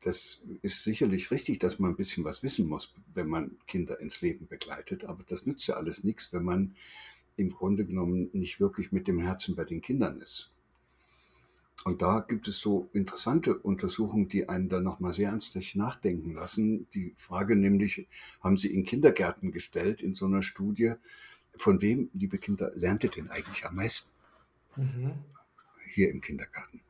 das 0.00 0.42
ist 0.62 0.82
sicherlich 0.82 1.30
richtig, 1.30 1.60
dass 1.60 1.78
man 1.78 1.92
ein 1.92 1.96
bisschen 1.96 2.24
was 2.24 2.42
wissen 2.42 2.66
muss, 2.66 2.92
wenn 3.14 3.28
man 3.28 3.56
Kinder 3.66 4.00
ins 4.00 4.20
Leben 4.20 4.48
begleitet. 4.48 5.04
Aber 5.04 5.22
das 5.24 5.46
nützt 5.46 5.66
ja 5.66 5.74
alles 5.74 6.02
nichts, 6.02 6.32
wenn 6.32 6.44
man 6.44 6.74
im 7.36 7.50
Grunde 7.50 7.86
genommen 7.86 8.28
nicht 8.32 8.60
wirklich 8.60 8.92
mit 8.92 9.06
dem 9.06 9.20
Herzen 9.20 9.54
bei 9.54 9.64
den 9.64 9.80
Kindern 9.80 10.20
ist. 10.20 10.51
Und 11.84 12.00
da 12.00 12.20
gibt 12.20 12.46
es 12.46 12.58
so 12.58 12.88
interessante 12.92 13.58
Untersuchungen, 13.58 14.28
die 14.28 14.48
einen 14.48 14.68
dann 14.68 14.84
nochmal 14.84 15.12
sehr 15.12 15.30
ernstlich 15.30 15.74
nachdenken 15.74 16.32
lassen. 16.32 16.88
Die 16.94 17.12
Frage 17.16 17.56
nämlich, 17.56 18.08
haben 18.40 18.56
Sie 18.56 18.72
in 18.72 18.84
Kindergärten 18.84 19.50
gestellt, 19.50 20.00
in 20.00 20.14
so 20.14 20.26
einer 20.26 20.42
Studie, 20.42 20.94
von 21.56 21.80
wem, 21.82 22.08
liebe 22.14 22.38
Kinder, 22.38 22.70
lernt 22.74 23.04
ihr 23.04 23.10
denn 23.10 23.28
eigentlich 23.30 23.66
am 23.66 23.74
meisten? 23.74 24.10
Mhm. 24.76 25.12
Hier 25.92 26.10
im 26.10 26.20
Kindergarten. 26.20 26.80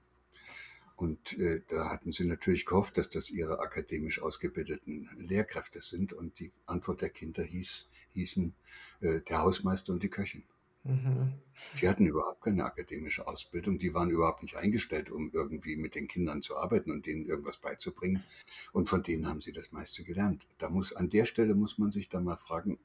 Und 0.96 1.36
äh, 1.38 1.62
da 1.66 1.90
hatten 1.90 2.12
sie 2.12 2.24
natürlich 2.24 2.64
gehofft, 2.64 2.96
dass 2.96 3.10
das 3.10 3.30
ihre 3.30 3.58
akademisch 3.58 4.22
ausgebildeten 4.22 5.08
Lehrkräfte 5.16 5.82
sind. 5.82 6.12
Und 6.12 6.38
die 6.38 6.52
Antwort 6.66 7.00
der 7.00 7.10
Kinder 7.10 7.42
hieß, 7.42 7.88
hießen 8.12 8.54
äh, 9.00 9.20
der 9.20 9.38
Hausmeister 9.38 9.92
und 9.92 10.02
die 10.04 10.10
Köchin. 10.10 10.44
Mhm. 10.84 11.34
Die 11.80 11.88
hatten 11.88 12.06
überhaupt 12.06 12.42
keine 12.42 12.64
akademische 12.64 13.26
Ausbildung, 13.28 13.78
die 13.78 13.94
waren 13.94 14.10
überhaupt 14.10 14.42
nicht 14.42 14.56
eingestellt, 14.56 15.10
um 15.10 15.30
irgendwie 15.32 15.76
mit 15.76 15.94
den 15.94 16.08
Kindern 16.08 16.42
zu 16.42 16.56
arbeiten 16.56 16.90
und 16.90 17.06
denen 17.06 17.24
irgendwas 17.24 17.58
beizubringen. 17.58 18.24
Und 18.72 18.88
von 18.88 19.02
denen 19.02 19.28
haben 19.28 19.40
sie 19.40 19.52
das 19.52 19.70
meiste 19.70 20.02
gelernt. 20.02 20.46
Da 20.58 20.70
muss, 20.70 20.92
an 20.92 21.08
der 21.08 21.26
Stelle 21.26 21.54
muss 21.54 21.78
man 21.78 21.92
sich 21.92 22.08
dann 22.08 22.24
mal 22.24 22.36
fragen, 22.36 22.78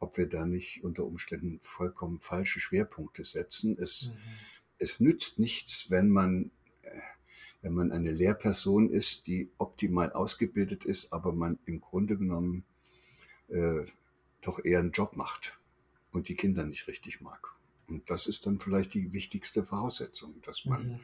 ob 0.00 0.16
wir 0.16 0.28
da 0.28 0.44
nicht 0.44 0.82
unter 0.82 1.04
Umständen 1.04 1.60
vollkommen 1.60 2.20
falsche 2.20 2.58
Schwerpunkte 2.58 3.24
setzen. 3.24 3.76
Es, 3.78 4.08
mhm. 4.08 4.18
es 4.78 4.98
nützt 4.98 5.38
nichts, 5.38 5.90
wenn 5.90 6.08
man, 6.08 6.50
äh, 6.82 7.00
wenn 7.62 7.74
man 7.74 7.92
eine 7.92 8.10
Lehrperson 8.10 8.90
ist, 8.90 9.28
die 9.28 9.52
optimal 9.58 10.12
ausgebildet 10.12 10.84
ist, 10.84 11.12
aber 11.12 11.32
man 11.32 11.58
im 11.66 11.80
Grunde 11.80 12.18
genommen 12.18 12.64
äh, 13.48 13.84
doch 14.40 14.64
eher 14.64 14.80
einen 14.80 14.92
Job 14.92 15.16
macht 15.16 15.59
und 16.12 16.28
die 16.28 16.34
Kinder 16.34 16.64
nicht 16.64 16.86
richtig 16.88 17.20
mag. 17.20 17.54
Und 17.86 18.08
das 18.10 18.26
ist 18.26 18.46
dann 18.46 18.60
vielleicht 18.60 18.94
die 18.94 19.12
wichtigste 19.12 19.64
Voraussetzung, 19.64 20.40
dass 20.42 20.64
man 20.64 20.86
mhm. 20.86 21.00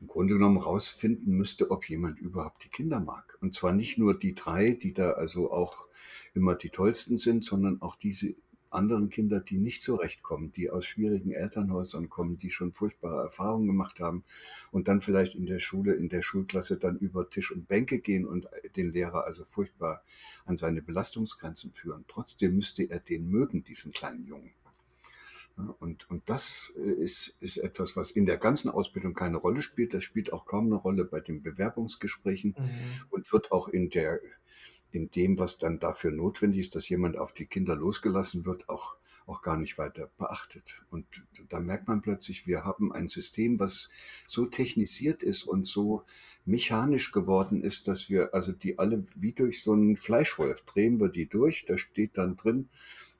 im 0.00 0.06
Grunde 0.08 0.34
genommen 0.34 0.58
rausfinden 0.58 1.36
müsste, 1.36 1.70
ob 1.70 1.88
jemand 1.88 2.18
überhaupt 2.18 2.64
die 2.64 2.68
Kinder 2.68 3.00
mag. 3.00 3.38
Und 3.40 3.54
zwar 3.54 3.72
nicht 3.72 3.98
nur 3.98 4.18
die 4.18 4.34
drei, 4.34 4.72
die 4.72 4.92
da 4.92 5.12
also 5.12 5.52
auch 5.52 5.88
immer 6.34 6.56
die 6.56 6.70
tollsten 6.70 7.18
sind, 7.18 7.44
sondern 7.44 7.80
auch 7.80 7.94
diese 7.94 8.34
anderen 8.74 9.10
Kinder, 9.10 9.40
die 9.40 9.58
nicht 9.58 9.82
zurechtkommen, 9.82 10.52
die 10.52 10.70
aus 10.70 10.86
schwierigen 10.86 11.32
Elternhäusern 11.32 12.08
kommen, 12.08 12.38
die 12.38 12.50
schon 12.50 12.72
furchtbare 12.72 13.22
Erfahrungen 13.22 13.66
gemacht 13.66 14.00
haben 14.00 14.24
und 14.70 14.88
dann 14.88 15.00
vielleicht 15.00 15.34
in 15.34 15.46
der 15.46 15.60
Schule, 15.60 15.94
in 15.94 16.08
der 16.08 16.22
Schulklasse 16.22 16.76
dann 16.76 16.98
über 16.98 17.28
Tisch 17.28 17.52
und 17.52 17.68
Bänke 17.68 18.00
gehen 18.00 18.26
und 18.26 18.46
den 18.76 18.92
Lehrer 18.92 19.24
also 19.24 19.44
furchtbar 19.44 20.02
an 20.44 20.56
seine 20.56 20.82
Belastungsgrenzen 20.82 21.72
führen. 21.72 22.04
Trotzdem 22.08 22.54
müsste 22.56 22.88
er 22.90 23.00
den 23.00 23.28
mögen, 23.28 23.64
diesen 23.64 23.92
kleinen 23.92 24.26
Jungen. 24.26 24.52
Und, 25.78 26.10
und 26.10 26.28
das 26.28 26.72
äh, 26.76 26.80
ist, 26.80 27.36
ist 27.40 27.58
etwas, 27.58 27.94
was 27.94 28.10
in 28.10 28.26
der 28.26 28.38
ganzen 28.38 28.68
Ausbildung 28.68 29.14
keine 29.14 29.36
Rolle 29.36 29.62
spielt. 29.62 29.94
Das 29.94 30.02
spielt 30.02 30.32
auch 30.32 30.46
kaum 30.46 30.66
eine 30.66 30.74
Rolle 30.74 31.04
bei 31.04 31.20
den 31.20 31.42
Bewerbungsgesprächen 31.42 32.56
mhm. 32.58 32.70
und 33.10 33.32
wird 33.32 33.52
auch 33.52 33.68
in 33.68 33.88
der 33.88 34.20
in 34.94 35.10
dem, 35.10 35.38
was 35.38 35.58
dann 35.58 35.80
dafür 35.80 36.12
notwendig 36.12 36.60
ist, 36.60 36.76
dass 36.76 36.88
jemand 36.88 37.18
auf 37.18 37.32
die 37.32 37.46
Kinder 37.46 37.74
losgelassen 37.74 38.44
wird, 38.44 38.68
auch, 38.68 38.94
auch 39.26 39.42
gar 39.42 39.56
nicht 39.56 39.76
weiter 39.76 40.08
beachtet. 40.18 40.82
Und 40.90 41.04
da 41.48 41.58
merkt 41.58 41.88
man 41.88 42.00
plötzlich, 42.00 42.46
wir 42.46 42.64
haben 42.64 42.92
ein 42.92 43.08
System, 43.08 43.58
was 43.58 43.90
so 44.26 44.46
technisiert 44.46 45.22
ist 45.22 45.42
und 45.42 45.66
so 45.66 46.04
mechanisch 46.44 47.10
geworden 47.10 47.62
ist, 47.62 47.88
dass 47.88 48.08
wir 48.08 48.34
also 48.34 48.52
die 48.52 48.78
alle 48.78 49.04
wie 49.16 49.32
durch 49.32 49.62
so 49.62 49.72
einen 49.72 49.96
Fleischwolf 49.96 50.62
drehen 50.62 51.00
wir 51.00 51.08
die 51.08 51.26
durch. 51.26 51.64
Da 51.64 51.76
steht 51.76 52.16
dann 52.16 52.36
drin 52.36 52.68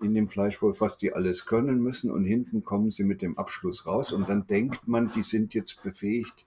in 0.01 0.15
dem 0.15 0.29
Fleischwolf, 0.29 0.81
was 0.81 0.97
die 0.97 1.13
alles 1.13 1.45
können 1.45 1.83
müssen 1.83 2.11
und 2.11 2.25
hinten 2.25 2.63
kommen 2.63 2.91
sie 2.91 3.05
mit 3.05 3.21
dem 3.21 3.37
Abschluss 3.37 3.87
raus 3.87 4.13
und 4.13 4.29
dann 4.29 4.47
denkt 4.47 4.87
man, 4.87 5.11
die 5.11 5.23
sind 5.23 5.55
jetzt 5.55 5.83
befähigt, 5.83 6.47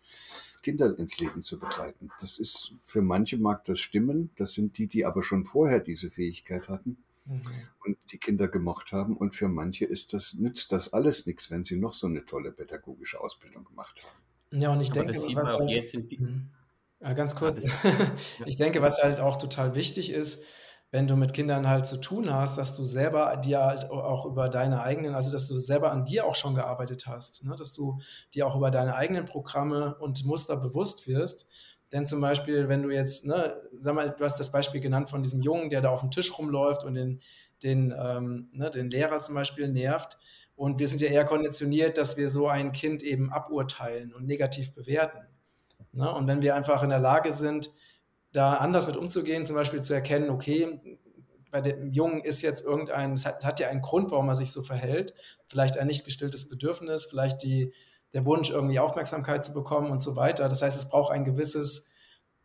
Kinder 0.68 1.00
ins 1.00 1.18
Leben 1.18 1.44
zu 1.44 1.60
begleiten. 1.60 2.10
Das 2.20 2.40
ist, 2.40 2.74
für 2.82 3.02
manche 3.02 3.38
mag 3.38 3.64
das 3.64 3.80
stimmen. 3.80 4.32
Das 4.36 4.52
sind 4.52 4.78
die, 4.78 4.88
die 4.88 5.06
aber 5.06 5.24
schon 5.24 5.46
vorher 5.46 5.80
diese 5.80 6.12
Fähigkeit 6.12 6.68
hatten 6.68 6.98
mhm. 7.24 7.42
und 7.86 7.98
die 8.12 8.18
Kinder 8.18 8.50
gemocht 8.50 8.92
haben. 8.92 9.16
Und 9.16 9.34
für 9.34 9.48
manche 9.48 9.86
ist 9.86 10.12
das, 10.12 10.34
nützt 10.34 10.74
das 10.74 10.92
alles 10.92 11.26
nichts, 11.26 11.50
wenn 11.52 11.64
sie 11.64 11.78
noch 11.78 11.94
so 11.94 12.08
eine 12.08 12.26
tolle 12.26 12.52
pädagogische 12.52 13.22
Ausbildung 13.22 13.64
gemacht 13.64 14.04
haben. 14.04 14.62
Ja, 14.62 14.74
und 14.74 14.82
ich 14.82 14.92
aber 14.92 15.00
denke, 15.00 15.14
das 15.14 15.24
sieht 15.24 15.36
man 15.36 15.48
auch 15.48 15.70
jetzt 15.70 15.94
in, 15.94 16.50
mhm. 17.00 17.16
Ganz 17.16 17.36
kurz. 17.38 17.64
Ich 18.46 18.58
denke, 18.58 18.82
was 18.82 19.02
halt 19.02 19.22
auch 19.22 19.38
total 19.38 19.74
wichtig 19.74 20.10
ist, 20.10 20.44
wenn 20.92 21.08
du 21.08 21.16
mit 21.16 21.34
Kindern 21.34 21.68
halt 21.68 21.86
zu 21.86 21.98
tun 21.98 22.34
hast, 22.34 22.58
dass 22.58 22.76
du 22.76 22.86
selber 22.86 23.36
dir 23.38 23.60
halt 23.60 23.90
auch 23.90 24.26
über 24.26 24.48
deine 24.48 24.82
eigenen, 24.82 25.16
also 25.16 25.32
dass 25.32 25.48
du 25.48 25.58
selber 25.58 25.92
an 25.92 26.06
dir 26.06 26.26
auch 26.26 26.36
schon 26.36 26.56
gearbeitet 26.56 27.08
hast, 27.08 27.44
ne? 27.44 27.56
dass 27.58 27.74
du 27.74 28.00
dir 28.34 28.48
auch 28.48 28.56
über 28.56 28.72
deine 28.72 28.96
eigenen 28.96 29.26
Programme 29.26 29.96
und 30.00 30.24
Muster 30.26 30.56
bewusst 30.56 31.08
wirst. 31.08 31.50
Denn 31.92 32.06
zum 32.06 32.22
Beispiel, 32.22 32.68
wenn 32.68 32.84
du 32.84 32.90
jetzt, 32.90 33.26
ne, 33.26 33.62
sag 33.80 33.96
mal, 33.96 34.10
du 34.18 34.24
hast 34.24 34.40
das 34.40 34.52
Beispiel 34.52 34.82
genannt 34.82 35.10
von 35.10 35.24
diesem 35.24 35.42
Jungen, 35.42 35.70
der 35.70 35.82
da 35.82 35.90
auf 35.90 36.02
dem 36.02 36.12
Tisch 36.12 36.38
rumläuft 36.38 36.84
und 36.84 36.94
den, 36.96 37.22
den, 37.64 37.94
ähm, 37.98 38.50
ne, 38.52 38.70
den 38.70 38.90
Lehrer 38.90 39.20
zum 39.20 39.36
Beispiel 39.36 39.70
nervt. 39.70 40.18
Und 40.56 40.80
wir 40.80 40.88
sind 40.88 41.02
ja 41.02 41.08
eher 41.08 41.24
konditioniert, 41.24 41.98
dass 41.98 42.18
wir 42.18 42.30
so 42.30 42.48
ein 42.48 42.72
Kind 42.72 43.04
eben 43.04 43.32
aburteilen 43.32 44.14
und 44.14 44.26
negativ 44.26 44.74
bewerten. 44.74 45.20
Ne? 45.94 46.12
Und 46.12 46.28
wenn 46.28 46.42
wir 46.42 46.56
einfach 46.56 46.84
in 46.84 46.90
der 46.90 47.00
Lage 47.00 47.32
sind, 47.32 47.72
da 48.34 48.56
anders 48.56 48.88
mit 48.88 48.98
umzugehen, 48.98 49.46
zum 49.46 49.56
Beispiel 49.56 49.82
zu 49.82 49.94
erkennen, 49.94 50.30
okay, 50.30 51.00
bei 51.52 51.62
dem 51.62 51.92
Jungen 51.92 52.24
ist 52.24 52.42
jetzt 52.42 52.66
irgendein, 52.66 53.14
es 53.14 53.26
hat, 53.26 53.44
hat, 53.46 53.60
ja 53.60 53.70
einen 53.70 53.82
Grund, 53.82 54.12
warum 54.12 54.28
er 54.30 54.36
sich 54.36 54.52
so 54.52 54.62
verhält, 54.62 55.14
vielleicht 55.48 55.78
ein 55.78 55.88
nicht 55.88 56.06
gestilltes 56.06 56.50
Bedürfnis, 56.50 57.06
vielleicht 57.06 57.42
die, 57.44 57.74
der 58.14 58.26
Wunsch, 58.26 58.50
irgendwie 58.50 58.80
Aufmerksamkeit 58.80 59.44
zu 59.44 59.54
bekommen 59.54 59.92
und 59.92 60.02
so 60.02 60.16
weiter. 60.16 60.50
Das 60.50 60.62
heißt, 60.62 60.78
es 60.78 60.90
braucht 60.90 61.12
ein 61.12 61.26
gewisses, 61.26 61.92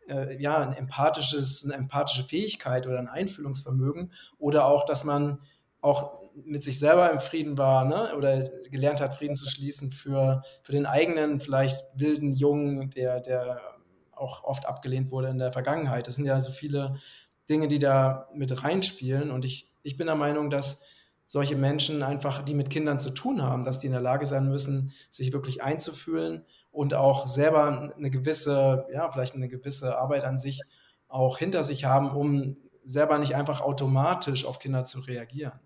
äh, 0.07 0.41
ja, 0.41 0.57
ein 0.57 0.73
empathisches, 0.73 1.63
eine 1.65 1.75
empathische 1.75 2.23
Fähigkeit 2.23 2.87
oder 2.87 2.99
ein 2.99 3.07
Einfühlungsvermögen 3.07 4.13
oder 4.37 4.65
auch, 4.65 4.85
dass 4.85 5.03
man 5.03 5.39
auch 5.81 6.23
mit 6.35 6.63
sich 6.63 6.79
selber 6.79 7.11
im 7.11 7.19
Frieden 7.19 7.57
war 7.57 7.85
ne? 7.85 8.15
oder 8.15 8.49
gelernt 8.71 9.01
hat, 9.01 9.13
Frieden 9.13 9.35
zu 9.35 9.47
schließen 9.47 9.91
für, 9.91 10.41
für 10.63 10.71
den 10.71 10.85
eigenen, 10.85 11.39
vielleicht 11.39 11.83
wilden 11.95 12.31
Jungen, 12.31 12.89
der, 12.89 13.19
der 13.19 13.61
auch 14.15 14.43
oft 14.43 14.65
abgelehnt 14.65 15.11
wurde 15.11 15.29
in 15.29 15.37
der 15.37 15.51
Vergangenheit. 15.51 16.07
Das 16.07 16.15
sind 16.15 16.25
ja 16.25 16.39
so 16.39 16.51
viele 16.51 16.95
Dinge, 17.49 17.67
die 17.67 17.79
da 17.79 18.29
mit 18.33 18.63
reinspielen. 18.63 19.31
Und 19.31 19.45
ich, 19.45 19.71
ich 19.83 19.97
bin 19.97 20.07
der 20.07 20.15
Meinung, 20.15 20.49
dass 20.49 20.81
solche 21.25 21.55
Menschen 21.55 22.03
einfach, 22.03 22.43
die 22.43 22.53
mit 22.53 22.69
Kindern 22.69 22.99
zu 22.99 23.09
tun 23.09 23.41
haben, 23.41 23.63
dass 23.63 23.79
die 23.79 23.87
in 23.87 23.93
der 23.93 24.01
Lage 24.01 24.25
sein 24.25 24.49
müssen, 24.49 24.93
sich 25.09 25.33
wirklich 25.33 25.63
einzufühlen 25.63 26.45
und 26.71 26.93
auch 26.93 27.27
selber 27.27 27.93
eine 27.95 28.11
gewisse, 28.11 28.85
ja, 28.91 29.09
vielleicht 29.11 29.35
eine 29.35 29.47
gewisse 29.47 29.97
Arbeit 29.97 30.23
an 30.23 30.37
sich 30.37 30.61
auch 31.07 31.37
hinter 31.37 31.63
sich 31.63 31.85
haben, 31.85 32.11
um 32.11 32.55
selber 32.83 33.17
nicht 33.19 33.35
einfach 33.35 33.61
automatisch 33.61 34.45
auf 34.45 34.59
Kinder 34.59 34.83
zu 34.83 34.99
reagieren. 34.99 35.59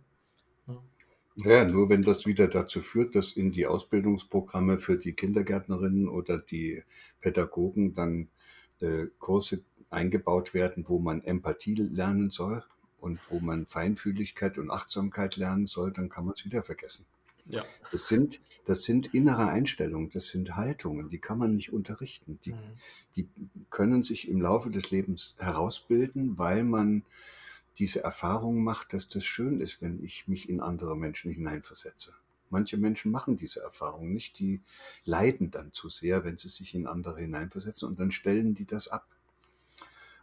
Ja, 1.38 1.66
nur 1.66 1.90
wenn 1.90 2.02
das 2.02 2.26
wieder 2.26 2.48
dazu 2.48 2.82
führt, 2.82 3.14
dass 3.14 3.34
in 3.34 3.52
die 3.52 3.68
Ausbildungsprogramme 3.68 4.80
für 4.80 4.98
die 4.98 5.14
Kindergärtnerinnen 5.14 6.08
oder 6.10 6.40
die 6.40 6.84
Pädagogen 7.22 7.94
dann 7.94 8.30
äh, 8.80 9.06
Kurse 9.20 9.64
eingebaut 9.92 10.56
werden, 10.56 10.86
wo 10.88 11.00
man 11.00 11.22
Empathie 11.22 11.76
lernen 11.76 12.32
soll 12.32 12.64
und 12.98 13.20
wo 13.30 13.40
man 13.40 13.68
Feinfühligkeit 13.68 14.58
und 14.58 14.72
Achtsamkeit 14.72 15.36
lernen 15.36 15.68
soll, 15.68 15.94
dann 15.94 16.10
kann 16.10 16.26
man 16.26 16.34
es 16.36 16.44
wieder 16.44 16.64
vergessen. 16.64 17.06
Ja. 17.46 17.64
Das 17.92 18.08
sind, 18.08 18.42
das 18.66 18.84
sind 18.84 19.14
innere 19.14 19.48
Einstellungen, 19.48 20.10
das 20.10 20.30
sind 20.30 20.56
Haltungen, 20.56 21.08
die 21.08 21.20
kann 21.20 21.38
man 21.38 21.56
nicht 21.56 21.72
unterrichten. 21.72 22.40
Die, 22.46 22.54
mhm. 22.54 22.80
die 23.16 23.30
können 23.70 24.02
sich 24.02 24.28
im 24.28 24.42
Laufe 24.42 24.72
des 24.72 24.90
Lebens 24.90 25.36
herausbilden, 25.38 26.40
weil 26.40 26.64
man 26.64 27.04
diese 27.80 28.04
Erfahrung 28.04 28.64
macht, 28.64 28.94
dass 28.94 29.08
das 29.08 29.26
schön 29.26 29.62
ist, 29.62 29.82
wenn 29.82 30.04
ich 30.04 30.28
mich 30.28 30.50
in 30.50 30.62
andere 30.62 30.96
Menschen 30.96 31.32
hineinversetze. 31.32 32.14
Manche 32.50 32.78
Menschen 32.78 33.12
machen 33.12 33.36
diese 33.36 33.62
Erfahrung 33.62 34.14
nicht, 34.14 34.40
die 34.40 34.62
leiden 35.04 35.52
dann 35.52 35.74
zu 35.74 35.90
sehr, 35.90 36.24
wenn 36.24 36.38
sie 36.38 36.50
sich 36.50 36.74
in 36.76 36.88
andere 36.88 37.20
hineinversetzen 37.20 37.88
und 37.88 38.00
dann 38.00 38.12
stellen 38.12 38.56
die 38.56 38.66
das 38.66 38.88
ab. 38.88 39.06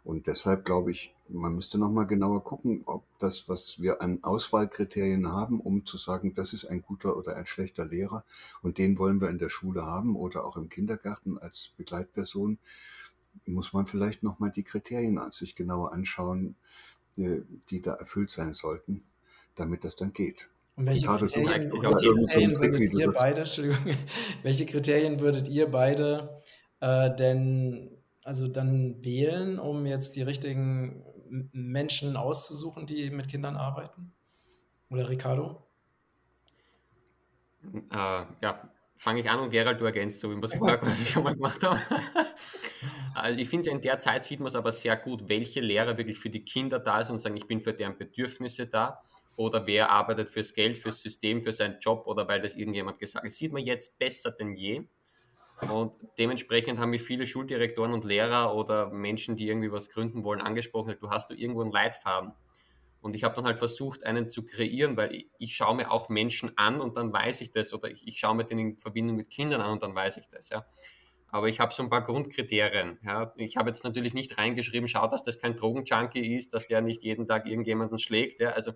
Und 0.03 0.27
deshalb 0.27 0.65
glaube 0.65 0.91
ich, 0.91 1.15
man 1.29 1.55
müsste 1.55 1.79
nochmal 1.79 2.05
genauer 2.05 2.43
gucken, 2.43 2.83
ob 2.85 3.03
das, 3.17 3.49
was 3.49 3.81
wir 3.81 4.01
an 4.01 4.23
Auswahlkriterien 4.23 5.31
haben, 5.31 5.59
um 5.59 5.85
zu 5.85 5.97
sagen, 5.97 6.35
das 6.35 6.53
ist 6.53 6.65
ein 6.65 6.83
guter 6.83 7.17
oder 7.17 7.35
ein 7.35 7.47
schlechter 7.47 7.85
Lehrer 7.85 8.23
und 8.61 8.77
den 8.77 8.99
wollen 8.99 9.19
wir 9.19 9.29
in 9.29 9.39
der 9.39 9.49
Schule 9.49 9.85
haben 9.85 10.15
oder 10.15 10.45
auch 10.45 10.57
im 10.57 10.69
Kindergarten 10.69 11.39
als 11.39 11.71
Begleitperson, 11.77 12.59
muss 13.45 13.73
man 13.73 13.85
vielleicht 13.85 14.23
nochmal 14.23 14.51
die 14.51 14.63
Kriterien 14.63 15.17
an 15.17 15.31
sich 15.31 15.55
genauer 15.55 15.91
anschauen, 15.91 16.55
die 17.17 17.81
da 17.81 17.93
erfüllt 17.93 18.29
sein 18.29 18.53
sollten, 18.53 19.03
damit 19.55 19.83
das 19.83 19.95
dann 19.95 20.13
geht. 20.13 20.49
Und 20.75 20.87
welche 20.87 21.07
Kriterien, 21.07 21.71
welche 21.71 22.11
Kriterien 22.13 22.59
würdet 22.59 22.93
ihr 22.93 23.11
beide, 23.11 23.45
welche 24.43 24.65
Kriterien 24.65 25.19
würdet 25.19 25.47
ihr 25.47 25.71
beide 25.71 26.41
äh, 26.81 27.15
denn 27.15 27.91
also 28.25 28.47
dann 28.47 29.03
wählen, 29.03 29.59
um 29.59 29.85
jetzt 29.85 30.15
die 30.15 30.23
richtigen 30.23 31.03
Menschen 31.53 32.17
auszusuchen, 32.17 32.85
die 32.85 33.09
mit 33.11 33.29
Kindern 33.29 33.55
arbeiten? 33.55 34.13
Oder 34.89 35.09
Ricardo? 35.09 35.65
Äh, 37.73 38.25
ja, 38.41 38.69
fange 38.97 39.21
ich 39.21 39.29
an 39.29 39.39
und 39.39 39.51
Gerald, 39.51 39.79
du 39.79 39.85
ergänzt, 39.85 40.19
so 40.19 40.29
wie 40.29 40.35
wir 40.35 40.43
es 40.43 40.55
vorher 40.55 40.79
schon 41.01 41.23
mal 41.23 41.35
gemacht 41.35 41.63
haben. 41.63 41.79
Also 43.15 43.39
ich 43.39 43.47
finde, 43.47 43.69
in 43.69 43.81
der 43.81 43.99
Zeit 43.99 44.25
sieht 44.25 44.39
man 44.39 44.47
es 44.47 44.55
aber 44.55 44.73
sehr 44.73 44.97
gut, 44.97 45.29
welche 45.29 45.61
Lehrer 45.61 45.97
wirklich 45.97 46.19
für 46.19 46.29
die 46.29 46.43
Kinder 46.43 46.79
da 46.79 47.01
sind 47.03 47.15
und 47.15 47.19
sagen, 47.19 47.37
ich 47.37 47.47
bin 47.47 47.61
für 47.61 47.73
deren 47.73 47.97
Bedürfnisse 47.97 48.67
da 48.67 49.01
oder 49.37 49.65
wer 49.65 49.89
arbeitet 49.89 50.29
fürs 50.29 50.53
Geld, 50.53 50.77
fürs 50.77 51.01
System, 51.01 51.41
für 51.41 51.53
seinen 51.53 51.79
Job 51.79 52.07
oder 52.07 52.27
weil 52.27 52.41
das 52.41 52.55
irgendjemand 52.55 52.99
gesagt 52.99 53.23
hat. 53.23 53.29
Das 53.29 53.37
sieht 53.37 53.53
man 53.53 53.63
jetzt 53.63 53.97
besser 53.97 54.31
denn 54.31 54.55
je. 54.55 54.83
Und 55.71 55.93
dementsprechend 56.17 56.77
haben 56.79 56.89
mich 56.89 57.03
viele 57.03 57.25
Schuldirektoren 57.25 57.93
und 57.93 58.03
Lehrer 58.03 58.53
oder 58.53 58.89
Menschen, 58.89 59.37
die 59.37 59.47
irgendwie 59.47 59.71
was 59.71 59.89
gründen 59.89 60.25
wollen, 60.25 60.41
angesprochen, 60.41 60.97
du 60.99 61.09
hast 61.09 61.29
du 61.29 61.33
irgendwo 61.33 61.61
einen 61.61 61.71
Leitfaden. 61.71 62.33
Und 62.99 63.15
ich 63.15 63.23
habe 63.23 63.35
dann 63.35 63.45
halt 63.45 63.59
versucht, 63.59 64.03
einen 64.03 64.29
zu 64.29 64.43
kreieren, 64.45 64.97
weil 64.97 65.13
ich, 65.13 65.29
ich, 65.37 65.55
schaue 65.55 65.75
mir 65.75 65.91
auch 65.91 66.09
Menschen 66.09 66.57
an 66.57 66.81
und 66.81 66.97
dann 66.97 67.13
weiß 67.13 67.39
ich 67.41 67.51
das, 67.51 67.73
oder 67.73 67.89
ich, 67.89 68.05
ich 68.07 68.19
schaue 68.19 68.35
mir 68.35 68.43
den 68.43 68.59
in 68.59 68.77
Verbindung 68.77 69.15
mit 69.15 69.29
Kindern 69.29 69.61
an 69.61 69.71
und 69.71 69.83
dann 69.83 69.95
weiß 69.95 70.17
ich 70.17 70.27
das. 70.27 70.49
Ja. 70.49 70.65
Aber 71.35 71.49
ich 71.49 71.59
habe 71.59 71.73
so 71.73 71.83
ein 71.83 71.89
paar 71.89 72.01
Grundkriterien. 72.01 72.97
Ja. 73.03 73.33
Ich 73.35 73.57
habe 73.57 73.69
jetzt 73.69 73.83
natürlich 73.83 74.13
nicht 74.13 74.37
reingeschrieben, 74.37 74.87
schau, 74.87 75.05
dass 75.07 75.21
das 75.21 75.37
kein 75.37 75.57
Drogenjunkie 75.57 76.33
ist, 76.33 76.53
dass 76.53 76.65
der 76.67 76.79
nicht 76.79 77.03
jeden 77.03 77.27
Tag 77.27 77.45
irgendjemanden 77.45 77.99
schlägt. 77.99 78.39
Ja. 78.39 78.51
Also 78.51 78.71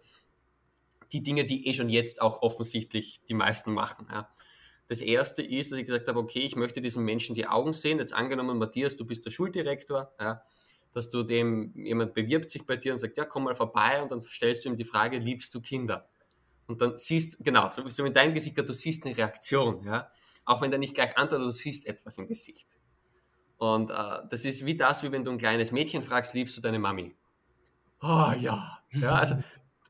die 1.13 1.23
Dinge, 1.23 1.45
die 1.45 1.69
eh 1.69 1.73
schon 1.73 1.87
jetzt 1.87 2.21
auch 2.21 2.41
offensichtlich 2.41 3.23
die 3.29 3.33
meisten 3.33 3.71
machen. 3.71 4.07
Ja. 4.11 4.29
Das 4.89 4.99
erste 4.99 5.41
ist, 5.41 5.71
dass 5.71 5.79
ich 5.79 5.85
gesagt 5.85 6.09
habe, 6.09 6.19
okay, 6.19 6.39
ich 6.39 6.57
möchte 6.57 6.81
diesen 6.81 7.05
Menschen 7.05 7.33
die 7.33 7.47
Augen 7.47 7.71
sehen. 7.71 7.97
Jetzt 7.97 8.13
angenommen, 8.13 8.57
Matthias, 8.57 8.97
du 8.97 9.05
bist 9.05 9.23
der 9.25 9.31
Schuldirektor, 9.31 10.11
ja, 10.19 10.41
dass 10.91 11.09
du 11.09 11.23
dem, 11.23 11.71
jemand 11.85 12.13
bewirbt 12.13 12.49
sich 12.49 12.65
bei 12.65 12.75
dir 12.75 12.91
und 12.91 12.99
sagt, 12.99 13.15
ja, 13.15 13.23
komm 13.23 13.45
mal 13.45 13.55
vorbei 13.55 14.01
und 14.01 14.11
dann 14.11 14.19
stellst 14.19 14.65
du 14.65 14.69
ihm 14.69 14.75
die 14.75 14.83
Frage, 14.83 15.17
liebst 15.19 15.55
du 15.55 15.61
Kinder? 15.61 16.09
Und 16.67 16.81
dann 16.81 16.97
siehst, 16.97 17.37
genau, 17.39 17.69
so, 17.69 17.87
so 17.87 18.03
in 18.03 18.13
deinem 18.13 18.33
Gesicht, 18.33 18.57
du 18.57 18.73
siehst 18.73 19.05
eine 19.05 19.15
Reaktion, 19.15 19.81
ja. 19.83 20.11
Auch 20.49 20.61
wenn 20.61 20.71
der 20.71 20.79
nicht 20.79 20.95
gleich 20.95 21.15
antwortet, 21.15 21.45
du 21.45 21.51
siehst 21.51 21.85
etwas 21.85 22.17
im 22.17 22.25
Gesicht. 22.25 22.67
Und 23.59 23.91
äh, 23.91 23.93
das 24.31 24.45
ist 24.45 24.65
wie 24.65 24.75
das, 24.75 25.03
wie 25.03 25.11
wenn 25.11 25.23
du 25.23 25.29
ein 25.29 25.37
kleines 25.37 25.71
Mädchen 25.71 26.01
fragst, 26.01 26.33
liebst 26.33 26.57
du 26.57 26.61
deine 26.61 26.79
Mami? 26.79 27.15
Oh 28.01 28.31
ja. 28.39 28.79
ja 28.93 29.13
also, 29.13 29.37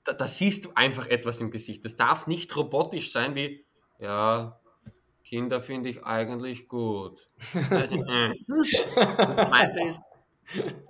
da, 0.03 0.11
da 0.11 0.27
siehst 0.27 0.65
du 0.65 0.71
einfach 0.75 1.07
etwas 1.07 1.39
im 1.39 1.49
Gesicht. 1.49 1.85
Das 1.85 1.95
darf 1.95 2.27
nicht 2.27 2.53
robotisch 2.57 3.13
sein 3.13 3.35
wie, 3.35 3.65
ja, 3.99 4.59
Kinder 5.23 5.61
finde 5.61 5.91
ich 5.91 6.03
eigentlich 6.03 6.67
gut. 6.67 7.29
Also, 7.69 7.95
äh. 8.03 8.33
das 8.97 9.47
zweite 9.47 9.81
ist, 9.87 10.01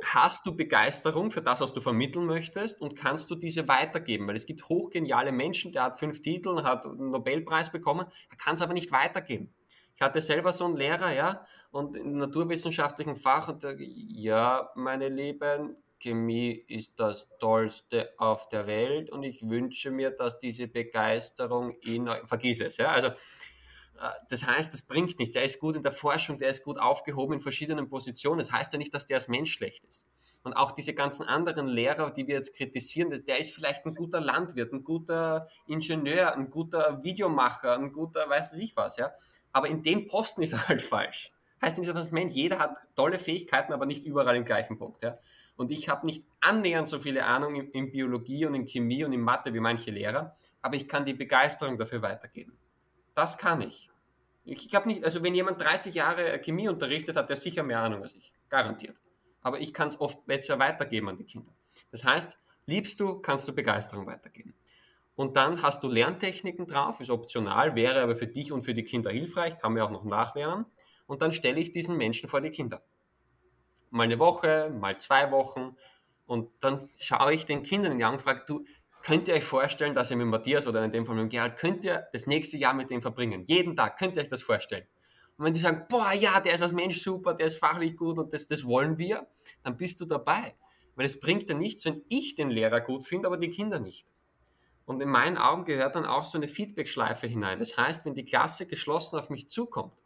hast 0.04 0.48
du 0.48 0.56
Begeisterung 0.56 1.30
für 1.30 1.44
das, 1.44 1.62
was 1.62 1.74
du 1.74 1.82
vermitteln 1.82 2.26
möchtest 2.26 2.82
und 2.82 2.96
kannst 2.96 3.30
du 3.30 3.36
diese 3.36 3.68
weitergeben? 3.68 4.28
Weil 4.28 4.36
es 4.36 4.48
gibt 4.48 4.68
hochgeniale 4.68 5.32
Menschen, 5.32 5.74
der 5.74 5.84
hat 5.84 6.00
fünf 6.00 6.24
Titel, 6.24 6.64
hat 6.64 6.88
einen 6.88 7.12
Nobelpreis 7.12 7.72
bekommen, 7.72 8.08
er 8.32 8.38
kann 8.38 8.56
es 8.56 8.64
aber 8.64 8.74
nicht 8.74 8.92
weitergeben. 8.92 9.54
Ich 10.00 10.06
hatte 10.06 10.22
selber 10.22 10.54
so 10.54 10.64
einen 10.64 10.78
Lehrer, 10.78 11.12
ja, 11.12 11.45
und 11.72 11.97
im 11.97 12.16
naturwissenschaftlichen 12.16 13.18
Fach, 13.18 13.50
und 13.50 13.64
der, 13.64 13.76
ja, 13.78 14.72
meine 14.74 15.10
Lieben, 15.10 15.76
Chemie 16.00 16.52
ist 16.70 16.97
das 17.02 17.28
Tollste 17.41 18.10
auf 18.18 18.47
der 18.47 18.66
Welt 18.66 19.10
und 19.10 19.24
ich 19.24 19.41
wünsche 19.50 19.91
mir, 19.91 20.12
dass 20.12 20.39
diese 20.39 20.70
Begeisterung 20.70 21.72
in, 21.82 22.10
vergiss 22.24 22.62
es, 22.62 22.78
ja, 22.78 22.91
also 22.91 23.08
äh, 23.08 23.14
das 24.30 24.47
heißt, 24.47 24.72
das 24.72 24.84
bringt 24.84 25.20
nicht. 25.20 25.36
Der 25.36 25.43
ist 25.43 25.60
gut 25.60 25.76
in 25.76 25.84
der 25.84 25.91
Forschung, 25.91 26.38
der 26.38 26.47
ist 26.47 26.64
gut 26.64 26.80
aufgehoben 26.80 27.34
in 27.34 27.41
verschiedenen 27.41 27.89
Positionen. 27.89 28.39
Das 28.39 28.54
heißt 28.54 28.72
ja 28.72 28.80
nicht, 28.80 28.93
dass 28.93 29.06
der 29.06 29.18
als 29.18 29.28
Mensch 29.28 29.52
schlecht 29.52 29.84
ist. 29.84 30.08
Und 30.43 30.54
auch 30.54 30.72
diese 30.72 30.93
ganzen 30.93 31.26
anderen 31.26 31.68
Lehrer, 31.68 32.12
die 32.12 32.26
wir 32.26 32.36
jetzt 32.36 32.56
kritisieren, 32.56 33.10
der 33.26 33.39
ist 33.39 33.54
vielleicht 33.54 33.86
ein 33.86 33.93
guter 33.93 34.22
Landwirt, 34.22 34.72
ein 34.72 34.86
guter 34.86 35.50
Ingenieur, 35.68 36.34
ein 36.34 36.50
guter 36.50 37.04
Videomacher, 37.04 37.74
ein 37.74 37.91
guter 37.91 38.30
weiß 38.30 38.54
ich 38.54 38.78
was, 38.78 38.95
ja. 38.95 39.12
Aber 39.52 39.68
in 39.68 39.84
dem 39.84 40.08
Posten 40.08 40.41
ist 40.41 40.54
er 40.54 40.68
halt 40.68 40.82
falsch. 40.82 41.32
Heißt 41.62 41.78
nicht, 41.78 41.93
dass 41.93 42.12
Mensch, 42.12 42.36
jeder 42.36 42.60
hat 42.60 42.78
tolle 42.95 43.20
Fähigkeiten, 43.20 43.74
aber 43.74 43.86
nicht 43.86 44.06
überall 44.06 44.36
im 44.36 44.45
gleichen 44.45 44.78
Punkt, 44.78 45.04
ja. 45.04 45.18
Und 45.58 45.72
ich 45.72 45.89
habe 45.89 46.06
nicht 46.06 46.24
annähernd 46.39 46.88
so 46.88 47.00
viele 47.00 47.26
Ahnung 47.26 47.56
in, 47.56 47.70
in 47.72 47.91
Biologie 47.91 48.45
und 48.45 48.56
in 48.56 48.66
Chemie 48.66 49.04
und 49.04 49.12
in 49.12 49.20
Mathe 49.20 49.54
wie 49.54 49.60
manche 49.60 49.91
Lehrer, 49.91 50.38
aber 50.62 50.76
ich 50.78 50.88
kann 50.88 51.04
die 51.04 51.14
Begeisterung 51.14 51.78
dafür 51.78 52.02
weitergeben. 52.02 52.58
Das 53.14 53.38
kann 53.38 53.60
ich. 53.60 53.89
Ich 54.45 54.70
glaube 54.70 54.88
nicht, 54.88 55.04
also 55.04 55.22
wenn 55.22 55.36
jemand 55.36 55.60
30 55.60 55.93
Jahre 55.93 56.39
Chemie 56.39 56.70
unterrichtet, 56.70 57.18
hat 57.18 57.30
der 57.30 57.36
sicher 57.36 57.64
mehr 57.64 57.80
Ahnung 57.80 58.04
als 58.04 58.16
ich. 58.16 58.34
garantiert. 58.47 58.95
Aber 59.41 59.60
ich 59.60 59.74
kann 59.74 59.89
es 59.89 60.00
oft 60.00 60.26
besser 60.26 60.60
weitergeben 60.60 61.10
an 61.10 61.18
die 61.18 61.26
Kinder. 61.26 61.52
Das 61.91 62.04
heißt, 62.06 62.38
liebst 62.66 63.00
du, 63.00 63.20
kannst 63.20 63.47
du 63.47 63.54
Begeisterung 63.54 64.08
weitergeben. 64.08 64.54
Und 65.20 65.36
dann 65.36 65.62
hast 65.64 65.84
du 65.84 65.90
Lerntechniken 65.90 66.66
drauf, 66.66 67.02
ist 67.02 67.10
optional, 67.10 67.76
wäre 67.76 68.02
aber 68.02 68.16
für 68.16 68.26
dich 68.26 68.54
und 68.54 68.62
für 68.62 68.74
die 68.74 68.86
Kinder 68.86 69.12
hilfreich, 69.12 69.60
kann 69.60 69.74
man 69.74 69.82
auch 69.82 69.92
noch 69.92 70.06
nachlernen. 70.06 70.66
Und 71.08 71.22
dann 71.22 71.34
stelle 71.34 71.60
ich 71.60 71.74
diesen 71.74 71.98
Menschen 71.98 72.30
vor 72.30 72.40
die 72.40 72.52
Kinder. 72.52 72.82
Mal 73.90 74.04
eine 74.04 74.18
Woche, 74.18 74.74
mal 74.74 74.98
zwei 74.98 75.30
Wochen. 75.30 75.76
Und 76.26 76.48
dann 76.62 76.88
schaue 77.00 77.34
ich 77.34 77.46
den 77.46 77.64
Kindern 77.64 77.92
in 77.92 77.98
die 77.98 78.06
Augen 78.06 78.16
und 78.16 78.22
frage, 78.22 78.44
du, 78.48 78.64
könnt 79.04 79.28
ihr 79.28 79.34
euch 79.34 79.44
vorstellen, 79.44 79.94
dass 79.94 80.10
ihr 80.10 80.16
mit 80.16 80.28
Matthias 80.28 80.66
oder 80.68 80.82
in 80.86 80.94
dem 80.94 81.06
Fall 81.06 81.16
mit 81.16 81.24
dem 81.24 81.30
Gerald, 81.30 81.58
könnt 81.58 81.84
ihr 81.84 82.08
das 82.14 82.26
nächste 82.26 82.56
Jahr 82.56 82.74
mit 82.74 82.90
dem 82.90 83.02
verbringen? 83.02 83.44
Jeden 83.46 83.76
Tag, 83.76 84.00
könnt 84.00 84.16
ihr 84.16 84.22
euch 84.22 84.30
das 84.30 84.42
vorstellen? 84.42 84.88
Und 85.38 85.44
wenn 85.44 85.54
die 85.54 85.60
sagen, 85.60 85.86
boah, 85.90 86.14
ja, 86.14 86.40
der 86.40 86.54
ist 86.54 86.62
als 86.62 86.72
Mensch 86.72 87.02
super, 87.02 87.34
der 87.34 87.48
ist 87.48 87.58
fachlich 87.58 87.98
gut 87.98 88.20
und 88.20 88.34
das, 88.34 88.48
das 88.48 88.66
wollen 88.66 88.98
wir, 88.98 89.28
dann 89.64 89.76
bist 89.76 90.00
du 90.00 90.06
dabei. 90.06 90.56
Weil 90.96 91.06
es 91.06 91.20
bringt 91.20 91.50
ja 91.50 91.56
nichts, 91.56 91.84
wenn 91.84 92.04
ich 92.08 92.36
den 92.36 92.50
Lehrer 92.50 92.80
gut 92.80 93.04
finde, 93.04 93.28
aber 93.28 93.36
die 93.36 93.50
Kinder 93.50 93.82
nicht. 93.82 94.08
Und 94.90 95.04
in 95.04 95.10
meinen 95.10 95.38
Augen 95.38 95.66
gehört 95.66 95.96
dann 95.96 96.08
auch 96.08 96.26
so 96.26 96.40
eine 96.40 96.48
Feedback-Schleife 96.48 97.28
hinein. 97.28 97.60
Das 97.60 97.78
heißt, 97.78 98.06
wenn 98.06 98.16
die 98.16 98.26
Klasse 98.26 98.66
geschlossen 98.66 99.20
auf 99.20 99.30
mich 99.30 99.48
zukommt 99.48 100.02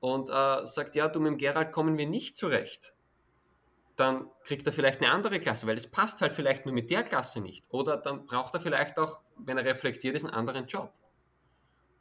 und 0.00 0.30
äh, 0.30 0.66
sagt, 0.66 0.96
ja, 0.96 1.08
du 1.08 1.20
mit 1.20 1.32
dem 1.32 1.36
Gerald 1.36 1.72
kommen 1.72 1.98
wir 1.98 2.06
nicht 2.06 2.38
zurecht, 2.38 2.94
dann 3.96 4.30
kriegt 4.44 4.66
er 4.66 4.72
vielleicht 4.72 5.02
eine 5.02 5.10
andere 5.10 5.40
Klasse, 5.40 5.66
weil 5.66 5.76
es 5.76 5.90
passt 5.90 6.22
halt 6.22 6.32
vielleicht 6.32 6.64
nur 6.64 6.74
mit 6.74 6.90
der 6.90 7.02
Klasse 7.02 7.42
nicht. 7.42 7.66
Oder 7.68 7.98
dann 7.98 8.24
braucht 8.24 8.54
er 8.54 8.60
vielleicht 8.60 8.98
auch, 8.98 9.20
wenn 9.36 9.58
er 9.58 9.66
reflektiert 9.66 10.14
ist, 10.14 10.24
einen 10.24 10.32
anderen 10.32 10.64
Job. 10.68 10.90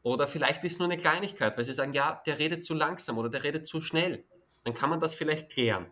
Oder 0.02 0.26
vielleicht 0.26 0.64
ist 0.64 0.80
nur 0.80 0.88
eine 0.88 0.96
Kleinigkeit, 0.96 1.58
weil 1.58 1.66
sie 1.66 1.74
sagen, 1.74 1.92
ja, 1.92 2.22
der 2.26 2.40
redet 2.40 2.64
zu 2.64 2.74
langsam 2.74 3.18
oder 3.18 3.28
der 3.28 3.44
redet 3.44 3.68
zu 3.68 3.82
schnell. 3.82 4.24
Dann 4.64 4.74
kann 4.74 4.90
man 4.90 5.02
das 5.02 5.14
vielleicht 5.14 5.50
klären. 5.50 5.92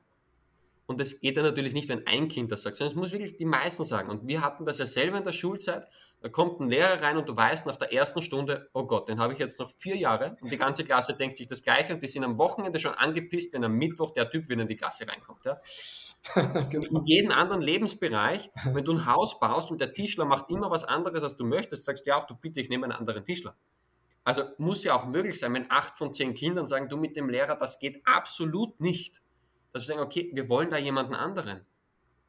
Und 0.92 1.00
das 1.00 1.22
geht 1.22 1.38
dann 1.38 1.46
natürlich 1.46 1.74
nicht, 1.74 1.88
wenn 1.88 2.06
ein 2.06 2.28
Kind 2.28 2.52
das 2.52 2.64
sagt, 2.64 2.76
sondern 2.76 2.92
es 2.92 3.02
muss 3.02 3.12
wirklich 3.14 3.38
die 3.38 3.46
meisten 3.46 3.86
sagen. 3.86 4.10
Und 4.10 4.28
wir 4.28 4.42
hatten 4.42 4.66
das 4.66 4.78
ja 4.78 4.86
selber 4.86 5.20
in 5.20 5.24
der 5.24 5.32
Schulzeit. 5.32 5.88
Da 6.20 6.28
kommt 6.28 6.60
ein 6.60 6.70
Lehrer 6.70 7.02
rein 7.02 7.16
und 7.16 7.30
du 7.30 7.36
weißt 7.36 7.66
nach 7.66 7.78
der 7.78 7.94
ersten 7.94 8.22
Stunde, 8.22 8.70
oh 8.74 8.84
Gott, 8.84 9.08
den 9.08 9.20
habe 9.20 9.32
ich 9.32 9.40
jetzt 9.40 9.58
noch 9.58 9.72
vier 9.78 9.96
Jahre 9.96 10.36
und 10.42 10.52
die 10.52 10.58
ganze 10.58 10.84
Klasse 10.84 11.14
denkt 11.14 11.38
sich 11.38 11.48
das 11.48 11.64
Gleiche 11.64 11.94
und 11.94 12.04
die 12.04 12.10
sind 12.10 12.26
am 12.26 12.38
Wochenende 12.38 12.78
schon 12.78 12.94
angepisst, 12.94 13.54
wenn 13.54 13.64
am 13.64 13.72
Mittwoch 13.72 14.12
der 14.12 14.30
Typ 14.30 14.50
wieder 14.50 14.64
in 14.64 14.68
die 14.68 14.76
Klasse 14.76 15.08
reinkommt. 15.08 15.46
Ja? 15.46 15.62
genau. 16.70 17.00
In 17.00 17.06
jedem 17.06 17.32
anderen 17.32 17.62
Lebensbereich, 17.62 18.52
wenn 18.66 18.84
du 18.84 18.92
ein 18.92 19.06
Haus 19.06 19.40
baust 19.40 19.72
und 19.72 19.80
der 19.80 19.94
Tischler 19.94 20.26
macht 20.26 20.50
immer 20.50 20.70
was 20.70 20.84
anderes, 20.84 21.24
als 21.24 21.38
du 21.38 21.46
möchtest, 21.46 21.86
sagst 21.86 22.06
du 22.06 22.10
ja 22.10 22.18
auch, 22.18 22.28
du 22.28 22.36
bitte, 22.36 22.60
ich 22.60 22.68
nehme 22.68 22.84
einen 22.84 22.92
anderen 22.94 23.24
Tischler. 23.24 23.56
Also 24.24 24.44
muss 24.58 24.84
ja 24.84 24.94
auch 24.94 25.06
möglich 25.06 25.40
sein, 25.40 25.54
wenn 25.54 25.72
acht 25.72 25.98
von 25.98 26.14
zehn 26.14 26.34
Kindern 26.34 26.68
sagen, 26.68 26.90
du 26.90 26.98
mit 26.98 27.16
dem 27.16 27.30
Lehrer, 27.30 27.56
das 27.56 27.80
geht 27.80 28.02
absolut 28.06 28.80
nicht. 28.80 29.21
Dass 29.72 29.84
wir 29.84 29.88
sagen, 29.88 30.02
okay, 30.02 30.32
wir 30.34 30.50
wollen 30.50 30.70
da 30.70 30.78
jemanden 30.78 31.16
anderen 31.16 31.66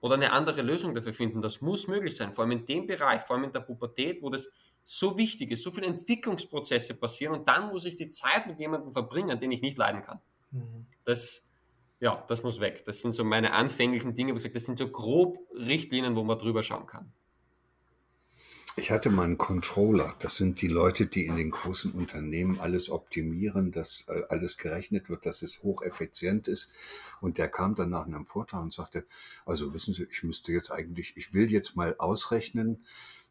oder 0.01 0.15
eine 0.15 0.33
andere 0.33 0.63
Lösung 0.63 0.95
dafür 0.95 1.13
finden. 1.13 1.41
Das 1.41 1.61
muss 1.61 1.87
möglich 1.87 2.17
sein, 2.17 2.33
vor 2.33 2.45
allem 2.45 2.53
in 2.53 2.67
dem 2.67 2.87
Bereich, 2.87 3.23
vor 3.23 3.37
allem 3.37 3.45
in 3.45 3.53
der 3.53 3.61
Pubertät, 3.61 4.21
wo 4.21 4.31
das 4.31 4.49
so 4.85 5.17
wichtig 5.17 5.53
ist, 5.53 5.63
so 5.63 5.71
viele 5.71 5.87
Entwicklungsprozesse 5.87 6.95
passieren 6.95 7.35
und 7.35 7.49
dann 7.49 7.69
muss 7.69 7.85
ich 7.85 7.95
die 7.95 8.11
Zeit 8.11 8.49
mit 8.49 8.59
jemandem 8.59 8.93
verbringen, 8.93 9.39
den 9.39 9.53
ich 9.53 9.63
nicht 9.63 9.79
leiden 9.79 10.03
kann. 10.03 10.21
Mhm. 10.51 10.87
Das, 11.05 11.45
ja, 12.01 12.25
das 12.27 12.43
muss 12.43 12.59
weg. 12.59 12.85
Das 12.85 13.01
sind 13.01 13.13
so 13.13 13.23
meine 13.23 13.53
anfänglichen 13.53 14.15
Dinge, 14.15 14.33
wo 14.33 14.39
ich 14.39 14.43
sage, 14.43 14.55
das 14.55 14.65
sind 14.65 14.79
so 14.79 14.89
grob 14.89 15.39
Richtlinien, 15.55 16.17
wo 16.17 16.25
man 16.25 16.37
drüber 16.37 16.65
schauen 16.65 16.87
kann. 16.87 17.13
Ich 18.77 18.91
hatte 18.91 19.11
mal 19.11 19.25
einen 19.25 19.37
Controller. 19.37 20.15
Das 20.21 20.37
sind 20.37 20.63
die 20.63 20.69
Leute, 20.69 21.07
die 21.07 21.27
in 21.27 21.37
den 21.37 21.51
großen 21.51 21.93
Unternehmen 21.93 22.59
alles 22.59 22.89
optimieren, 22.89 23.71
dass 23.71 24.07
äh, 24.09 24.23
alles 24.31 24.57
gerechnet 24.57 25.11
wird, 25.11 25.27
dass 25.27 25.43
es 25.43 25.63
hocheffizient 25.63 26.49
ist. 26.49 26.71
Und 27.21 27.37
der 27.37 27.49
kam 27.49 27.75
dann 27.75 27.91
nach 27.91 28.07
einem 28.07 28.25
Vortrag 28.25 28.63
und 28.63 28.73
sagte, 28.73 29.05
also 29.45 29.75
wissen 29.75 29.93
Sie, 29.93 30.07
ich 30.11 30.23
müsste 30.23 30.53
jetzt 30.53 30.71
eigentlich, 30.71 31.15
ich 31.17 31.35
will 31.35 31.53
jetzt 31.53 31.77
mal 31.77 31.97
ausrechnen, 31.99 32.87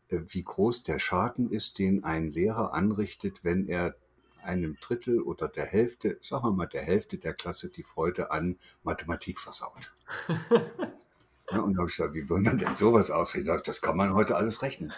äh, 0.10 0.20
wie 0.28 0.44
groß 0.44 0.84
der 0.84 1.00
Schaden 1.00 1.50
ist, 1.50 1.80
den 1.80 2.04
ein 2.04 2.30
Lehrer 2.30 2.76
anrichtet, 2.76 3.44
wenn 3.44 3.68
er 3.68 3.96
einem 4.44 4.78
Drittel 4.80 5.22
oder 5.22 5.48
der 5.48 5.66
Hälfte, 5.66 6.20
sagen 6.22 6.44
wir 6.44 6.52
mal 6.52 6.68
der 6.68 6.84
Hälfte 6.84 7.18
der 7.18 7.34
Klasse 7.34 7.70
die 7.70 7.84
Freude 7.84 8.30
an 8.30 8.58
Mathematik 8.84 9.40
versaut. 9.40 9.92
ja, 11.52 11.60
und 11.62 11.74
da 11.74 11.80
habe 11.80 11.90
ich 11.90 11.96
gesagt, 11.96 12.14
wie 12.14 12.30
wollen 12.30 12.44
man 12.44 12.60
denn 12.60 12.76
sowas 12.76 13.10
ausrechnen? 13.10 13.60
Das 13.66 13.82
kann 13.82 13.98
man 13.98 14.14
heute 14.14 14.36
alles 14.36 14.62
rechnen. 14.62 14.94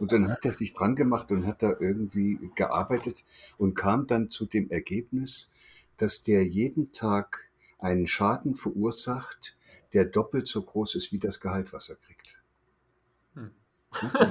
Und 0.00 0.12
dann 0.12 0.28
hat 0.28 0.44
er 0.44 0.52
sich 0.52 0.72
dran 0.72 0.96
gemacht 0.96 1.30
und 1.30 1.46
hat 1.46 1.62
da 1.62 1.74
irgendwie 1.78 2.38
gearbeitet 2.54 3.24
und 3.58 3.74
kam 3.74 4.06
dann 4.06 4.30
zu 4.30 4.46
dem 4.46 4.70
Ergebnis, 4.70 5.50
dass 5.96 6.22
der 6.22 6.46
jeden 6.46 6.92
Tag 6.92 7.50
einen 7.78 8.06
Schaden 8.06 8.54
verursacht, 8.54 9.56
der 9.92 10.04
doppelt 10.04 10.46
so 10.46 10.62
groß 10.62 10.94
ist 10.94 11.12
wie 11.12 11.18
das 11.18 11.40
Gehalt, 11.40 11.72
was 11.72 11.88
er 11.88 11.96
kriegt. 11.96 12.36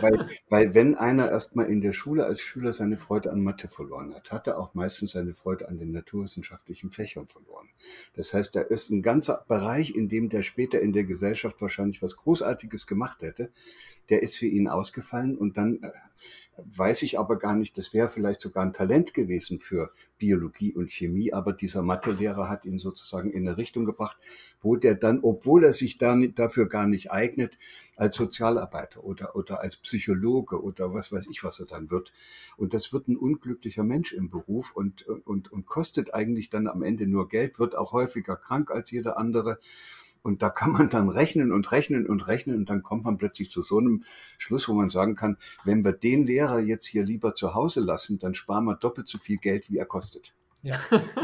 weil, 0.02 0.28
weil 0.50 0.74
wenn 0.74 0.96
einer 0.96 1.30
erstmal 1.30 1.68
in 1.68 1.82
der 1.82 1.94
Schule 1.94 2.26
als 2.26 2.40
Schüler 2.40 2.74
seine 2.74 2.98
Freude 2.98 3.32
an 3.32 3.42
Mathe 3.42 3.68
verloren 3.68 4.14
hat, 4.14 4.32
hat 4.32 4.48
er 4.48 4.60
auch 4.60 4.74
meistens 4.74 5.12
seine 5.12 5.34
Freude 5.34 5.68
an 5.70 5.78
den 5.78 5.92
naturwissenschaftlichen 5.92 6.92
Fächern 6.92 7.28
verloren. 7.28 7.70
Das 8.16 8.34
heißt, 8.34 8.56
da 8.56 8.62
ist 8.62 8.90
ein 8.90 9.02
ganzer 9.02 9.46
Bereich, 9.48 9.96
in 9.96 10.10
dem 10.10 10.30
der 10.30 10.44
später 10.44 10.80
in 10.82 10.94
der 10.94 11.06
Gesellschaft 11.06 11.62
wahrscheinlich 11.62 12.02
was 12.02 12.18
Großartiges 12.18 12.86
gemacht 12.86 13.22
hätte, 13.22 13.52
der 14.10 14.24
ist 14.24 14.38
für 14.38 14.48
ihn 14.48 14.68
ausgefallen 14.68 15.38
und 15.38 15.58
dann 15.58 15.82
äh, 15.82 15.92
weiß 16.58 17.04
ich 17.04 17.20
aber 17.20 17.38
gar 17.38 17.56
nicht, 17.56 17.78
das 17.78 17.94
wäre 17.94 18.10
vielleicht 18.10 18.40
sogar 18.40 18.64
ein 18.64 18.74
Talent 18.74 19.14
gewesen 19.14 19.60
für 19.60 19.92
Biologie 20.18 20.74
und 20.74 20.90
Chemie, 20.92 21.34
aber 21.34 21.52
dieser 21.52 21.82
Mathelehrer 21.82 22.50
hat 22.50 22.66
ihn 22.66 22.78
sozusagen 22.78 23.32
in 23.32 23.48
eine 23.48 23.58
Richtung 23.58 23.86
gebracht, 23.86 24.18
wo 24.62 24.78
der 24.78 24.96
dann, 24.96 25.20
obwohl 25.22 25.66
er 25.66 25.74
sich 25.74 25.98
da 25.98 26.16
nicht, 26.16 26.40
dafür 26.40 26.70
gar 26.70 26.88
nicht 26.88 27.12
eignet, 27.12 27.58
als 27.98 28.16
Sozialarbeiter 28.16 29.04
oder, 29.04 29.36
oder 29.36 29.62
als 29.62 29.78
Psychologe 29.78 30.62
oder 30.62 30.94
was 30.94 31.12
weiß 31.12 31.28
ich, 31.30 31.44
was 31.44 31.60
er 31.60 31.66
dann 31.66 31.90
wird. 31.90 32.14
Und 32.58 32.74
das 32.74 32.94
wird 32.94 33.08
ein 33.08 33.18
unglücklicher 33.18 33.84
Mensch 33.84 34.14
im 34.14 34.30
Beruf 34.30 34.72
und, 34.76 35.06
und, 35.08 35.52
und 35.52 35.66
kostet 35.66 36.14
eigentlich 36.14 36.50
dann 36.50 36.68
am 36.68 36.84
Ende 36.84 37.08
nur 37.08 37.28
Geld, 37.28 37.60
wird 37.60 37.76
auch 37.76 37.92
häufiger 37.92 38.38
krank 38.38 38.72
als 38.72 38.92
jeder 38.92 39.18
andere. 39.18 39.60
Und 40.26 40.42
da 40.42 40.50
kann 40.50 40.72
man 40.72 40.90
dann 40.90 41.10
rechnen 41.10 41.52
und 41.52 41.72
rechnen 41.72 42.08
und 42.08 42.28
rechnen 42.28 42.58
und 42.58 42.68
dann 42.68 42.82
kommt 42.82 43.06
man 43.06 43.20
plötzlich 43.20 43.52
zu 43.52 43.62
so 43.62 43.78
einem 43.78 44.04
Schluss, 44.40 44.68
wo 44.68 44.74
man 44.74 44.90
sagen 44.90 45.16
kann, 45.16 45.38
wenn 45.66 45.86
wir 45.86 45.92
den 45.92 46.26
Lehrer 46.26 46.60
jetzt 46.60 46.88
hier 46.88 47.04
lieber 47.04 47.36
zu 47.36 47.54
Hause 47.54 47.80
lassen, 47.80 48.18
dann 48.18 48.34
sparen 48.34 48.66
wir 48.66 48.76
doppelt 48.76 49.08
so 49.08 49.20
viel 49.20 49.38
Geld, 49.38 49.70
wie 49.70 49.78
er 49.78 49.86
kostet. 49.86 50.34
Ja, 50.64 50.80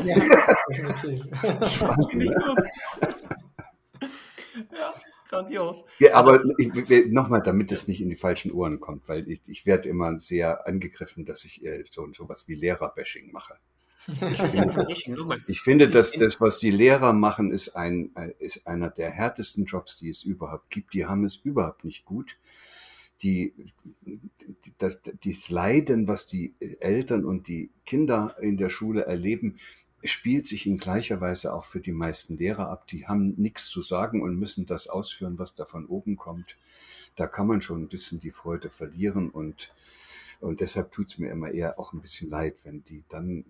ja 0.05 0.15
das 1.59 1.81
war, 1.81 1.97
ja 4.71 4.93
grandios. 5.31 5.83
Ja, 5.97 6.13
aber 6.13 6.43
also, 6.43 7.07
nochmal, 7.09 7.41
damit 7.43 7.71
es 7.71 7.87
nicht 7.87 8.01
in 8.01 8.09
die 8.09 8.15
falschen 8.15 8.51
Ohren 8.51 8.79
kommt, 8.79 9.07
weil 9.07 9.27
ich, 9.27 9.41
ich 9.47 9.65
werde 9.65 9.89
immer 9.89 10.19
sehr 10.19 10.67
angegriffen, 10.67 11.25
dass 11.25 11.43
ich 11.45 11.65
äh, 11.65 11.83
so, 11.89 12.07
so 12.13 12.29
was 12.29 12.47
wie 12.47 12.55
Lehrerbashing 12.55 13.31
mache. 13.31 13.55
Ich 14.07 15.03
finde, 15.03 15.43
ich 15.47 15.61
finde, 15.61 15.87
dass 15.87 16.11
das, 16.11 16.41
was 16.41 16.57
die 16.57 16.71
Lehrer 16.71 17.13
machen, 17.13 17.51
ist, 17.51 17.75
ein, 17.75 18.11
ist 18.39 18.65
einer 18.67 18.89
der 18.89 19.11
härtesten 19.11 19.65
Jobs, 19.65 19.97
die 19.97 20.09
es 20.09 20.23
überhaupt 20.23 20.69
gibt. 20.69 20.93
Die 20.93 21.05
haben 21.05 21.23
es 21.23 21.35
überhaupt 21.37 21.83
nicht 21.85 22.05
gut. 22.05 22.37
Die, 23.21 23.53
das, 24.79 25.01
das 25.03 25.49
Leiden, 25.49 26.07
was 26.07 26.25
die 26.25 26.55
Eltern 26.79 27.25
und 27.25 27.47
die 27.47 27.69
Kinder 27.85 28.35
in 28.41 28.57
der 28.57 28.71
Schule 28.71 29.05
erleben, 29.05 29.57
spielt 30.03 30.47
sich 30.47 30.65
in 30.65 30.77
gleicher 30.77 31.21
Weise 31.21 31.53
auch 31.53 31.65
für 31.65 31.79
die 31.79 31.91
meisten 31.91 32.37
Lehrer 32.37 32.69
ab. 32.69 32.87
Die 32.87 33.07
haben 33.07 33.35
nichts 33.37 33.67
zu 33.67 33.83
sagen 33.83 34.23
und 34.23 34.37
müssen 34.37 34.65
das 34.65 34.87
ausführen, 34.87 35.37
was 35.37 35.53
da 35.53 35.65
von 35.65 35.85
oben 35.85 36.17
kommt. 36.17 36.57
Da 37.15 37.27
kann 37.27 37.45
man 37.45 37.61
schon 37.61 37.83
ein 37.83 37.89
bisschen 37.89 38.19
die 38.19 38.31
Freude 38.31 38.71
verlieren 38.71 39.29
und, 39.29 39.71
und 40.39 40.59
deshalb 40.59 40.91
tut 40.91 41.09
es 41.09 41.17
mir 41.19 41.29
immer 41.29 41.51
eher 41.51 41.77
auch 41.79 41.93
ein 41.93 42.01
bisschen 42.01 42.29
leid, 42.29 42.55
wenn 42.63 42.83
die 42.83 43.03
dann 43.09 43.45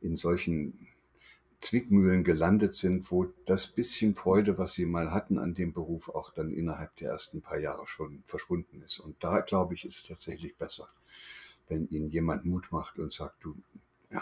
in 0.00 0.16
solchen 0.16 0.88
Zwickmühlen 1.60 2.24
gelandet 2.24 2.74
sind, 2.74 3.10
wo 3.10 3.26
das 3.44 3.66
bisschen 3.66 4.14
Freude, 4.14 4.56
was 4.56 4.72
sie 4.72 4.86
mal 4.86 5.12
hatten 5.12 5.38
an 5.38 5.52
dem 5.52 5.72
Beruf, 5.72 6.08
auch 6.08 6.32
dann 6.32 6.50
innerhalb 6.50 6.96
der 6.96 7.10
ersten 7.10 7.42
paar 7.42 7.58
Jahre 7.58 7.86
schon 7.86 8.22
verschwunden 8.24 8.82
ist. 8.82 8.98
Und 8.98 9.22
da, 9.22 9.40
glaube 9.40 9.74
ich, 9.74 9.84
ist 9.84 9.96
es 9.96 10.02
tatsächlich 10.04 10.56
besser, 10.56 10.88
wenn 11.68 11.86
ihnen 11.88 12.08
jemand 12.08 12.46
Mut 12.46 12.72
macht 12.72 12.98
und 12.98 13.12
sagt, 13.12 13.44
du 13.44 13.56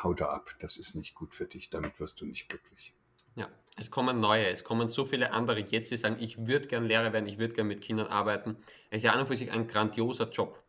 hau 0.03 0.15
da 0.15 0.27
ab, 0.27 0.51
das 0.61 0.77
ist 0.77 0.97
nicht 0.97 1.15
gut 1.15 1.35
für 1.35 1.47
dich, 1.47 1.71
damit 1.71 1.99
wirst 2.01 2.21
du 2.21 2.27
nicht 2.27 2.49
glücklich. 2.49 2.93
Ja, 3.37 3.49
es 3.77 3.91
kommen 3.93 4.19
neue, 4.19 4.49
es 4.49 4.65
kommen 4.65 4.89
so 4.89 5.07
viele 5.07 5.31
andere 5.33 5.61
jetzt, 5.61 5.93
die 5.93 5.97
sagen, 5.97 6.17
ich 6.19 6.47
würde 6.49 6.67
gern 6.67 6.85
Lehrer 6.85 7.13
werden, 7.13 7.29
ich 7.29 7.39
würde 7.39 7.55
gern 7.55 7.69
mit 7.69 7.81
Kindern 7.81 8.09
arbeiten. 8.09 8.57
Es 8.91 8.99
ist 8.99 9.03
ja 9.05 9.13
an 9.13 9.21
und 9.21 9.29
für 9.29 9.37
sich 9.37 9.53
ein 9.53 9.69
grandioser 9.69 10.29
Job. 10.31 10.61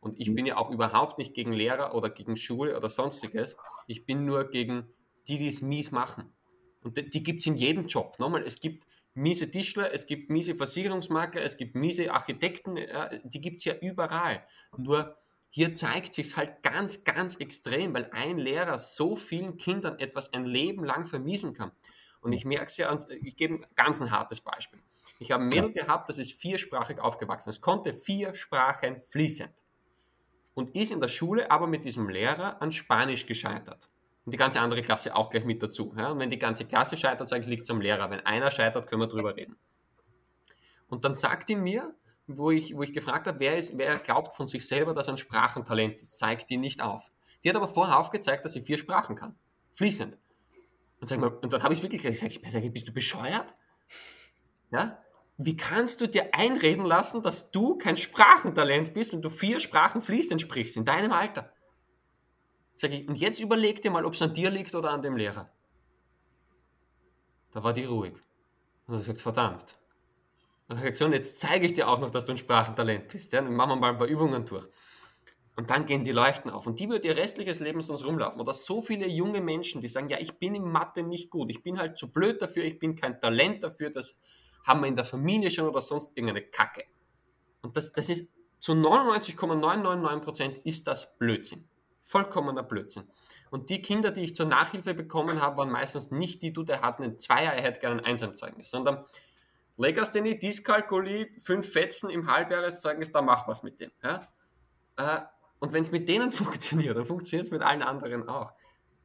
Und 0.00 0.18
ich 0.18 0.30
mhm. 0.30 0.34
bin 0.34 0.46
ja 0.46 0.56
auch 0.56 0.70
überhaupt 0.70 1.18
nicht 1.18 1.34
gegen 1.34 1.52
Lehrer 1.52 1.94
oder 1.94 2.10
gegen 2.10 2.36
Schule 2.36 2.76
oder 2.76 2.88
sonstiges. 2.88 3.56
Ich 3.86 4.06
bin 4.06 4.24
nur 4.24 4.50
gegen 4.50 4.92
die, 5.28 5.38
die 5.38 5.48
es 5.48 5.62
mies 5.62 5.90
machen. 5.90 6.32
Und 6.82 6.96
die, 6.96 7.08
die 7.08 7.22
gibt 7.22 7.40
es 7.40 7.46
in 7.46 7.56
jedem 7.56 7.86
Job. 7.86 8.18
Nochmal, 8.18 8.42
es 8.42 8.60
gibt 8.60 8.86
miese 9.14 9.50
Tischler, 9.50 9.92
es 9.92 10.06
gibt 10.06 10.30
miese 10.30 10.56
Versicherungsmakler, 10.56 11.42
es 11.42 11.56
gibt 11.56 11.74
miese 11.74 12.12
Architekten, 12.12 12.78
die 13.24 13.40
gibt 13.40 13.58
es 13.58 13.64
ja 13.64 13.74
überall. 13.80 14.44
Nur 14.76 15.16
hier 15.50 15.74
zeigt 15.74 16.14
sich 16.14 16.36
halt 16.36 16.62
ganz, 16.62 17.04
ganz 17.04 17.34
extrem, 17.36 17.92
weil 17.92 18.08
ein 18.12 18.38
Lehrer 18.38 18.78
so 18.78 19.16
vielen 19.16 19.56
Kindern 19.56 19.98
etwas 19.98 20.32
ein 20.32 20.44
Leben 20.44 20.84
lang 20.84 21.04
vermiesen 21.04 21.54
kann. 21.54 21.72
Und 22.20 22.32
ich 22.32 22.44
merke 22.44 22.66
es 22.66 22.76
ja, 22.76 22.96
ich 23.22 23.36
gebe 23.36 23.54
ein 23.54 23.66
ganz 23.74 24.00
ein 24.00 24.10
hartes 24.10 24.40
Beispiel. 24.40 24.80
Ich 25.18 25.32
habe 25.32 25.44
ein 25.44 25.48
Mädel 25.48 25.72
gehabt, 25.72 26.08
das 26.08 26.18
ist 26.18 26.40
viersprachig 26.40 27.00
aufgewachsen. 27.00 27.50
Es 27.50 27.60
konnte 27.60 27.92
vier 27.92 28.32
Sprachen 28.34 29.02
fließend. 29.02 29.52
Und 30.60 30.76
ist 30.76 30.92
in 30.92 31.00
der 31.00 31.08
Schule 31.08 31.50
aber 31.50 31.66
mit 31.66 31.86
diesem 31.86 32.10
Lehrer 32.10 32.60
an 32.60 32.70
Spanisch 32.70 33.24
gescheitert. 33.24 33.88
Und 34.26 34.34
die 34.34 34.36
ganze 34.36 34.60
andere 34.60 34.82
Klasse 34.82 35.16
auch 35.16 35.30
gleich 35.30 35.46
mit 35.46 35.62
dazu. 35.62 35.94
Ja? 35.96 36.10
Und 36.10 36.18
wenn 36.18 36.28
die 36.28 36.38
ganze 36.38 36.66
Klasse 36.66 36.98
scheitert, 36.98 37.30
sage 37.30 37.40
ich, 37.40 37.48
liegt 37.48 37.62
es 37.62 37.70
am 37.70 37.80
Lehrer. 37.80 38.10
Wenn 38.10 38.20
einer 38.20 38.50
scheitert, 38.50 38.86
können 38.86 39.00
wir 39.00 39.06
drüber 39.06 39.34
reden. 39.34 39.56
Und 40.88 41.06
dann 41.06 41.14
sagt 41.14 41.48
die 41.48 41.56
mir, 41.56 41.94
wo 42.26 42.50
ich, 42.50 42.76
wo 42.76 42.82
ich 42.82 42.92
gefragt 42.92 43.26
habe, 43.26 43.40
wer, 43.40 43.56
ist, 43.56 43.78
wer 43.78 43.98
glaubt 43.98 44.34
von 44.34 44.48
sich 44.48 44.68
selber, 44.68 44.92
dass 44.92 45.08
er 45.08 45.14
ein 45.14 45.16
Sprachentalent 45.16 45.96
ist, 45.96 46.18
zeigt 46.18 46.50
die 46.50 46.58
nicht 46.58 46.82
auf. 46.82 47.10
Die 47.42 47.48
hat 47.48 47.56
aber 47.56 47.68
vorher 47.68 47.98
aufgezeigt, 47.98 48.44
dass 48.44 48.52
sie 48.52 48.60
vier 48.60 48.76
Sprachen 48.76 49.16
kann. 49.16 49.34
Fließend. 49.76 50.18
Und, 51.00 51.08
sag 51.08 51.18
mal, 51.18 51.30
und 51.30 51.50
dann 51.50 51.62
habe 51.62 51.72
ich 51.72 51.82
wirklich 51.82 52.02
gesagt, 52.02 52.42
bist 52.74 52.86
du 52.86 52.92
bescheuert? 52.92 53.54
Ja? 54.70 54.98
Wie 55.42 55.56
kannst 55.56 56.02
du 56.02 56.06
dir 56.06 56.34
einreden 56.34 56.84
lassen, 56.84 57.22
dass 57.22 57.50
du 57.50 57.78
kein 57.78 57.96
Sprachentalent 57.96 58.92
bist 58.92 59.14
und 59.14 59.22
du 59.22 59.30
vier 59.30 59.58
Sprachen 59.58 60.02
fließend 60.02 60.42
sprichst 60.42 60.76
in 60.76 60.84
deinem 60.84 61.12
Alter? 61.12 61.50
Sag 62.76 62.92
ich, 62.92 63.08
und 63.08 63.14
jetzt 63.14 63.40
überleg 63.40 63.80
dir 63.80 63.90
mal, 63.90 64.04
ob 64.04 64.12
es 64.12 64.20
an 64.20 64.34
dir 64.34 64.50
liegt 64.50 64.74
oder 64.74 64.90
an 64.90 65.00
dem 65.00 65.16
Lehrer. 65.16 65.50
Da 67.52 67.64
war 67.64 67.72
die 67.72 67.84
ruhig. 67.84 68.12
Und 68.86 68.96
hat 68.96 69.00
gesagt, 69.00 69.22
verdammt. 69.22 69.78
Und 70.68 70.76
hat 70.76 70.82
gesagt, 70.82 70.98
so, 70.98 71.06
und 71.06 71.14
jetzt 71.14 71.38
zeige 71.38 71.64
ich 71.64 71.72
dir 71.72 71.88
auch 71.88 72.00
noch, 72.00 72.10
dass 72.10 72.26
du 72.26 72.32
ein 72.32 72.38
Sprachentalent 72.38 73.08
bist. 73.08 73.32
Ja? 73.32 73.40
Dann 73.40 73.54
machen 73.54 73.70
wir 73.70 73.76
mal 73.76 73.92
ein 73.92 73.98
paar 73.98 74.08
Übungen 74.08 74.44
durch. 74.44 74.68
Und 75.56 75.70
dann 75.70 75.86
gehen 75.86 76.04
die 76.04 76.12
Leuchten 76.12 76.50
auf. 76.50 76.66
Und 76.66 76.80
die 76.80 76.90
wird 76.90 77.06
ihr 77.06 77.16
restliches 77.16 77.60
Leben 77.60 77.80
sonst 77.80 78.04
rumlaufen. 78.04 78.42
Oder 78.42 78.52
so 78.52 78.82
viele 78.82 79.08
junge 79.08 79.40
Menschen, 79.40 79.80
die 79.80 79.88
sagen, 79.88 80.10
ja, 80.10 80.18
ich 80.20 80.38
bin 80.38 80.54
in 80.54 80.64
Mathe 80.64 81.02
nicht 81.02 81.30
gut, 81.30 81.50
ich 81.50 81.62
bin 81.62 81.78
halt 81.78 81.96
zu 81.96 82.12
blöd 82.12 82.42
dafür, 82.42 82.64
ich 82.64 82.78
bin 82.78 82.94
kein 82.94 83.18
Talent 83.18 83.64
dafür, 83.64 83.88
das 83.88 84.18
haben 84.64 84.80
wir 84.80 84.88
in 84.88 84.96
der 84.96 85.04
Familie 85.04 85.50
schon 85.50 85.68
oder 85.68 85.80
sonst 85.80 86.10
irgendeine 86.14 86.42
Kacke. 86.42 86.84
Und 87.62 87.76
das, 87.76 87.92
das 87.92 88.08
ist 88.08 88.28
zu 88.58 88.72
99,999% 88.72 90.60
ist 90.64 90.86
das 90.86 91.16
Blödsinn. 91.18 91.68
Vollkommener 92.02 92.62
Blödsinn. 92.62 93.04
Und 93.50 93.70
die 93.70 93.80
Kinder, 93.82 94.10
die 94.10 94.22
ich 94.22 94.34
zur 94.34 94.46
Nachhilfe 94.46 94.94
bekommen 94.94 95.40
habe, 95.40 95.58
waren 95.58 95.70
meistens 95.70 96.10
nicht 96.10 96.42
die, 96.42 96.52
du, 96.52 96.62
der 96.62 96.82
hat 96.82 97.00
einen 97.00 97.18
Zweier, 97.18 97.52
er 97.52 97.62
hätte 97.62 97.80
gerne 97.80 98.00
ein 98.00 98.04
Einsamzeugnis, 98.04 98.70
sondern 98.70 99.04
Legasthenie, 99.76 100.38
Dyskalkulie, 100.38 101.30
fünf 101.38 101.72
Fetzen 101.72 102.10
im 102.10 102.30
Halbjahreszeugnis, 102.30 103.12
da 103.12 103.22
mach 103.22 103.48
was 103.48 103.62
mit 103.62 103.80
dem. 103.80 103.90
Ja? 104.02 104.28
Äh, 104.96 105.22
und 105.58 105.72
wenn 105.72 105.82
es 105.82 105.90
mit 105.90 106.08
denen 106.08 106.32
funktioniert, 106.32 106.96
dann 106.96 107.06
funktioniert 107.06 107.46
es 107.46 107.50
mit 107.50 107.62
allen 107.62 107.82
anderen 107.82 108.28
auch. 108.28 108.52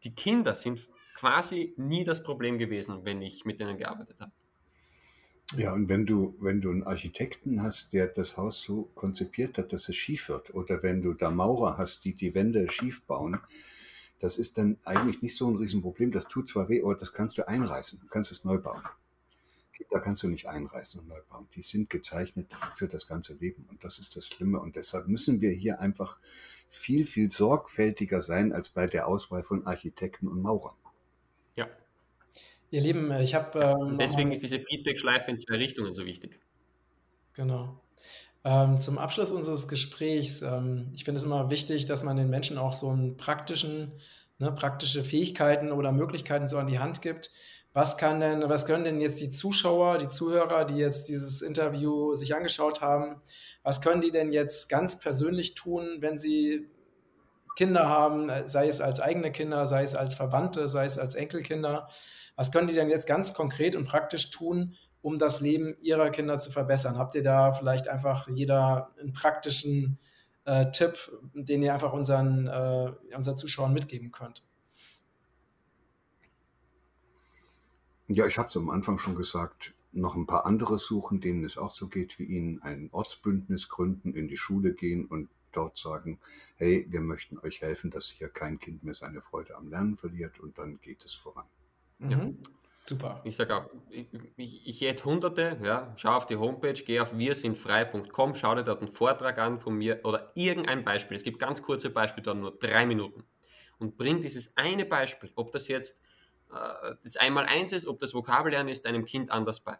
Die 0.03 0.13
Kinder 0.13 0.53
sind 0.53 0.87
quasi 1.15 1.73
nie 1.77 2.03
das 2.03 2.23
Problem 2.23 2.57
gewesen, 2.57 3.05
wenn 3.05 3.21
ich 3.21 3.45
mit 3.45 3.61
denen 3.61 3.77
gearbeitet 3.77 4.19
habe. 4.19 4.31
Ja, 5.57 5.73
und 5.73 5.87
wenn 5.87 6.05
du, 6.05 6.35
wenn 6.39 6.59
du 6.59 6.69
einen 6.69 6.83
Architekten 6.83 7.61
hast, 7.61 7.93
der 7.93 8.07
das 8.07 8.35
Haus 8.35 8.61
so 8.61 8.91
konzipiert 8.95 9.57
hat, 9.57 9.71
dass 9.71 9.87
es 9.87 9.95
schief 9.95 10.27
wird, 10.27 10.53
oder 10.53 10.83
wenn 10.83 11.01
du 11.01 11.13
da 11.13 11.31
Maurer 11.31 11.77
hast, 11.77 12.03
die 12.03 12.13
die 12.13 12.35
Wände 12.35 12.69
schief 12.69 13.03
bauen, 13.03 13.39
das 14.19 14.37
ist 14.37 14.57
dann 14.57 14.77
eigentlich 14.83 15.21
nicht 15.21 15.37
so 15.37 15.49
ein 15.49 15.55
Riesenproblem. 15.55 16.11
Das 16.11 16.27
tut 16.27 16.49
zwar 16.49 16.67
weh, 16.67 16.81
aber 16.81 16.95
das 16.95 17.13
kannst 17.13 17.37
du 17.37 17.47
einreißen. 17.47 17.99
Du 17.99 18.07
kannst 18.07 18.31
es 18.31 18.43
neu 18.43 18.57
bauen. 18.57 18.81
Da 19.91 19.99
kannst 19.99 20.23
du 20.23 20.27
nicht 20.27 20.47
einreißen 20.47 20.99
und 20.99 21.07
neu 21.07 21.21
bauen. 21.29 21.47
Die 21.55 21.61
sind 21.61 21.89
gezeichnet 21.89 22.53
für 22.75 22.87
das 22.87 23.07
ganze 23.07 23.33
Leben. 23.33 23.65
Und 23.69 23.83
das 23.83 23.99
ist 23.99 24.15
das 24.15 24.27
Schlimme. 24.27 24.59
Und 24.59 24.75
deshalb 24.75 25.07
müssen 25.07 25.41
wir 25.41 25.51
hier 25.51 25.79
einfach 25.79 26.19
viel, 26.67 27.05
viel 27.05 27.29
sorgfältiger 27.31 28.21
sein 28.21 28.51
als 28.51 28.69
bei 28.69 28.87
der 28.87 29.07
Auswahl 29.07 29.43
von 29.43 29.65
Architekten 29.65 30.27
und 30.27 30.41
Maurern. 30.41 30.75
Ihr 32.71 32.81
Lieben, 32.81 33.11
ich 33.21 33.35
habe. 33.35 33.59
Ähm, 33.59 33.97
deswegen 33.97 34.31
ist 34.31 34.43
diese 34.43 34.59
Feedback-Schleife 34.59 35.31
in 35.31 35.39
zwei 35.39 35.55
Richtungen 35.55 35.93
so 35.93 36.05
wichtig. 36.05 36.39
Genau. 37.33 37.79
Ähm, 38.43 38.79
zum 38.79 38.97
Abschluss 38.97 39.31
unseres 39.31 39.67
Gesprächs, 39.67 40.41
ähm, 40.41 40.91
ich 40.95 41.03
finde 41.03 41.19
es 41.19 41.25
immer 41.25 41.49
wichtig, 41.49 41.85
dass 41.87 42.03
man 42.03 42.15
den 42.15 42.29
Menschen 42.29 42.57
auch 42.57 42.73
so 42.73 42.89
einen 42.89 43.17
praktischen, 43.17 43.91
ne, 44.37 44.51
praktische 44.51 45.03
Fähigkeiten 45.03 45.71
oder 45.71 45.91
Möglichkeiten 45.91 46.47
so 46.47 46.57
an 46.57 46.67
die 46.67 46.77
Hand 46.77 47.01
gibt, 47.01 47.31
was 47.73 47.97
kann 47.97 48.19
denn, 48.19 48.47
was 48.47 48.65
können 48.65 48.83
denn 48.83 49.01
jetzt 49.01 49.19
die 49.19 49.31
Zuschauer, 49.31 49.97
die 49.97 50.07
Zuhörer, 50.07 50.63
die 50.63 50.77
jetzt 50.77 51.09
dieses 51.09 51.41
Interview 51.41 52.13
sich 52.13 52.35
angeschaut 52.35 52.81
haben, 52.81 53.21
was 53.63 53.81
können 53.81 53.99
die 53.99 54.11
denn 54.11 54.31
jetzt 54.31 54.69
ganz 54.69 54.99
persönlich 54.99 55.55
tun, 55.55 55.97
wenn 55.99 56.19
sie 56.19 56.69
Kinder 57.55 57.87
haben, 57.87 58.29
sei 58.45 58.67
es 58.67 58.81
als 58.81 58.99
eigene 58.99 59.31
Kinder, 59.31 59.65
sei 59.67 59.83
es 59.83 59.95
als 59.95 60.15
Verwandte, 60.15 60.67
sei 60.67 60.85
es 60.85 60.97
als 60.97 61.15
Enkelkinder? 61.15 61.89
Was 62.35 62.51
können 62.51 62.67
die 62.67 62.73
denn 62.73 62.89
jetzt 62.89 63.07
ganz 63.07 63.33
konkret 63.33 63.75
und 63.75 63.85
praktisch 63.85 64.29
tun, 64.29 64.75
um 65.01 65.17
das 65.17 65.39
Leben 65.39 65.77
ihrer 65.81 66.09
Kinder 66.09 66.37
zu 66.37 66.51
verbessern? 66.51 66.97
Habt 66.97 67.15
ihr 67.15 67.23
da 67.23 67.53
vielleicht 67.53 67.87
einfach 67.87 68.27
jeder 68.27 68.91
einen 68.99 69.13
praktischen 69.13 69.99
äh, 70.43 70.69
Tipp, 70.71 71.11
den 71.33 71.63
ihr 71.63 71.73
einfach 71.73 71.93
unseren, 71.93 72.47
äh, 72.47 72.91
unseren 73.15 73.37
Zuschauern 73.37 73.73
mitgeben 73.73 74.11
könnt? 74.11 74.43
Ja, 78.07 78.27
ich 78.27 78.37
habe 78.37 78.49
es 78.49 78.57
am 78.57 78.69
Anfang 78.69 78.99
schon 78.99 79.15
gesagt, 79.15 79.73
noch 79.91 80.15
ein 80.15 80.27
paar 80.27 80.45
andere 80.45 80.77
suchen, 80.77 81.21
denen 81.21 81.43
es 81.43 81.57
auch 81.57 81.73
so 81.73 81.87
geht 81.87 82.19
wie 82.19 82.25
Ihnen, 82.25 82.61
ein 82.61 82.89
Ortsbündnis 82.91 83.69
gründen, 83.69 84.13
in 84.13 84.27
die 84.27 84.37
Schule 84.37 84.73
gehen 84.73 85.05
und 85.05 85.29
dort 85.55 85.77
sagen, 85.77 86.19
hey, 86.55 86.85
wir 86.89 87.01
möchten 87.01 87.39
euch 87.39 87.61
helfen, 87.61 87.91
dass 87.91 88.09
hier 88.09 88.29
kein 88.29 88.59
Kind 88.59 88.83
mehr 88.83 88.93
seine 88.93 89.21
Freude 89.21 89.55
am 89.55 89.69
Lernen 89.69 89.97
verliert 89.97 90.39
und 90.39 90.57
dann 90.57 90.79
geht 90.81 91.05
es 91.05 91.13
voran. 91.13 91.45
Mhm. 91.99 92.11
Ja. 92.11 92.31
Super. 92.87 93.21
Ich 93.23 93.35
sage 93.35 93.55
auch, 93.55 93.65
ich, 93.89 94.05
ich, 94.37 94.67
ich 94.67 94.81
hätte 94.81 95.05
hunderte, 95.05 95.57
ja, 95.63 95.91
schau 95.97 96.11
auf 96.11 96.27
die 96.27 96.35
Homepage, 96.35 96.73
geh 96.73 96.99
auf 96.99 97.17
wirsindfrei.com, 97.17 98.35
schau 98.35 98.53
dir 98.53 98.63
dort 98.63 98.81
einen 98.83 98.91
Vortrag 98.91 99.39
an 99.39 99.59
von 99.59 99.75
mir 99.75 100.01
oder 100.03 100.31
irgendein 100.35 100.85
Beispiel. 100.85 101.17
Es 101.17 101.23
gibt 101.23 101.39
ganz 101.39 101.63
kurze 101.63 101.89
Beispiele, 101.89 102.23
da 102.25 102.33
nur 102.35 102.55
drei 102.59 102.85
Minuten. 102.85 103.23
Und 103.79 103.97
bring 103.97 104.21
dieses 104.21 104.55
eine 104.55 104.85
Beispiel, 104.85 105.31
ob 105.35 105.51
das 105.51 105.67
jetzt 105.67 105.99
äh, 106.51 106.95
das 107.03 107.17
Einmal-Eins 107.17 107.73
ist, 107.73 107.87
ob 107.87 107.97
das 107.97 108.13
Vokabellernen 108.13 108.71
ist, 108.71 108.85
deinem 108.85 109.05
Kind 109.05 109.31
anders 109.31 109.61
bei. 109.61 109.79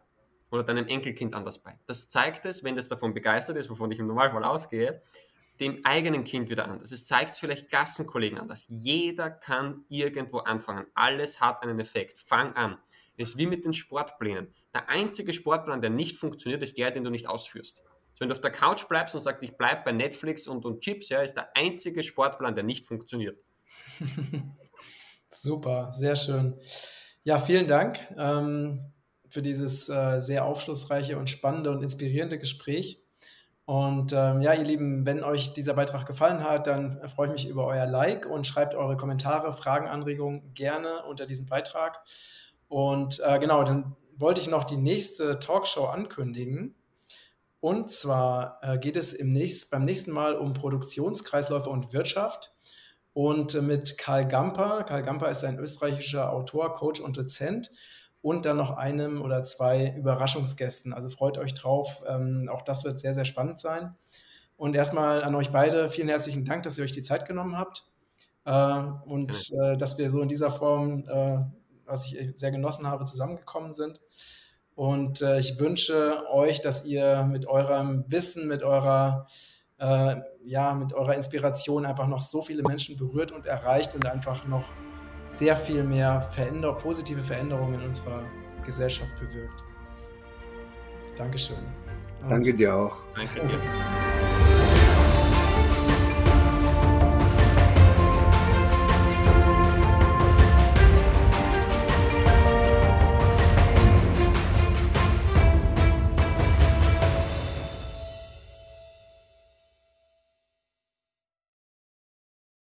Oder 0.50 0.64
deinem 0.64 0.88
Enkelkind 0.88 1.36
anders 1.36 1.60
bei. 1.60 1.78
Das 1.86 2.10
zeigt 2.10 2.46
es, 2.46 2.64
wenn 2.64 2.76
das 2.76 2.88
davon 2.88 3.14
begeistert 3.14 3.58
ist, 3.58 3.70
wovon 3.70 3.92
ich 3.92 4.00
im 4.00 4.08
Normalfall 4.08 4.44
ausgehe, 4.44 5.02
dem 5.60 5.86
eigenen 5.86 6.24
Kind 6.24 6.50
wieder 6.50 6.68
anders. 6.68 6.92
Es 6.92 7.06
zeigt 7.06 7.34
es 7.34 7.40
vielleicht 7.40 7.70
Klassenkollegen 7.70 8.40
anders. 8.40 8.66
Jeder 8.70 9.30
kann 9.30 9.86
irgendwo 9.90 10.40
anfangen. 10.40 10.86
Alles 10.94 11.40
hat 11.40 11.64
einen 11.64 11.80
Effekt. 11.80 12.20
Fang 12.20 12.54
an. 12.54 12.78
Es 13.18 13.30
ist 13.30 13.38
wie 13.38 13.48
mit 13.48 13.64
den 13.64 13.74
Sportplänen. 13.74 14.54
Der 14.74 14.90
einzige 14.90 15.32
Sportplan, 15.32 15.82
der 15.82 15.90
nicht 15.90 16.18
funktioniert, 16.18 16.62
ist 16.64 16.78
der, 16.78 16.92
den 16.92 17.04
du 17.04 17.10
nicht 17.10 17.28
ausführst. 17.28 17.84
Also 18.16 18.20
wenn 18.20 18.30
du 18.30 18.34
auf 18.34 18.42
der 18.42 18.52
Couch 18.52 18.88
bleibst 18.88 19.16
und 19.16 19.22
sagst, 19.22 19.44
ich 19.44 19.58
bleibe 19.58 19.84
bei 19.86 19.92
Netflix 19.92 20.48
und, 20.48 20.66
und 20.66 20.82
Chips, 20.82 21.10
ja, 21.10 21.22
ist 21.22 21.36
der 21.36 21.56
einzige 21.56 22.04
Sportplan, 22.04 22.56
der 22.56 22.64
nicht 22.64 22.86
funktioniert. 22.86 23.38
Super, 25.30 25.92
sehr 25.92 26.16
schön. 26.16 26.60
Ja, 27.24 27.40
vielen 27.40 27.68
Dank 27.68 28.00
ähm, 28.18 28.94
für 29.30 29.42
dieses 29.42 29.90
äh, 29.90 30.20
sehr 30.20 30.46
aufschlussreiche 30.46 31.18
und 31.18 31.30
spannende 31.30 31.72
und 31.72 31.82
inspirierende 31.82 32.38
Gespräch. 32.38 33.05
Und 33.66 34.14
ähm, 34.14 34.42
ja, 34.42 34.54
ihr 34.54 34.64
Lieben, 34.64 35.08
wenn 35.08 35.24
euch 35.24 35.54
dieser 35.54 35.74
Beitrag 35.74 36.06
gefallen 36.06 36.44
hat, 36.44 36.68
dann 36.68 37.08
freue 37.10 37.28
ich 37.28 37.34
mich 37.34 37.50
über 37.50 37.66
euer 37.66 37.88
Like 37.88 38.28
und 38.28 38.46
schreibt 38.46 38.76
eure 38.76 38.96
Kommentare, 38.96 39.54
Fragen, 39.54 39.88
Anregungen 39.88 40.54
gerne 40.54 41.04
unter 41.10 41.26
diesem 41.26 41.48
Beitrag. 41.48 42.00
Und 42.68 43.22
äh, 43.26 43.40
genau, 43.40 43.64
dann 43.64 43.96
wollte 44.18 44.42
ich 44.42 44.50
noch 44.50 44.64
die 44.66 44.78
nächste 44.78 45.40
Talkshow 45.40 45.86
ankündigen. 45.86 46.76
Und 47.60 47.90
zwar 47.90 48.60
äh, 48.62 48.78
geht 48.78 48.96
es 48.96 49.14
im 49.14 49.30
nächst, 49.30 49.72
beim 49.72 49.82
nächsten 49.82 50.12
Mal 50.12 50.36
um 50.36 50.54
Produktionskreisläufe 50.54 51.70
und 51.70 51.92
Wirtschaft 51.92 52.52
und 53.14 53.60
mit 53.64 53.98
Karl 53.98 54.28
Gamper. 54.28 54.84
Karl 54.84 55.02
Gamper 55.02 55.32
ist 55.32 55.44
ein 55.44 55.58
österreichischer 55.58 56.32
Autor, 56.32 56.74
Coach 56.74 57.00
und 57.00 57.18
Dozent 57.18 57.72
und 58.26 58.46
dann 58.46 58.58
noch 58.58 58.72
einem 58.76 59.22
oder 59.22 59.44
zwei 59.44 59.94
Überraschungsgästen. 59.96 60.94
Also 60.94 61.12
freut 61.12 61.38
euch 61.38 61.54
drauf. 61.54 62.04
Ähm, 62.08 62.50
auch 62.52 62.64
das 62.64 62.84
wird 62.84 63.00
sehr, 63.00 63.14
sehr 63.14 63.24
spannend 63.24 63.60
sein. 63.60 63.94
Und 64.58 64.76
erstmal 64.76 65.24
an 65.24 65.36
euch 65.36 65.52
beide 65.52 65.92
vielen 65.92 66.10
herzlichen 66.10 66.44
Dank, 66.44 66.64
dass 66.64 66.80
ihr 66.80 66.86
euch 66.86 66.92
die 66.92 67.04
Zeit 67.04 67.28
genommen 67.28 67.56
habt 67.56 67.84
äh, 68.46 68.82
und 69.06 69.32
äh, 69.62 69.78
dass 69.78 70.00
wir 70.00 70.10
so 70.10 70.24
in 70.24 70.28
dieser 70.28 70.50
Form, 70.50 71.08
äh, 71.08 71.38
was 71.86 72.12
ich 72.12 72.36
sehr 72.36 72.50
genossen 72.50 72.88
habe, 72.88 73.06
zusammengekommen 73.06 73.72
sind. 73.72 74.02
Und 74.74 75.22
äh, 75.22 75.38
ich 75.38 75.60
wünsche 75.60 76.28
euch, 76.32 76.64
dass 76.64 76.84
ihr 76.84 77.26
mit 77.26 77.46
eurem 77.46 78.06
Wissen, 78.08 78.48
mit 78.48 78.64
eurer 78.64 79.28
äh, 79.78 80.16
ja, 80.44 80.74
mit 80.74 80.94
eurer 80.94 81.14
Inspiration 81.14 81.86
einfach 81.86 82.08
noch 82.08 82.24
so 82.24 82.42
viele 82.42 82.64
Menschen 82.64 82.98
berührt 82.98 83.32
und 83.32 83.46
erreicht 83.46 83.94
und 83.94 84.08
einfach 84.08 84.48
noch 84.48 84.64
sehr 85.28 85.56
viel 85.56 85.84
mehr 85.84 86.22
Veränder 86.32 86.74
positive 86.74 87.22
Veränderungen 87.22 87.76
in 87.76 87.88
unserer 87.88 88.24
Gesellschaft 88.66 89.12
bewirkt. 89.20 89.64
Dankeschön. 91.16 91.58
Und 92.24 92.30
Danke 92.30 92.54
dir 92.54 92.76
auch. 92.76 92.98
Danke 93.16 93.48
dir. 93.48 93.60